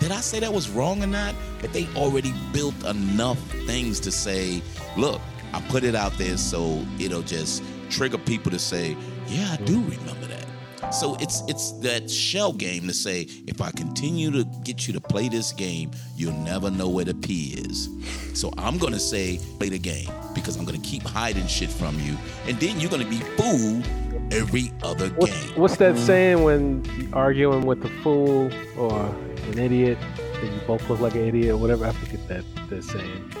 did 0.00 0.12
I 0.12 0.20
say 0.20 0.40
that 0.40 0.52
was 0.52 0.68
wrong 0.68 1.02
or 1.02 1.06
not? 1.06 1.34
But 1.60 1.72
they 1.72 1.86
already 1.94 2.34
built 2.52 2.74
enough 2.84 3.38
things 3.66 4.00
to 4.00 4.10
say, 4.10 4.62
look, 4.96 5.20
I 5.52 5.60
put 5.62 5.84
it 5.84 5.94
out 5.94 6.16
there 6.18 6.36
so 6.36 6.84
it'll 6.98 7.22
just 7.22 7.62
trigger 7.90 8.18
people 8.18 8.50
to 8.50 8.58
say, 8.58 8.96
yeah, 9.28 9.56
I 9.58 9.62
do 9.64 9.80
remember 9.80 10.26
that. 10.26 10.41
So 10.90 11.16
it's 11.20 11.42
it's 11.48 11.72
that 11.80 12.10
shell 12.10 12.52
game 12.52 12.86
to 12.86 12.92
say 12.92 13.22
if 13.46 13.60
I 13.60 13.70
continue 13.70 14.30
to 14.32 14.44
get 14.64 14.86
you 14.86 14.92
to 14.94 15.00
play 15.00 15.28
this 15.28 15.52
game, 15.52 15.90
you'll 16.16 16.32
never 16.32 16.70
know 16.70 16.88
where 16.88 17.04
the 17.04 17.14
P 17.14 17.54
is. 17.54 17.88
So 18.34 18.52
I'm 18.58 18.78
gonna 18.78 18.98
say 18.98 19.38
play 19.58 19.68
the 19.68 19.78
game 19.78 20.10
because 20.34 20.56
I'm 20.56 20.64
gonna 20.64 20.78
keep 20.78 21.02
hiding 21.02 21.46
shit 21.46 21.70
from 21.70 21.98
you, 22.00 22.16
and 22.46 22.58
then 22.58 22.80
you're 22.80 22.90
gonna 22.90 23.04
be 23.08 23.20
fooled 23.36 23.86
every 24.32 24.72
other 24.82 25.10
game. 25.10 25.52
what's 25.54 25.76
that 25.76 25.96
saying 25.98 26.42
when 26.42 26.84
you're 26.98 27.14
arguing 27.14 27.66
with 27.66 27.84
a 27.84 27.90
fool 28.02 28.50
or 28.76 29.06
an 29.50 29.58
idiot? 29.58 29.98
And 30.42 30.52
you 30.52 30.60
both 30.66 30.88
look 30.90 30.98
like 30.98 31.14
an 31.14 31.28
idiot 31.28 31.54
or 31.54 31.56
whatever. 31.56 31.86
I 31.86 31.92
forget 31.92 32.26
that 32.28 32.44
that 32.68 32.82
saying. 32.82 33.32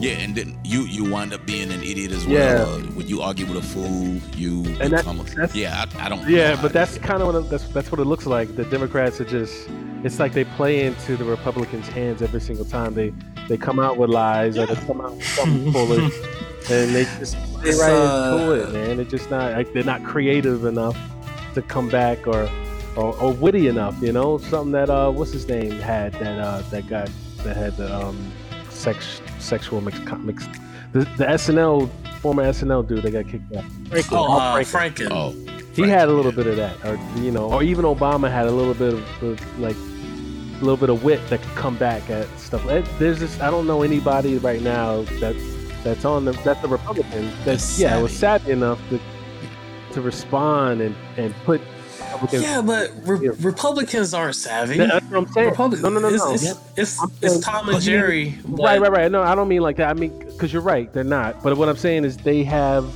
Yeah, 0.00 0.12
and 0.18 0.34
then 0.34 0.58
you 0.64 0.82
you 0.82 1.04
wind 1.10 1.32
up 1.32 1.44
being 1.46 1.70
an 1.70 1.82
idiot 1.82 2.12
as 2.12 2.24
Yeah. 2.26 2.54
well. 2.56 2.74
Uh, 2.74 2.80
when 2.96 3.06
you 3.06 3.22
argue 3.22 3.46
with 3.46 3.58
a 3.58 3.62
fool, 3.62 4.20
you 4.36 4.64
And 4.80 4.92
that- 4.92 5.06
a, 5.06 5.50
yeah. 5.58 5.84
I, 5.98 6.06
I 6.06 6.08
don't. 6.08 6.28
Yeah, 6.28 6.58
but 6.60 6.72
that's 6.72 6.98
kind 6.98 7.22
of 7.22 7.28
what 7.32 7.44
it, 7.44 7.50
that's 7.50 7.68
that's 7.68 7.90
what 7.92 8.00
it 8.00 8.04
looks 8.06 8.26
like. 8.26 8.56
The 8.56 8.64
Democrats 8.64 9.20
are 9.20 9.24
just 9.24 9.68
it's 10.04 10.18
like 10.18 10.32
they 10.32 10.44
play 10.44 10.84
into 10.86 11.16
the 11.16 11.24
Republicans' 11.24 11.88
hands 11.88 12.22
every 12.22 12.40
single 12.40 12.64
time 12.64 12.94
they 12.94 13.12
they 13.48 13.56
come 13.56 13.78
out 13.78 13.96
with 13.96 14.10
lies 14.10 14.58
or 14.58 14.66
they 14.66 14.74
come 14.86 15.00
out 15.00 15.14
with 15.16 15.24
something 15.26 15.72
foolish, 15.76 16.14
and 16.70 16.94
they 16.94 17.04
just 17.18 17.36
play 17.52 17.70
It's, 17.70 17.80
right 17.80 17.92
uh, 17.92 18.36
into 18.38 18.52
it, 18.52 18.72
man. 18.72 18.96
They're 18.96 19.04
just 19.06 19.30
not 19.30 19.52
like 19.52 19.72
they're 19.72 19.84
not 19.84 20.02
creative 20.04 20.64
enough 20.64 20.96
to 21.54 21.62
come 21.62 21.88
back 21.88 22.26
or 22.26 22.48
or, 22.96 23.14
or 23.20 23.32
witty 23.32 23.68
enough, 23.68 24.00
you 24.02 24.10
know. 24.12 24.38
Something 24.38 24.72
that 24.72 24.90
uh, 24.90 25.10
what's 25.10 25.32
his 25.32 25.46
name 25.46 25.72
had 25.78 26.12
that 26.14 26.38
uh 26.40 26.62
that 26.70 26.86
guy 26.88 27.06
that 27.44 27.56
had 27.56 27.76
the 27.76 27.94
um 27.94 28.32
sex 28.70 29.20
sexual 29.46 29.80
mix 29.80 29.98
mix 30.20 30.46
the, 30.92 31.00
the 31.18 31.24
SNL 31.26 31.88
former 32.20 32.42
SNL 32.44 32.86
dude 32.88 33.02
that 33.02 33.10
got 33.10 33.28
kicked 33.28 33.54
out. 33.54 33.64
Franklin, 33.88 34.20
Oh, 34.20 34.38
uh, 34.38 34.62
Franklin. 34.64 35.08
Franken. 35.08 35.12
Oh, 35.12 35.72
He 35.74 35.82
had 35.88 36.08
a 36.08 36.12
little 36.12 36.32
yeah. 36.32 36.36
bit 36.36 36.46
of 36.46 36.56
that, 36.56 36.84
or 36.86 36.98
you 37.20 37.30
know, 37.30 37.52
or 37.52 37.62
even 37.62 37.84
Obama 37.84 38.30
had 38.30 38.46
a 38.46 38.50
little 38.50 38.74
bit 38.74 38.94
of, 38.94 39.22
of 39.22 39.58
like 39.60 39.76
a 39.76 40.60
little 40.64 40.76
bit 40.78 40.88
of 40.88 41.04
wit 41.04 41.20
that 41.28 41.42
could 41.42 41.54
come 41.54 41.76
back 41.76 42.08
at 42.08 42.26
stuff. 42.38 42.64
There's 42.98 43.18
this. 43.20 43.38
I 43.40 43.50
don't 43.50 43.66
know 43.66 43.82
anybody 43.82 44.38
right 44.38 44.62
now 44.62 45.02
that 45.20 45.36
that's 45.84 46.04
on 46.04 46.24
the 46.24 46.32
that's 46.32 46.64
a 46.64 46.68
Republican 46.68 47.26
that's 47.44 47.44
That's 47.44 47.78
yeah 47.78 48.00
was 48.00 48.16
savvy. 48.16 48.44
savvy 48.44 48.52
enough 48.52 48.80
to 48.88 48.98
to 49.92 50.00
respond 50.00 50.80
and 50.80 50.94
and 51.16 51.34
put 51.44 51.60
Republicans. 52.00 52.42
Yeah, 52.42 52.62
but 52.62 52.92
re- 53.04 53.28
Republicans 53.28 54.14
aren't 54.14 54.34
savvy. 54.36 54.78
That's 54.78 55.04
what 55.06 55.18
I'm 55.18 55.32
saying. 55.32 55.50
Republicans. 55.50 55.82
No, 55.82 55.88
no, 55.90 56.00
no, 56.00 56.08
it's, 56.08 56.24
no. 56.24 56.32
It's, 56.32 56.44
Yeah. 56.44 56.54
it's, 56.76 57.02
I'm 57.02 57.10
it's 57.22 57.38
Tom 57.40 57.68
and 57.68 57.80
Jerry. 57.80 58.38
Right, 58.44 58.78
but- 58.80 58.90
right, 58.90 58.92
right. 59.02 59.10
No, 59.12 59.22
I 59.22 59.34
don't 59.34 59.48
mean 59.48 59.60
like 59.62 59.76
that. 59.76 59.88
I 59.90 59.94
mean, 59.94 60.18
because 60.18 60.52
you're 60.52 60.62
right, 60.62 60.92
they're 60.92 61.04
not. 61.04 61.42
But 61.42 61.56
what 61.56 61.68
I'm 61.68 61.76
saying 61.76 62.04
is 62.04 62.16
they 62.16 62.44
have. 62.44 62.94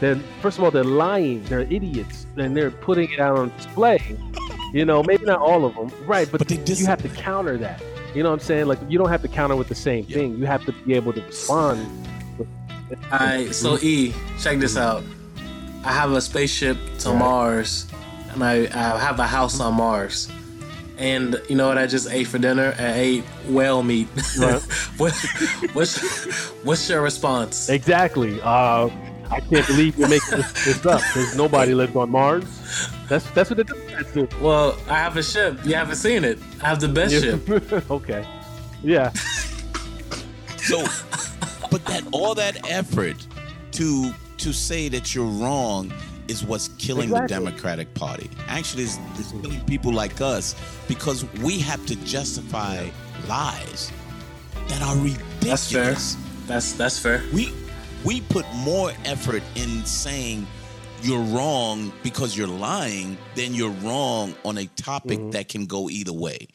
They're 0.00 0.16
first 0.40 0.56
of 0.56 0.64
all 0.64 0.70
they're 0.70 0.82
lying. 0.84 1.44
They're 1.44 1.60
idiots, 1.60 2.26
and 2.36 2.56
they're 2.56 2.70
putting 2.70 3.10
it 3.12 3.20
out 3.20 3.38
on 3.38 3.52
display. 3.56 4.00
You 4.72 4.84
know, 4.84 5.02
maybe 5.02 5.24
not 5.26 5.40
all 5.40 5.64
of 5.64 5.74
them, 5.74 5.90
right? 6.06 6.30
But, 6.30 6.38
But 6.38 6.48
they 6.48 6.56
dis- 6.56 6.80
you 6.80 6.86
have 6.86 7.02
to 7.02 7.08
counter 7.10 7.58
that. 7.58 7.82
You 8.14 8.22
know 8.22 8.30
what 8.30 8.34
I'm 8.40 8.40
saying? 8.46 8.66
Like 8.66 8.78
you 8.88 8.98
don't 8.98 9.10
have 9.10 9.20
to 9.22 9.28
counter 9.28 9.56
with 9.56 9.68
the 9.68 9.74
same 9.74 10.06
Yeah. 10.08 10.16
thing. 10.18 10.38
You 10.38 10.46
have 10.46 10.64
to 10.66 10.72
be 10.72 10.94
able 10.94 11.12
to 11.12 11.20
respond. 11.22 11.86
All 13.12 13.18
right, 13.18 13.54
so 13.54 13.78
E, 13.82 14.14
check 14.40 14.58
this 14.58 14.76
out. 14.76 15.04
I 15.84 15.92
have 15.92 16.12
a 16.12 16.20
spaceship 16.20 16.76
to 17.00 17.10
Right. 17.10 17.18
Mars, 17.18 17.86
and 18.32 18.44
I, 18.44 18.62
I 18.72 18.98
have 18.98 19.18
a 19.18 19.26
house 19.26 19.60
on 19.60 19.74
Mars. 19.74 20.30
And 20.98 21.40
you 21.48 21.56
know 21.56 21.66
what 21.66 21.78
I 21.78 21.86
just 21.86 22.10
ate 22.10 22.26
for 22.26 22.38
dinner? 22.38 22.74
I 22.78 22.92
ate 22.92 23.24
whale 23.48 23.82
meat. 23.82 24.08
Right. 24.38 24.60
what, 24.98 25.14
what's, 25.72 26.50
what's 26.62 26.88
your 26.90 27.00
response? 27.00 27.70
exactly. 27.70 28.40
Uh, 28.42 28.90
I 29.30 29.40
can't 29.40 29.66
believe 29.66 29.96
you're 29.96 30.08
making 30.08 30.38
this, 30.38 30.64
this 30.64 30.86
up 30.86 31.00
because 31.00 31.36
nobody 31.36 31.72
lives 31.72 31.94
on 31.94 32.10
Mars. 32.10 32.44
That's 33.08 33.28
that's 33.30 33.48
what 33.48 33.58
the 33.58 33.64
Democrats 33.64 34.12
do. 34.12 34.28
Well, 34.40 34.76
I 34.88 34.96
have 34.96 35.16
a 35.16 35.22
ship. 35.22 35.58
You 35.64 35.74
haven't 35.74 35.96
seen 35.96 36.24
it. 36.24 36.38
I 36.60 36.68
have 36.68 36.80
the 36.80 36.88
best 36.88 37.14
ship. 37.14 37.48
okay. 37.90 38.26
Yeah. 38.82 39.12
So, 40.56 40.84
but 41.70 41.84
that 41.86 42.02
all 42.10 42.34
that 42.34 42.68
effort 42.68 43.24
to 43.72 44.12
to 44.38 44.52
say 44.52 44.88
that 44.88 45.14
you're 45.14 45.24
wrong 45.24 45.92
is 46.30 46.44
what's 46.44 46.68
killing 46.78 47.08
Exactly. 47.10 47.26
the 47.26 47.40
Democratic 47.40 47.92
Party. 47.94 48.30
Actually, 48.48 48.84
it's, 48.84 48.98
it's 49.16 49.32
killing 49.32 49.60
people 49.66 49.92
like 49.92 50.20
us 50.20 50.54
because 50.88 51.24
we 51.42 51.58
have 51.58 51.84
to 51.86 51.96
justify 52.04 52.88
lies 53.28 53.90
that 54.68 54.80
are 54.82 54.96
ridiculous. 54.96 55.40
That's 55.42 55.72
fair. 55.72 55.94
That's 56.46 56.72
that's 56.72 56.98
fair. 56.98 57.22
We 57.32 57.52
we 58.04 58.20
put 58.22 58.46
more 58.54 58.92
effort 59.04 59.42
in 59.56 59.84
saying 59.84 60.46
you're 61.02 61.20
wrong 61.36 61.92
because 62.02 62.36
you're 62.36 62.46
lying 62.70 63.16
than 63.34 63.54
you're 63.54 63.76
wrong 63.82 64.34
on 64.44 64.58
a 64.58 64.66
topic 64.76 65.18
Mm-hmm. 65.18 65.30
that 65.30 65.48
can 65.48 65.66
go 65.66 65.88
either 65.90 66.12
way. 66.12 66.46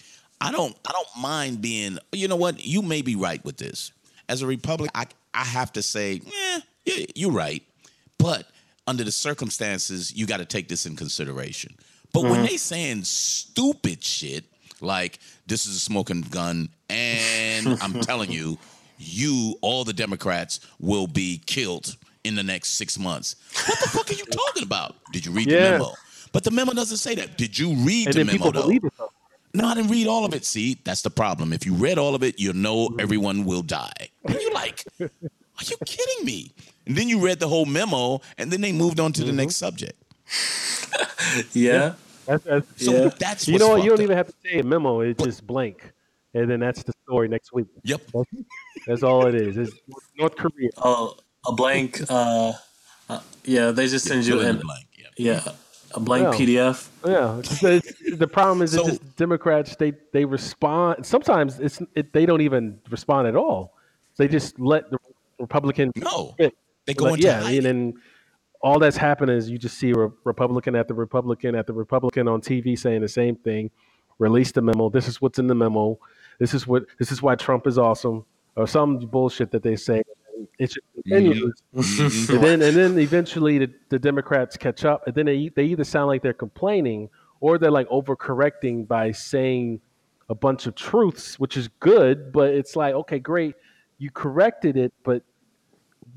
I 0.41 0.51
don't 0.51 0.76
I 0.88 0.91
don't 0.91 1.21
mind 1.21 1.61
being 1.61 1.97
you 2.11 2.28
know 2.28 2.36
what 2.36 2.65
you 2.65 2.82
may 2.82 3.01
be 3.01 3.15
right 3.15 3.43
with 3.45 3.57
this. 3.57 3.91
As 4.30 4.41
a 4.41 4.47
Republican, 4.47 4.91
I 4.95 5.05
I 5.34 5.43
have 5.43 5.71
to 5.73 5.82
say, 5.82 6.21
yeah, 6.26 6.59
yeah 6.86 7.05
you're 7.15 7.32
right. 7.32 7.63
But 8.17 8.47
under 8.88 9.03
the 9.03 9.11
circumstances, 9.11 10.13
you 10.15 10.25
got 10.25 10.38
to 10.38 10.45
take 10.45 10.67
this 10.67 10.86
in 10.86 10.95
consideration. 10.95 11.75
But 12.13 12.23
when 12.23 12.33
Mm-hmm. 12.33 12.45
they 12.45 12.57
saying 12.57 13.03
stupid 13.03 14.03
shit 14.03 14.45
like 14.81 15.19
this 15.47 15.65
is 15.65 15.75
a 15.75 15.79
smoking 15.79 16.21
gun 16.21 16.69
and 16.89 17.67
I'm 17.81 17.99
telling 18.01 18.31
you, 18.31 18.57
you 18.97 19.55
all 19.61 19.83
the 19.83 19.93
Democrats 19.93 20.59
will 20.79 21.07
be 21.07 21.41
killed 21.45 21.95
in 22.23 22.36
the 22.36 22.43
next 22.43 22.71
six 22.73 22.97
months. 22.97 23.36
What 23.67 23.79
the 23.79 23.89
fuck 23.89 24.09
are 24.09 24.13
you 24.13 24.25
talking 24.25 24.63
about? 24.63 24.95
Did 25.11 25.25
you 25.25 25.31
read 25.31 25.49
Yeah. 25.49 25.65
the 25.65 25.71
memo? 25.79 25.93
But 26.31 26.43
the 26.43 26.51
memo 26.51 26.73
doesn't 26.73 26.97
say 26.97 27.15
that. 27.15 27.38
Did 27.38 27.57
you 27.57 27.73
read 27.75 28.07
And 28.07 28.15
the 28.15 28.23
memo 28.25 28.31
people 28.38 28.51
though? 28.51 28.61
believe 28.63 28.83
it. 28.83 28.93
Though. 28.97 29.09
No, 29.53 29.67
I 29.67 29.75
didn't 29.75 29.89
read 29.91 30.07
all 30.07 30.25
of 30.25 30.33
it. 30.33 30.43
See, 30.45 30.77
that's 30.83 31.01
the 31.01 31.09
problem. 31.09 31.53
If 31.53 31.65
you 31.65 31.73
read 31.73 31.97
all 31.97 32.13
of 32.15 32.23
it, 32.23 32.39
you 32.39 32.53
know 32.53 32.88
Mm-hmm. 32.89 32.99
everyone 32.99 33.45
will 33.45 33.61
die. 33.61 34.09
And 34.25 34.38
you're 34.41 34.53
like, 34.53 34.83
are 34.99 35.09
you 35.65 35.77
kidding 35.86 36.25
me? 36.25 36.51
And 36.88 36.95
then 36.95 37.09
you 37.09 37.19
read 37.19 37.39
the 37.39 37.47
whole 37.47 37.65
memo, 37.65 38.21
and 38.38 38.51
then 38.51 38.61
they 38.61 38.71
moved 38.71 38.99
on 38.99 39.11
to 39.13 39.21
Mm-hmm. 39.21 39.27
the 39.27 39.36
next 39.36 39.55
subject. 39.55 40.01
Yeah. 41.53 41.93
That's, 42.25 42.43
that's, 42.43 42.86
So 42.86 42.91
Yeah. 42.93 43.09
that's 43.19 43.47
you 43.47 43.57
know 43.59 43.69
what? 43.69 43.83
You 43.83 43.89
don't 43.89 43.99
up. 43.99 44.03
even 44.03 44.17
have 44.17 44.27
to 44.27 44.33
say 44.43 44.59
a 44.59 44.63
memo. 44.63 45.01
It's 45.01 45.23
just 45.23 45.45
blank, 45.45 45.91
and 46.33 46.49
then 46.49 46.59
that's 46.59 46.83
the 46.83 46.93
story 47.03 47.27
next 47.27 47.53
week. 47.53 47.67
Yep. 47.83 48.01
That's 48.88 49.03
all 49.03 49.25
it 49.27 49.36
is. 49.36 49.57
It's 49.57 49.71
North 50.17 50.36
Korea. 50.36 50.69
Oh, 50.77 51.15
a 51.47 51.51
blank. 51.53 52.01
Uh, 52.09 52.53
uh, 53.09 53.19
yeah, 53.43 53.69
they 53.71 53.88
just 53.88 54.05
send 54.07 54.25
you 54.25 54.39
in 54.39 54.47
an 54.47 54.57
blank. 54.59 54.88
Yep. 54.97 55.11
yeah 55.17 55.51
a 55.93 55.99
blank 55.99 56.23
Yeah. 56.39 56.45
PDF. 56.45 56.88
Yeah, 57.05 57.38
it's- 57.39 57.63
it's- 57.63 58.17
the 58.17 58.27
problem 58.27 58.61
is 58.63 58.71
So- 58.71 58.79
it's 58.88 58.97
just 58.97 59.15
Democrats. 59.15 59.75
They 59.75 59.93
they 60.11 60.25
respond. 60.25 61.05
Sometimes 61.05 61.59
it's 61.59 61.79
it, 61.95 62.11
they 62.13 62.25
don't 62.25 62.41
even 62.41 62.79
respond 62.89 63.27
at 63.27 63.36
all. 63.36 63.73
They 64.17 64.27
just 64.27 64.59
let 64.59 64.89
the 64.89 64.97
Republican 65.39 65.91
No, 65.95 66.33
pick. 66.38 66.53
They 66.86 66.93
go 66.93 67.05
Like, 67.05 67.15
into 67.15 67.27
yeah, 67.27 67.41
hiding. 67.41 67.57
and 67.57 67.65
then 67.65 67.93
all 68.61 68.79
that's 68.79 68.97
happening 68.97 69.36
is 69.36 69.49
you 69.49 69.57
just 69.57 69.77
see 69.77 69.91
a 69.91 70.09
Republican 70.23 70.75
at 70.75 70.88
the 70.88 70.93
Republican 70.93 71.55
at 71.55 71.67
the 71.67 71.73
Republican 71.73 72.27
on 72.27 72.41
TV 72.41 72.77
saying 72.77 73.01
the 73.01 73.07
same 73.07 73.36
thing. 73.36 73.69
Release 74.17 74.51
the 74.51 74.61
memo. 74.61 74.89
This 74.89 75.07
is 75.07 75.21
what's 75.21 75.39
in 75.39 75.47
the 75.47 75.55
memo. 75.55 75.99
This 76.39 76.53
is 76.53 76.65
what. 76.65 76.86
This 76.97 77.11
is 77.11 77.21
why 77.21 77.36
Trump 77.36 77.67
is 77.67 77.77
awesome, 77.77 78.25
or 78.55 78.67
some 78.67 78.97
bullshit 78.97 79.51
that 79.51 79.61
they 79.61 79.75
say. 79.75 80.01
It 80.57 80.67
just 80.67 80.79
continues. 80.95 81.61
And 81.73 81.83
mm-hmm. 81.83 82.41
then 82.41 82.61
and 82.61 82.75
then 82.75 82.97
eventually 82.99 83.57
the, 83.57 83.73
the 83.89 83.99
Democrats 83.99 84.57
catch 84.57 84.86
up, 84.86 85.05
and 85.05 85.15
then 85.15 85.25
they 85.25 85.49
they 85.55 85.65
either 85.65 85.83
sound 85.83 86.07
like 86.07 86.21
they're 86.21 86.33
complaining 86.33 87.09
or 87.41 87.57
they're 87.57 87.71
like 87.71 87.89
overcorrecting 87.89 88.88
by 88.88 89.11
saying 89.11 89.81
a 90.29 90.36
bunch 90.36 90.65
of 90.65 90.75
truths, 90.75 91.38
which 91.39 91.57
is 91.57 91.67
good, 91.79 92.31
but 92.31 92.53
it's 92.53 92.75
like 92.75 92.95
okay, 92.95 93.19
great. 93.19 93.55
you 93.97 94.09
corrected 94.11 94.77
it, 94.77 94.93
but 95.03 95.23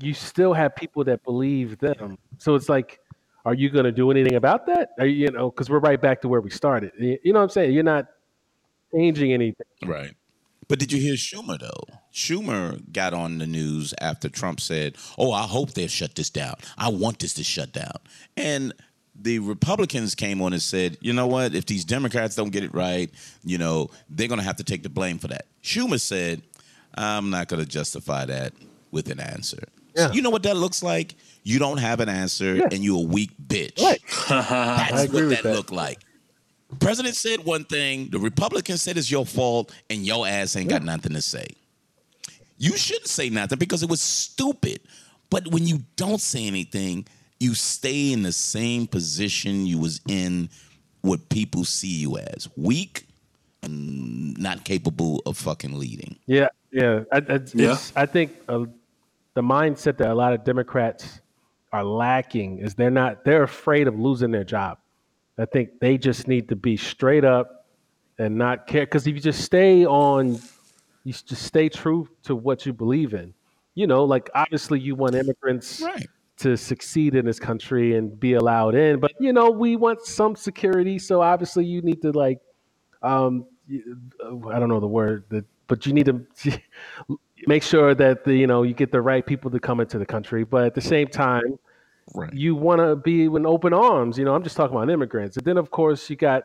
you 0.01 0.13
still 0.13 0.53
have 0.53 0.75
people 0.75 1.03
that 1.05 1.23
believe 1.23 1.77
them. 1.79 2.17
So 2.37 2.55
it's 2.55 2.69
like, 2.69 2.99
are 3.45 3.53
you 3.53 3.69
going 3.69 3.85
to 3.85 3.91
do 3.91 4.11
anything 4.11 4.35
about 4.35 4.65
that? 4.67 4.91
Are 4.99 5.05
you, 5.05 5.25
you 5.25 5.31
know, 5.31 5.49
because 5.49 5.69
we're 5.69 5.79
right 5.79 5.99
back 5.99 6.21
to 6.21 6.27
where 6.27 6.41
we 6.41 6.49
started. 6.49 6.91
You 6.97 7.19
know 7.33 7.39
what 7.39 7.43
I'm 7.43 7.49
saying? 7.49 7.73
You're 7.73 7.83
not 7.83 8.07
changing 8.93 9.33
anything. 9.33 9.65
Right. 9.85 10.13
But 10.67 10.77
did 10.77 10.91
you 10.91 11.01
hear 11.01 11.15
Schumer 11.15 11.59
though? 11.59 11.97
Schumer 12.13 12.79
got 12.93 13.13
on 13.13 13.39
the 13.39 13.47
news 13.47 13.93
after 13.99 14.29
Trump 14.29 14.59
said, 14.59 14.97
"Oh, 15.17 15.31
I 15.31 15.43
hope 15.43 15.73
they 15.73 15.87
shut 15.87 16.13
this 16.13 16.29
down. 16.29 16.55
I 16.77 16.89
want 16.89 17.19
this 17.19 17.33
to 17.35 17.43
shut 17.43 17.73
down." 17.73 17.97
And 18.37 18.73
the 19.15 19.39
Republicans 19.39 20.13
came 20.13 20.43
on 20.43 20.53
and 20.53 20.61
said, 20.61 20.97
"You 21.01 21.11
know 21.11 21.25
what? 21.25 21.55
If 21.55 21.65
these 21.65 21.85
Democrats 21.85 22.35
don't 22.35 22.51
get 22.51 22.63
it 22.63 22.71
right, 22.71 23.09
you 23.43 23.57
know, 23.57 23.89
they're 24.09 24.27
going 24.27 24.39
to 24.39 24.45
have 24.45 24.57
to 24.57 24.63
take 24.63 24.83
the 24.83 24.89
blame 24.89 25.17
for 25.17 25.27
that." 25.29 25.47
Schumer 25.63 25.99
said, 25.99 26.43
"I'm 26.93 27.31
not 27.31 27.47
going 27.47 27.63
to 27.63 27.67
justify 27.67 28.25
that 28.25 28.53
with 28.91 29.09
an 29.09 29.19
answer." 29.19 29.63
Yeah. 29.99 30.11
You 30.11 30.21
know 30.21 30.29
what 30.29 30.43
that 30.43 30.57
looks 30.57 30.81
like? 30.81 31.15
You 31.43 31.59
don't 31.59 31.77
have 31.77 31.99
an 31.99 32.09
answer 32.09 32.55
Yeah. 32.55 32.67
and 32.71 32.83
you're 32.83 32.99
a 32.99 33.07
weak 33.07 33.31
bitch. 33.47 33.81
Right. 33.81 34.01
That's 34.29 34.93
I 34.93 35.03
agree 35.03 35.23
what 35.27 35.29
that, 35.29 35.43
that. 35.43 35.55
looked 35.55 35.71
like. 35.71 35.99
President 36.79 37.15
said 37.15 37.43
one 37.45 37.63
thing, 37.65 38.09
the 38.11 38.19
Republicans 38.19 38.81
said 38.83 38.97
it's 38.97 39.09
your 39.09 39.25
fault, 39.25 39.73
and 39.89 40.05
your 40.05 40.27
ass 40.27 40.55
ain't 40.55 40.69
got 40.69 40.83
nothing 40.83 41.13
to 41.13 41.21
say. 41.21 41.47
You 42.59 42.77
shouldn't 42.77 43.07
say 43.07 43.29
nothing 43.29 43.57
because 43.57 43.81
it 43.81 43.89
was 43.89 44.01
stupid. 44.01 44.81
But 45.31 45.47
when 45.47 45.65
you 45.65 45.79
don't 45.95 46.21
say 46.21 46.45
anything, 46.45 47.07
you 47.39 47.53
stay 47.55 48.11
in 48.11 48.21
the 48.21 48.31
same 48.31 48.85
position 48.85 49.65
you 49.65 49.79
was 49.79 50.01
in 50.07 50.49
what 51.01 51.29
people 51.29 51.63
see 51.65 51.87
you 52.01 52.17
as. 52.17 52.47
Weak 52.55 53.07
and 53.63 54.37
not 54.37 54.63
capable 54.65 55.21
of 55.25 55.37
fucking 55.37 55.77
leading. 55.79 56.17
Yeah, 56.27 56.49
yeah. 56.71 57.03
I, 57.11 57.17
I, 57.17 57.39
Yeah. 57.53 57.77
I 57.95 58.05
think 58.05 58.31
uh, 58.47 58.65
the 59.39 59.43
mindset 59.43 59.95
that 59.95 60.09
a 60.09 60.13
lot 60.13 60.33
of 60.33 60.43
Democrats 60.43 61.21
are 61.71 61.85
lacking 61.85 62.59
is 62.59 62.75
they're 62.75 62.91
not 62.91 63.23
they're 63.23 63.43
afraid 63.43 63.87
of 63.87 63.97
losing 63.97 64.31
their 64.31 64.43
job. 64.43 64.79
I 65.37 65.45
think 65.45 65.79
they 65.79 65.97
just 65.97 66.27
need 66.27 66.49
to 66.49 66.57
be 66.57 66.75
straight 66.75 67.23
up 67.23 67.65
and 68.17 68.37
not 68.37 68.67
care 68.67 68.85
because 68.85 69.07
if 69.07 69.15
you 69.15 69.21
just 69.21 69.41
stay 69.41 69.85
on, 69.85 70.37
you 71.05 71.13
just 71.13 71.43
stay 71.43 71.69
true 71.69 72.09
to 72.23 72.35
what 72.35 72.65
you 72.65 72.73
believe 72.73 73.13
in. 73.13 73.33
You 73.75 73.87
know, 73.87 74.03
like 74.03 74.29
obviously 74.35 74.81
you 74.81 74.93
want 74.95 75.15
immigrants 75.15 75.79
Right. 75.79 76.07
to 76.39 76.57
succeed 76.57 77.15
in 77.15 77.25
this 77.25 77.39
country 77.39 77.95
and 77.95 78.19
be 78.19 78.33
allowed 78.33 78.75
in, 78.75 78.99
but 78.99 79.13
you 79.21 79.31
know 79.31 79.49
we 79.51 79.77
want 79.77 80.01
some 80.05 80.35
security. 80.35 80.99
So 80.99 81.21
obviously 81.21 81.63
you 81.63 81.81
need 81.81 82.01
to 82.01 82.11
like 82.11 82.41
um, 83.01 83.45
uh, 84.21 84.49
I 84.49 84.59
don't 84.59 84.67
know 84.67 84.81
the 84.81 84.87
word, 84.87 85.23
but 85.67 85.85
you 85.85 85.93
need 85.93 86.07
to 86.07 86.59
make 87.49 87.63
sure 87.63 87.95
that 87.95 88.23
the, 88.23 88.35
you 88.35 88.47
know 88.47 88.61
you 88.63 88.73
get 88.73 88.91
the 88.91 89.01
right 89.01 89.25
people 89.25 89.49
to 89.51 89.59
come 89.59 89.79
into 89.81 89.97
the 89.97 90.05
country. 90.05 90.43
But 90.45 90.63
at 90.69 90.75
the 90.75 90.81
same 90.81 91.07
time, 91.07 91.57
Right. 92.15 92.33
you 92.33 92.55
want 92.55 92.79
to 92.81 92.95
be 92.95 93.25
in 93.25 93.45
open 93.45 93.73
arms. 93.73 94.17
You 94.17 94.25
know, 94.25 94.33
I'm 94.35 94.43
just 94.43 94.55
talking 94.57 94.75
about 94.75 94.89
immigrants, 94.89 95.37
and 95.37 95.45
then 95.45 95.57
of 95.57 95.69
course 95.69 96.09
you 96.09 96.15
got, 96.15 96.43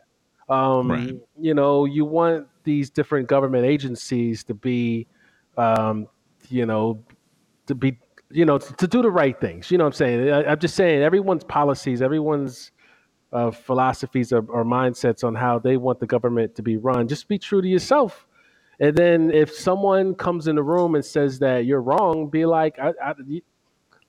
um, 0.49 0.91
Right. 0.91 1.15
you 1.39 1.53
know, 1.53 1.85
you 1.85 2.05
want 2.05 2.47
these 2.63 2.89
different 2.89 3.27
government 3.27 3.65
agencies 3.65 4.43
to 4.43 4.53
be, 4.53 5.07
um, 5.57 6.07
you 6.49 6.65
know, 6.65 7.03
to 7.67 7.73
be, 7.73 7.97
you 8.29 8.45
know, 8.45 8.57
to, 8.59 8.73
to 8.75 8.87
do 8.87 9.01
the 9.01 9.09
right 9.09 9.39
things. 9.39 9.71
You 9.71 9.77
know 9.79 9.85
what 9.85 9.99
I'm 10.01 10.03
saying? 10.03 10.29
I, 10.31 10.51
I'm 10.51 10.59
just 10.59 10.75
saying 10.75 11.01
everyone's 11.01 11.43
policies, 11.43 12.01
everyone's 12.01 12.71
uh, 13.33 13.51
philosophies 13.51 14.31
or, 14.31 14.45
or 14.49 14.63
mindsets 14.63 15.23
on 15.23 15.33
how 15.35 15.57
they 15.59 15.77
want 15.77 15.99
the 15.99 16.07
government 16.07 16.55
to 16.55 16.61
be 16.61 16.77
run. 16.77 17.07
Just 17.07 17.27
be 17.27 17.37
true 17.39 17.61
to 17.61 17.67
yourself. 17.67 18.27
And 18.79 18.95
then 18.97 19.31
if 19.31 19.53
someone 19.53 20.15
comes 20.15 20.47
in 20.47 20.55
the 20.55 20.63
room 20.63 20.95
and 20.95 21.05
says 21.05 21.39
that 21.39 21.65
you're 21.65 21.81
wrong, 21.81 22.29
be 22.29 22.45
like, 22.45 22.79
I, 22.79 22.93
I, 23.03 23.13
you- 23.27 23.41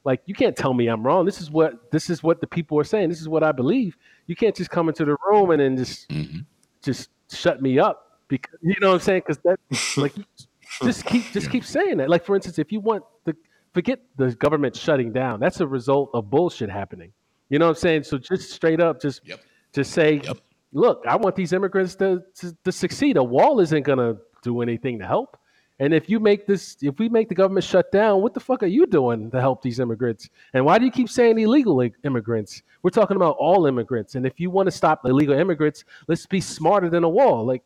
like 0.04 0.22
you 0.26 0.34
can't 0.34 0.56
tell 0.56 0.74
me 0.74 0.88
I'm 0.88 1.04
wrong. 1.04 1.26
This 1.26 1.40
is 1.42 1.50
what 1.50 1.92
this 1.92 2.10
is 2.10 2.22
what 2.22 2.40
the 2.40 2.48
people 2.48 2.78
are 2.80 2.84
saying. 2.84 3.10
This 3.10 3.20
is 3.20 3.28
what 3.28 3.44
I 3.44 3.52
believe. 3.52 3.96
You 4.26 4.36
can't 4.36 4.56
just 4.56 4.70
come 4.70 4.88
into 4.88 5.04
the 5.04 5.16
room 5.28 5.50
and 5.52 5.60
then 5.60 5.76
just 5.76 6.08
Mhm. 6.10 6.46
just 6.82 7.10
shut 7.32 7.62
me 7.62 7.78
up 7.78 8.20
because 8.28 8.58
you 8.62 8.74
know 8.80 8.88
what 8.88 8.94
I'm 8.94 9.00
saying? 9.00 9.22
Because 9.26 9.38
that 9.44 9.60
like 9.96 10.14
just 10.82 11.04
keep 11.06 11.32
just 11.32 11.50
keep 11.50 11.64
saying 11.64 11.98
that. 11.98 12.10
Like 12.10 12.24
for 12.24 12.36
instance, 12.36 12.58
if 12.58 12.72
you 12.72 12.80
want 12.80 13.04
the 13.26 13.36
forget 13.74 14.00
the 14.16 14.34
government 14.36 14.76
shutting 14.76 15.12
down, 15.12 15.40
that's 15.40 15.60
a 15.60 15.66
result 15.66 16.10
of 16.14 16.30
bullshit 16.30 16.70
happening. 16.70 17.12
You 17.50 17.58
know 17.58 17.66
what 17.66 17.76
I'm 17.76 17.80
saying? 17.80 18.04
So 18.04 18.18
just 18.18 18.52
straight 18.52 18.80
up, 18.80 19.00
just 19.02 19.22
Yep. 19.24 19.40
just 19.74 19.92
say, 19.92 20.20
Yep. 20.24 20.38
look, 20.72 21.04
I 21.08 21.16
want 21.16 21.36
these 21.36 21.52
immigrants 21.52 21.96
to, 21.96 22.22
to 22.40 22.56
to 22.64 22.72
succeed. 22.72 23.16
A 23.16 23.24
wall 23.24 23.60
isn't 23.60 23.84
gonna 23.84 24.16
do 24.46 24.62
anything 24.62 24.98
to 25.00 25.06
help. 25.06 25.36
And 25.78 25.92
if 25.92 26.08
you 26.08 26.20
make 26.20 26.46
this, 26.46 26.76
if 26.80 26.98
we 26.98 27.08
make 27.10 27.28
the 27.28 27.34
government 27.34 27.64
shut 27.64 27.92
down, 27.92 28.22
what 28.22 28.32
the 28.32 28.40
fuck 28.40 28.62
are 28.62 28.66
you 28.78 28.86
doing 28.86 29.30
to 29.30 29.40
help 29.40 29.60
these 29.60 29.78
immigrants? 29.78 30.30
And 30.54 30.64
why 30.64 30.78
do 30.78 30.86
you 30.86 30.90
keep 30.90 31.10
saying 31.10 31.38
illegal 31.38 31.86
immigrants? 32.02 32.62
We're 32.82 32.90
talking 32.90 33.16
about 33.16 33.36
all 33.38 33.66
immigrants. 33.66 34.14
And 34.14 34.24
if 34.24 34.40
you 34.40 34.48
want 34.48 34.68
to 34.68 34.70
stop 34.70 35.04
illegal 35.04 35.38
immigrants, 35.38 35.84
let's 36.08 36.24
be 36.24 36.40
smarter 36.40 36.88
than 36.88 37.04
a 37.04 37.08
wall. 37.08 37.44
Like, 37.44 37.62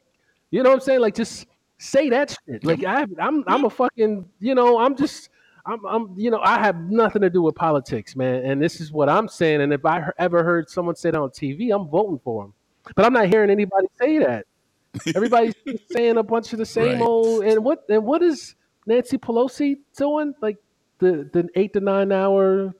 you 0.51 0.63
know 0.65 0.71
what 0.71 0.77
I'm 0.77 0.81
saying? 0.81 1.01
Like, 1.01 1.15
just 1.15 1.47
say 1.79 2.09
that 2.11 2.37
shit. 2.47 2.65
Like, 2.65 2.83
I, 2.85 3.07
I'm, 3.21 3.45
I'm 3.47 3.65
a 3.65 3.71
fucking, 3.71 4.29
you 4.41 4.57
know, 4.57 4.79
I'm 4.81 4.97
just, 4.97 5.29
I'm, 5.65 5.85
I'm, 5.87 6.15
you 6.17 6.33
know, 6.33 6.41
I 6.41 6.59
have 6.59 6.91
nothing 6.91 7.23
to 7.23 7.31
do 7.31 7.43
with 7.43 7.55
politics, 7.55 8.17
man. 8.17 8.45
And 8.45 8.61
this 8.61 8.81
is 8.81 8.91
what 8.91 9.09
I'm 9.09 9.29
saying. 9.29 9.61
And 9.61 9.73
if 9.73 9.87
I 9.87 10.11
ever 10.19 10.43
heard 10.43 10.69
someone 10.69 10.97
say 10.97 11.13
that 11.13 11.21
on 11.21 11.31
TV, 11.31 11.73
I'm 11.73 11.87
voting 11.87 12.21
for 12.25 12.43
them. 12.43 12.55
But 12.97 13.05
I'm 13.05 13.13
not 13.13 13.29
hearing 13.29 13.51
anybody 13.51 13.87
say 14.01 14.19
that. 14.19 14.47
Everybody's 15.15 15.55
saying 15.97 16.19
a 16.19 16.23
bunch 16.23 16.53
of 16.53 16.59
the 16.59 16.67
same 16.67 17.03
Right. 17.03 17.03
old. 17.03 17.45
And 17.45 17.65
what 17.65 17.85
and 17.89 18.05
what 18.05 18.23
is 18.23 18.55
Nancy 18.87 19.19
Pelosi 19.19 19.79
doing? 19.97 20.35
Like 20.43 20.59
the 21.01 21.29
the 21.33 21.49
eight 21.57 21.73
to 21.75 21.81
nine 21.81 22.13
hour 22.13 22.75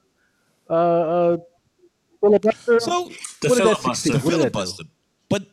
uh, 0.69 0.73
uh 0.73 1.37
filibuster. 2.21 2.79
So 2.79 3.09
The 3.41 3.49
What 3.49 3.57
filibuster. 3.57 4.13
the 4.13 4.19
What 4.19 4.31
did 4.31 4.41
that 4.41 4.53
do? 4.63 4.63
filibuster. 4.63 4.83
But 5.29 5.43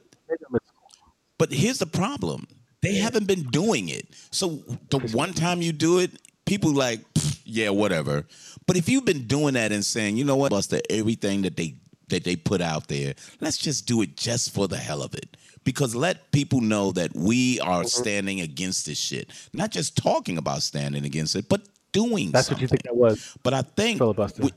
But 1.38 1.52
here's 1.52 1.78
the 1.78 1.86
problem. 1.86 2.46
They 2.82 2.96
haven't 2.96 3.26
been 3.26 3.44
doing 3.44 3.88
it. 3.88 4.08
So 4.32 4.62
the 4.90 5.00
one 5.00 5.34
time 5.34 5.62
you 5.62 5.72
do 5.72 5.98
it, 6.00 6.12
people 6.46 6.72
like, 6.72 7.00
yeah, 7.44 7.70
whatever. 7.70 8.26
But 8.66 8.76
if 8.76 8.88
you've 8.88 9.04
been 9.06 9.26
doing 9.26 9.54
that 9.54 9.72
and 9.72 9.84
saying, 9.84 10.16
you 10.18 10.24
know 10.24 10.36
what, 10.36 10.50
Buster, 10.50 10.80
everything 10.90 11.42
that 11.42 11.56
they 11.56 11.76
that 12.08 12.24
they 12.24 12.36
put 12.36 12.62
out 12.62 12.88
there, 12.88 13.14
let's 13.40 13.58
just 13.58 13.86
do 13.86 14.02
it 14.02 14.16
just 14.16 14.54
for 14.54 14.68
the 14.68 14.76
hell 14.78 15.02
of 15.02 15.14
it. 15.14 15.36
Because 15.64 15.94
let 15.94 16.30
people 16.32 16.60
know 16.60 16.92
that 16.92 17.14
we 17.14 17.60
are 17.60 17.80
mm-hmm. 17.80 17.86
standing 17.86 18.40
against 18.40 18.86
this 18.86 18.98
shit. 18.98 19.30
Not 19.52 19.70
just 19.70 19.96
talking 19.96 20.38
about 20.38 20.62
standing 20.62 21.04
against 21.04 21.36
it, 21.36 21.48
but 21.48 21.62
doing 21.92 22.30
That's 22.30 22.48
something. 22.48 22.56
what 22.56 22.62
you 22.62 22.68
think 22.68 22.82
that 22.84 22.96
was. 22.96 23.36
But 23.42 23.54
I 23.54 23.62
think 23.62 23.98
Filibuster. 23.98 24.42
with, 24.42 24.54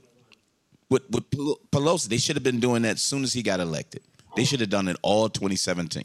with, 0.89 1.04
with 1.10 1.30
Pelosi, 1.72 2.08
they 2.08 2.18
should 2.18 2.36
have 2.36 2.43
been 2.43 2.60
doing 2.60 2.84
that 2.84 2.95
as 2.95 3.02
soon 3.02 3.24
as 3.24 3.34
he 3.34 3.41
got 3.41 3.60
elected. 3.60 4.02
They 4.36 4.45
should 4.45 4.62
have 4.62 4.70
done 4.70 4.88
it 4.88 4.97
all 5.02 5.30
2017. 5.30 6.04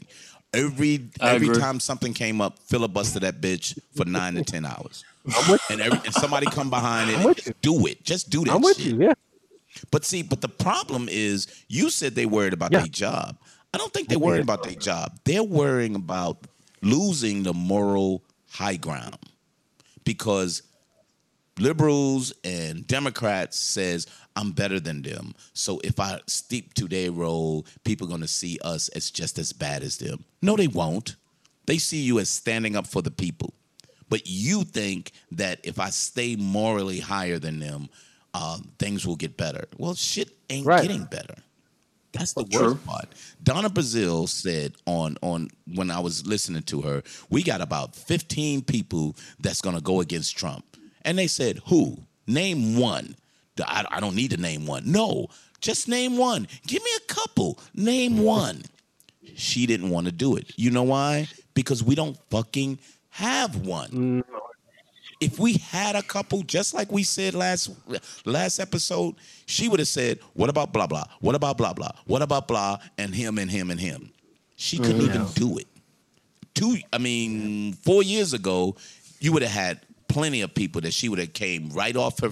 Every 0.53 1.09
I 1.19 1.35
every 1.35 1.49
agree. 1.49 1.61
time 1.61 1.79
something 1.79 2.13
came 2.13 2.39
up, 2.39 2.57
filibuster 2.59 3.19
that 3.19 3.41
bitch 3.41 3.77
for 3.95 4.05
nine 4.05 4.35
to 4.35 4.43
ten 4.43 4.65
hours, 4.65 5.03
I'm 5.35 5.51
with, 5.51 5.61
and 5.69 5.81
every 5.81 5.99
and 6.05 6.13
somebody 6.13 6.45
come 6.45 6.69
behind 6.69 7.09
it, 7.09 7.13
I'm 7.15 7.19
and 7.19 7.25
with 7.27 7.37
just 7.43 7.61
do 7.61 7.85
it, 7.85 8.03
just 8.03 8.29
do 8.29 8.45
that. 8.45 8.53
I'm 8.53 8.61
with 8.61 8.77
shit. 8.77 8.93
you. 8.93 9.01
Yeah. 9.03 9.13
But 9.91 10.05
see, 10.05 10.23
but 10.23 10.39
the 10.39 10.49
problem 10.49 11.09
is, 11.11 11.47
you 11.67 11.89
said 11.89 12.15
they 12.15 12.25
worried 12.25 12.53
about 12.53 12.71
Yeah. 12.71 12.79
their 12.79 12.87
job. 12.87 13.37
I 13.73 13.77
don't 13.77 13.93
think 13.93 14.07
they're 14.09 14.19
worrying 14.19 14.43
about 14.43 14.63
their 14.63 14.75
job. 14.75 15.19
They're 15.25 15.43
worrying 15.43 15.95
about 15.95 16.47
losing 16.81 17.43
the 17.43 17.53
moral 17.53 18.23
high 18.49 18.75
ground 18.77 19.17
because 20.03 20.63
liberals 21.59 22.33
and 22.43 22.85
Democrats 22.87 23.59
says 23.59 24.07
I'm 24.35 24.51
better 24.51 24.79
than 24.79 25.01
them. 25.01 25.33
So 25.53 25.81
if 25.83 25.99
I 25.99 26.19
steep 26.27 26.73
to 26.75 26.87
their 26.87 27.11
role, 27.11 27.65
people 27.83 28.07
are 28.07 28.09
going 28.09 28.21
to 28.21 28.27
see 28.27 28.59
us 28.63 28.89
as 28.89 29.09
just 29.09 29.39
as 29.39 29.53
bad 29.53 29.83
as 29.83 29.97
them. 29.97 30.23
No, 30.41 30.55
they 30.55 30.67
won't. 30.67 31.15
They 31.65 31.77
see 31.79 32.01
you 32.01 32.19
as 32.19 32.29
standing 32.29 32.75
up 32.75 32.87
for 32.87 33.01
the 33.01 33.11
people. 33.11 33.53
But 34.09 34.21
you 34.25 34.63
think 34.63 35.11
that 35.31 35.59
if 35.63 35.79
I 35.79 35.89
stay 35.89 36.35
morally 36.37 36.99
higher 36.99 37.39
than 37.39 37.59
them, 37.59 37.89
um, 38.33 38.71
things 38.79 39.05
will 39.05 39.17
get 39.17 39.35
better. 39.35 39.65
Well, 39.77 39.95
shit 39.95 40.29
ain't 40.49 40.65
Right. 40.65 40.81
getting 40.81 41.05
better. 41.05 41.35
That's 42.17 42.33
the 42.33 42.43
True. 42.45 42.73
worst 42.73 42.85
part. 42.85 43.07
Donna 43.43 43.69
Brazile 43.69 44.27
said 44.27 44.73
on 44.85 45.17
on 45.21 45.49
when 45.75 45.91
I 45.91 45.99
was 45.99 46.25
listening 46.25 46.63
to 46.63 46.81
her, 46.81 47.03
we 47.29 47.43
got 47.43 47.61
about 47.61 47.95
15 47.95 48.63
people 48.63 49.15
that's 49.39 49.61
gonna 49.61 49.81
go 49.81 50.01
against 50.01 50.37
Trump. 50.37 50.65
And 51.03 51.17
they 51.17 51.27
said, 51.27 51.61
who? 51.67 51.97
Name 52.27 52.77
one. 52.77 53.15
I, 53.63 53.85
I 53.89 53.99
don't 53.99 54.15
need 54.15 54.31
to 54.31 54.37
name 54.37 54.65
one. 54.67 54.83
No, 54.91 55.27
just 55.61 55.87
name 55.87 56.17
one. 56.17 56.47
Give 56.67 56.83
me 56.83 56.89
a 56.97 57.13
couple. 57.13 57.59
Name 57.73 58.19
one. 58.19 58.63
She 59.35 59.65
didn't 59.65 59.89
want 59.89 60.05
to 60.07 60.11
do 60.11 60.35
it. 60.35 60.51
You 60.57 60.71
know 60.71 60.83
why? 60.83 61.27
Because 61.53 61.83
we 61.83 61.95
don't 61.95 62.17
fucking 62.29 62.79
have 63.09 63.55
one. 63.65 64.23
If 65.19 65.39
we 65.39 65.53
had 65.53 65.95
a 65.95 66.03
couple, 66.03 66.43
just 66.43 66.73
like 66.73 66.91
we 66.91 67.03
said 67.03 67.33
last 67.33 67.71
last 68.25 68.59
episode, 68.59 69.15
she 69.45 69.67
would 69.67 69.79
have 69.79 69.87
said, 69.87 70.19
"What 70.33 70.49
about 70.49 70.73
blah 70.73 70.87
blah? 70.87 71.05
What 71.21 71.35
about 71.35 71.57
blah 71.57 71.73
blah? 71.73 71.91
What 72.05 72.21
about 72.21 72.47
blah 72.47 72.77
and 72.97 73.15
him 73.15 73.37
and 73.39 73.49
him 73.49 73.71
and 73.71 73.79
him?" 73.79 74.11
She 74.55 74.77
couldn't 74.77 75.01
even 75.01 75.25
do 75.33 75.57
it. 75.57 75.67
Two, 76.53 76.77
I 76.91 76.97
mean, 76.97 77.73
four 77.73 78.01
years 78.01 78.33
ago, 78.33 78.75
you 79.19 79.31
would 79.31 79.43
have 79.43 79.51
had 79.51 79.79
plenty 80.07 80.41
of 80.41 80.53
people 80.53 80.81
that 80.81 80.93
she 80.93 81.09
would 81.09 81.19
have 81.19 81.33
came 81.33 81.69
right 81.69 81.95
off 81.95 82.19
her 82.21 82.31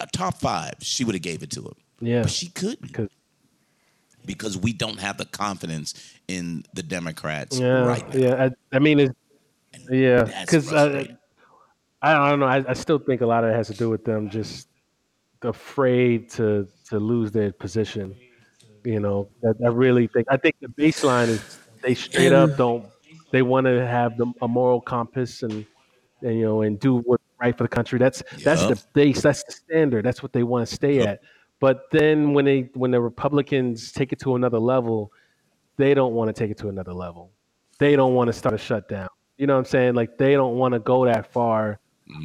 uh, 0.00 0.06
top 0.12 0.38
five. 0.38 0.74
She 0.80 1.04
would 1.04 1.14
have 1.14 1.22
gave 1.22 1.42
it 1.42 1.50
to 1.52 1.62
him. 1.62 1.74
Yeah. 2.00 2.22
but 2.22 2.30
she 2.30 2.48
couldn't 2.48 2.82
Because 2.82 3.10
because 4.24 4.58
we 4.58 4.72
don't 4.72 4.98
have 4.98 5.18
the 5.18 5.24
confidence 5.24 5.94
in 6.28 6.64
the 6.74 6.82
Democrats 6.82 7.58
yeah, 7.58 7.84
right 7.84 8.14
now. 8.14 8.20
yeah. 8.20 8.44
I, 8.72 8.76
I 8.76 8.78
mean, 8.78 9.00
it's, 9.00 9.14
yeah, 9.90 10.24
because 10.40 10.72
uh. 10.72 11.04
I, 12.02 12.30
don't 12.30 12.40
know. 12.40 12.46
I, 12.46 12.64
I 12.68 12.72
still 12.74 12.98
think 12.98 13.20
a 13.20 13.26
lot 13.26 13.44
of 13.44 13.50
it 13.50 13.54
has 13.54 13.68
to 13.68 13.74
do 13.74 13.88
with 13.88 14.04
them 14.04 14.28
just 14.28 14.68
afraid 15.42 16.30
to 16.30 16.68
to 16.88 16.98
lose 16.98 17.32
their 17.32 17.52
position. 17.52 18.14
You 18.84 19.00
know, 19.00 19.28
that 19.42 19.56
I 19.64 19.68
really 19.68 20.08
think. 20.08 20.26
I 20.30 20.36
think 20.36 20.56
the 20.60 20.68
baseline 20.68 21.28
is 21.28 21.58
they 21.82 21.94
straight 21.94 22.32
up 22.32 22.56
don't. 22.56 22.86
They 23.30 23.42
want 23.42 23.66
to 23.66 23.86
have 23.86 24.16
the, 24.18 24.30
a 24.42 24.48
moral 24.48 24.80
compass 24.80 25.42
and, 25.42 25.64
and 26.20 26.38
you 26.38 26.44
know 26.44 26.62
and 26.62 26.78
do 26.78 26.96
what's 26.98 27.22
right 27.40 27.56
for 27.56 27.64
the 27.64 27.68
country. 27.68 27.98
That's 27.98 28.22
that's 28.42 28.66
the 28.66 28.82
base. 28.92 29.22
That's 29.22 29.44
the 29.44 29.52
standard. 29.52 30.04
That's 30.04 30.22
what 30.22 30.32
they 30.32 30.42
want 30.42 30.68
to 30.68 30.74
stay 30.74 31.00
at. 31.00 31.20
But 31.60 31.90
then 31.92 32.34
when 32.34 32.44
they 32.44 32.70
when 32.74 32.90
the 32.90 33.00
Republicans 33.00 33.92
take 33.92 34.12
it 34.12 34.18
to 34.20 34.34
another 34.34 34.58
level, 34.58 35.12
they 35.76 35.94
don't 35.94 36.12
want 36.12 36.28
to 36.28 36.32
take 36.32 36.50
it 36.50 36.58
to 36.58 36.68
another 36.68 36.92
level. 36.92 37.30
They 37.78 37.94
don't 37.94 38.14
want 38.14 38.28
to 38.28 38.32
start 38.32 38.54
a 38.54 38.58
shutdown. 38.58 39.08
You 39.38 39.46
know 39.46 39.54
what 39.54 39.60
I'm 39.60 39.64
saying? 39.66 39.94
Like 39.94 40.18
they 40.18 40.32
don't 40.32 40.56
want 40.56 40.74
to 40.74 40.80
go 40.80 41.04
that 41.06 41.32
far 41.32 41.78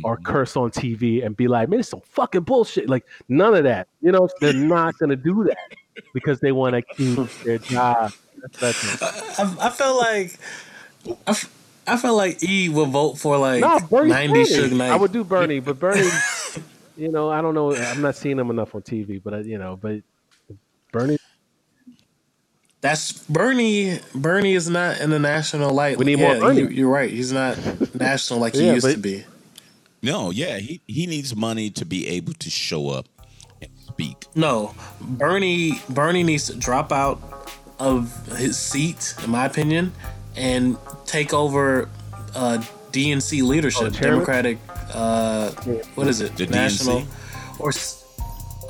or 0.03 0.15
mm-hmm. 0.15 0.23
curse 0.23 0.55
on 0.57 0.71
TV 0.71 1.25
and 1.25 1.35
be 1.35 1.47
like, 1.47 1.69
man, 1.69 1.79
it's 1.79 1.89
some 1.89 2.01
fucking 2.01 2.41
bullshit. 2.41 2.89
Like 2.89 3.05
none 3.29 3.53
of 3.53 3.63
that. 3.63 3.87
You 4.01 4.11
know, 4.11 4.29
they're 4.39 4.53
not 4.53 4.97
gonna 4.97 5.15
do 5.15 5.43
that 5.45 5.75
because 6.13 6.39
they 6.39 6.51
want 6.51 6.73
to 6.75 6.81
keep 6.81 7.29
their 7.43 7.57
job. 7.57 8.13
That's, 8.41 8.59
that's 8.59 9.39
I, 9.39 9.67
I 9.67 9.69
felt 9.69 9.97
like 9.97 10.37
I, 11.25 11.31
f- 11.31 11.53
I 11.87 11.97
felt 11.97 12.17
like 12.17 12.43
E 12.43 12.69
would 12.69 12.89
vote 12.89 13.17
for 13.17 13.37
like 13.37 13.61
no, 13.61 13.79
Bernie. 13.79 14.09
90 14.09 14.43
Suge 14.43 14.71
Knight. 14.71 14.91
I 14.91 14.95
would 14.95 15.11
do 15.11 15.23
Bernie, 15.23 15.59
but 15.59 15.79
Bernie, 15.79 16.09
you 16.97 17.09
know, 17.09 17.29
I 17.29 17.41
don't 17.41 17.53
know. 17.53 17.75
I'm 17.75 18.01
not 18.01 18.15
seeing 18.15 18.37
him 18.37 18.49
enough 18.49 18.75
on 18.75 18.81
TV, 18.81 19.21
but 19.23 19.33
I, 19.33 19.39
you 19.39 19.57
know, 19.57 19.77
but 19.77 20.01
Bernie, 20.91 21.17
That's 22.81 23.13
Bernie. 23.13 23.99
Bernie 24.13 24.53
is 24.53 24.69
not 24.69 24.99
in 24.99 25.09
the 25.09 25.19
national 25.19 25.73
light. 25.73 25.97
We 25.97 26.05
need 26.05 26.19
more 26.19 26.35
Bernie. 26.37 26.61
You, 26.61 26.67
you're 26.69 26.89
right. 26.89 27.09
He's 27.09 27.31
not 27.31 27.57
national 27.95 28.39
like 28.39 28.53
he 28.55 28.65
Yeah, 28.65 28.73
used 28.73 28.85
but- 28.85 28.93
to 28.93 28.99
be. 28.99 29.25
No, 30.11 30.31
yeah, 30.31 30.57
he, 30.59 30.79
he 30.87 31.05
needs 31.07 31.35
money 31.35 31.69
to 31.71 31.83
be 31.85 32.07
able 32.07 32.33
to 32.33 32.49
show 32.49 32.89
up 32.89 33.05
and 33.61 33.69
speak. 33.87 34.15
No, 34.35 34.73
Bernie. 35.01 35.81
Bernie 35.89 36.23
needs 36.23 36.45
to 36.47 36.55
drop 36.55 36.91
out 36.91 37.19
of 37.79 38.09
his 38.37 38.57
seat, 38.57 39.13
in 39.23 39.29
my 39.31 39.45
opinion, 39.45 39.91
and 40.35 40.77
take 41.05 41.33
over 41.33 41.89
uh, 42.35 42.63
DNC 42.91 43.43
leadership, 43.43 43.87
Oh. 43.87 43.89
Democratic. 44.09 44.57
Uh, 44.93 45.51
what 45.95 46.07
is 46.07 46.21
it? 46.21 46.35
The 46.37 46.45
national 46.47 47.01
DNC? 47.01 47.59
or 47.59 47.69
s- 47.69 48.03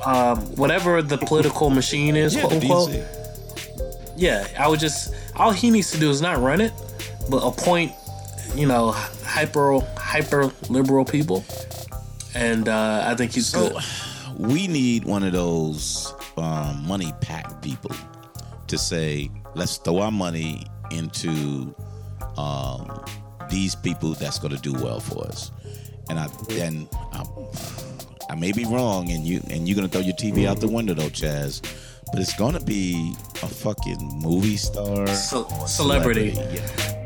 um, 0.04 0.38
whatever 0.56 1.02
the 1.02 1.18
political 1.18 1.70
machine 1.70 2.16
is, 2.16 2.34
Yeah, 2.34 2.40
quote 2.40 2.52
the 2.52 2.56
unquote. 2.62 2.90
DNC. 2.90 4.14
Yeah, 4.16 4.48
I 4.58 4.66
would 4.66 4.80
just 4.80 5.14
all 5.36 5.52
he 5.52 5.70
needs 5.70 5.92
to 5.92 5.98
do 6.00 6.10
is 6.10 6.20
not 6.20 6.38
run 6.42 6.60
it, 6.60 6.72
but 7.30 7.38
appoint, 7.46 7.92
you 8.58 8.66
know, 8.66 8.90
hyper 9.24 9.78
hyper 9.96 10.50
liberal 10.68 11.04
people, 11.04 11.44
and 12.34 12.68
uh, 12.68 13.04
I 13.06 13.14
think 13.14 13.32
he's 13.32 13.46
So 13.48 13.70
good. 13.70 13.82
we 14.36 14.66
need 14.66 15.04
one 15.04 15.22
of 15.22 15.32
those 15.32 16.12
um, 16.36 16.84
money 16.86 17.12
PAC 17.20 17.62
people 17.62 17.90
to 18.66 18.76
say, 18.76 19.30
let's 19.54 19.76
throw 19.78 20.00
our 20.00 20.10
money 20.10 20.66
into 20.90 21.74
um, 22.36 23.04
these 23.50 23.74
people 23.74 24.12
that's 24.14 24.38
going 24.38 24.54
to 24.54 24.60
do 24.60 24.72
well 24.74 25.00
for 25.00 25.24
us. 25.26 25.50
And 26.10 26.18
I 26.18 26.28
then 26.48 26.88
I, 27.12 27.24
I 28.30 28.34
may 28.34 28.52
be 28.52 28.64
wrong, 28.64 29.10
and 29.10 29.24
you 29.24 29.40
and 29.50 29.68
you're 29.68 29.76
going 29.76 29.88
to 29.88 29.92
throw 29.92 30.00
your 30.04 30.16
TV 30.16 30.46
out 30.48 30.60
the 30.60 30.68
window 30.68 30.94
though, 30.94 31.08
Chaz. 31.10 31.62
But 32.10 32.20
it's 32.22 32.34
going 32.38 32.54
to 32.54 32.64
be 32.64 33.14
a 33.42 33.46
fucking 33.46 34.20
movie 34.22 34.56
star, 34.56 35.06
Ce- 35.08 35.44
celebrity. 35.66 36.32
yeah. 36.34 37.04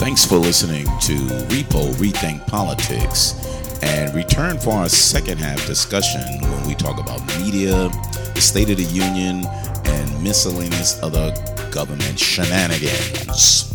Thanks 0.00 0.24
for 0.24 0.36
listening 0.36 0.86
to 0.86 1.12
Repo 1.52 1.92
Rethink 1.96 2.46
Politics 2.46 3.34
and 3.82 4.14
return 4.14 4.58
for 4.58 4.70
our 4.70 4.88
second 4.88 5.36
half 5.36 5.66
discussion 5.66 6.22
when 6.40 6.66
we 6.66 6.74
talk 6.74 6.98
about 6.98 7.20
media, 7.38 7.90
the 8.34 8.40
State 8.40 8.70
of 8.70 8.78
the 8.78 8.84
Union, 8.84 9.44
and 9.84 10.24
miscellaneous 10.24 10.98
other 11.02 11.34
government 11.70 12.18
shenanigans. 12.18 13.69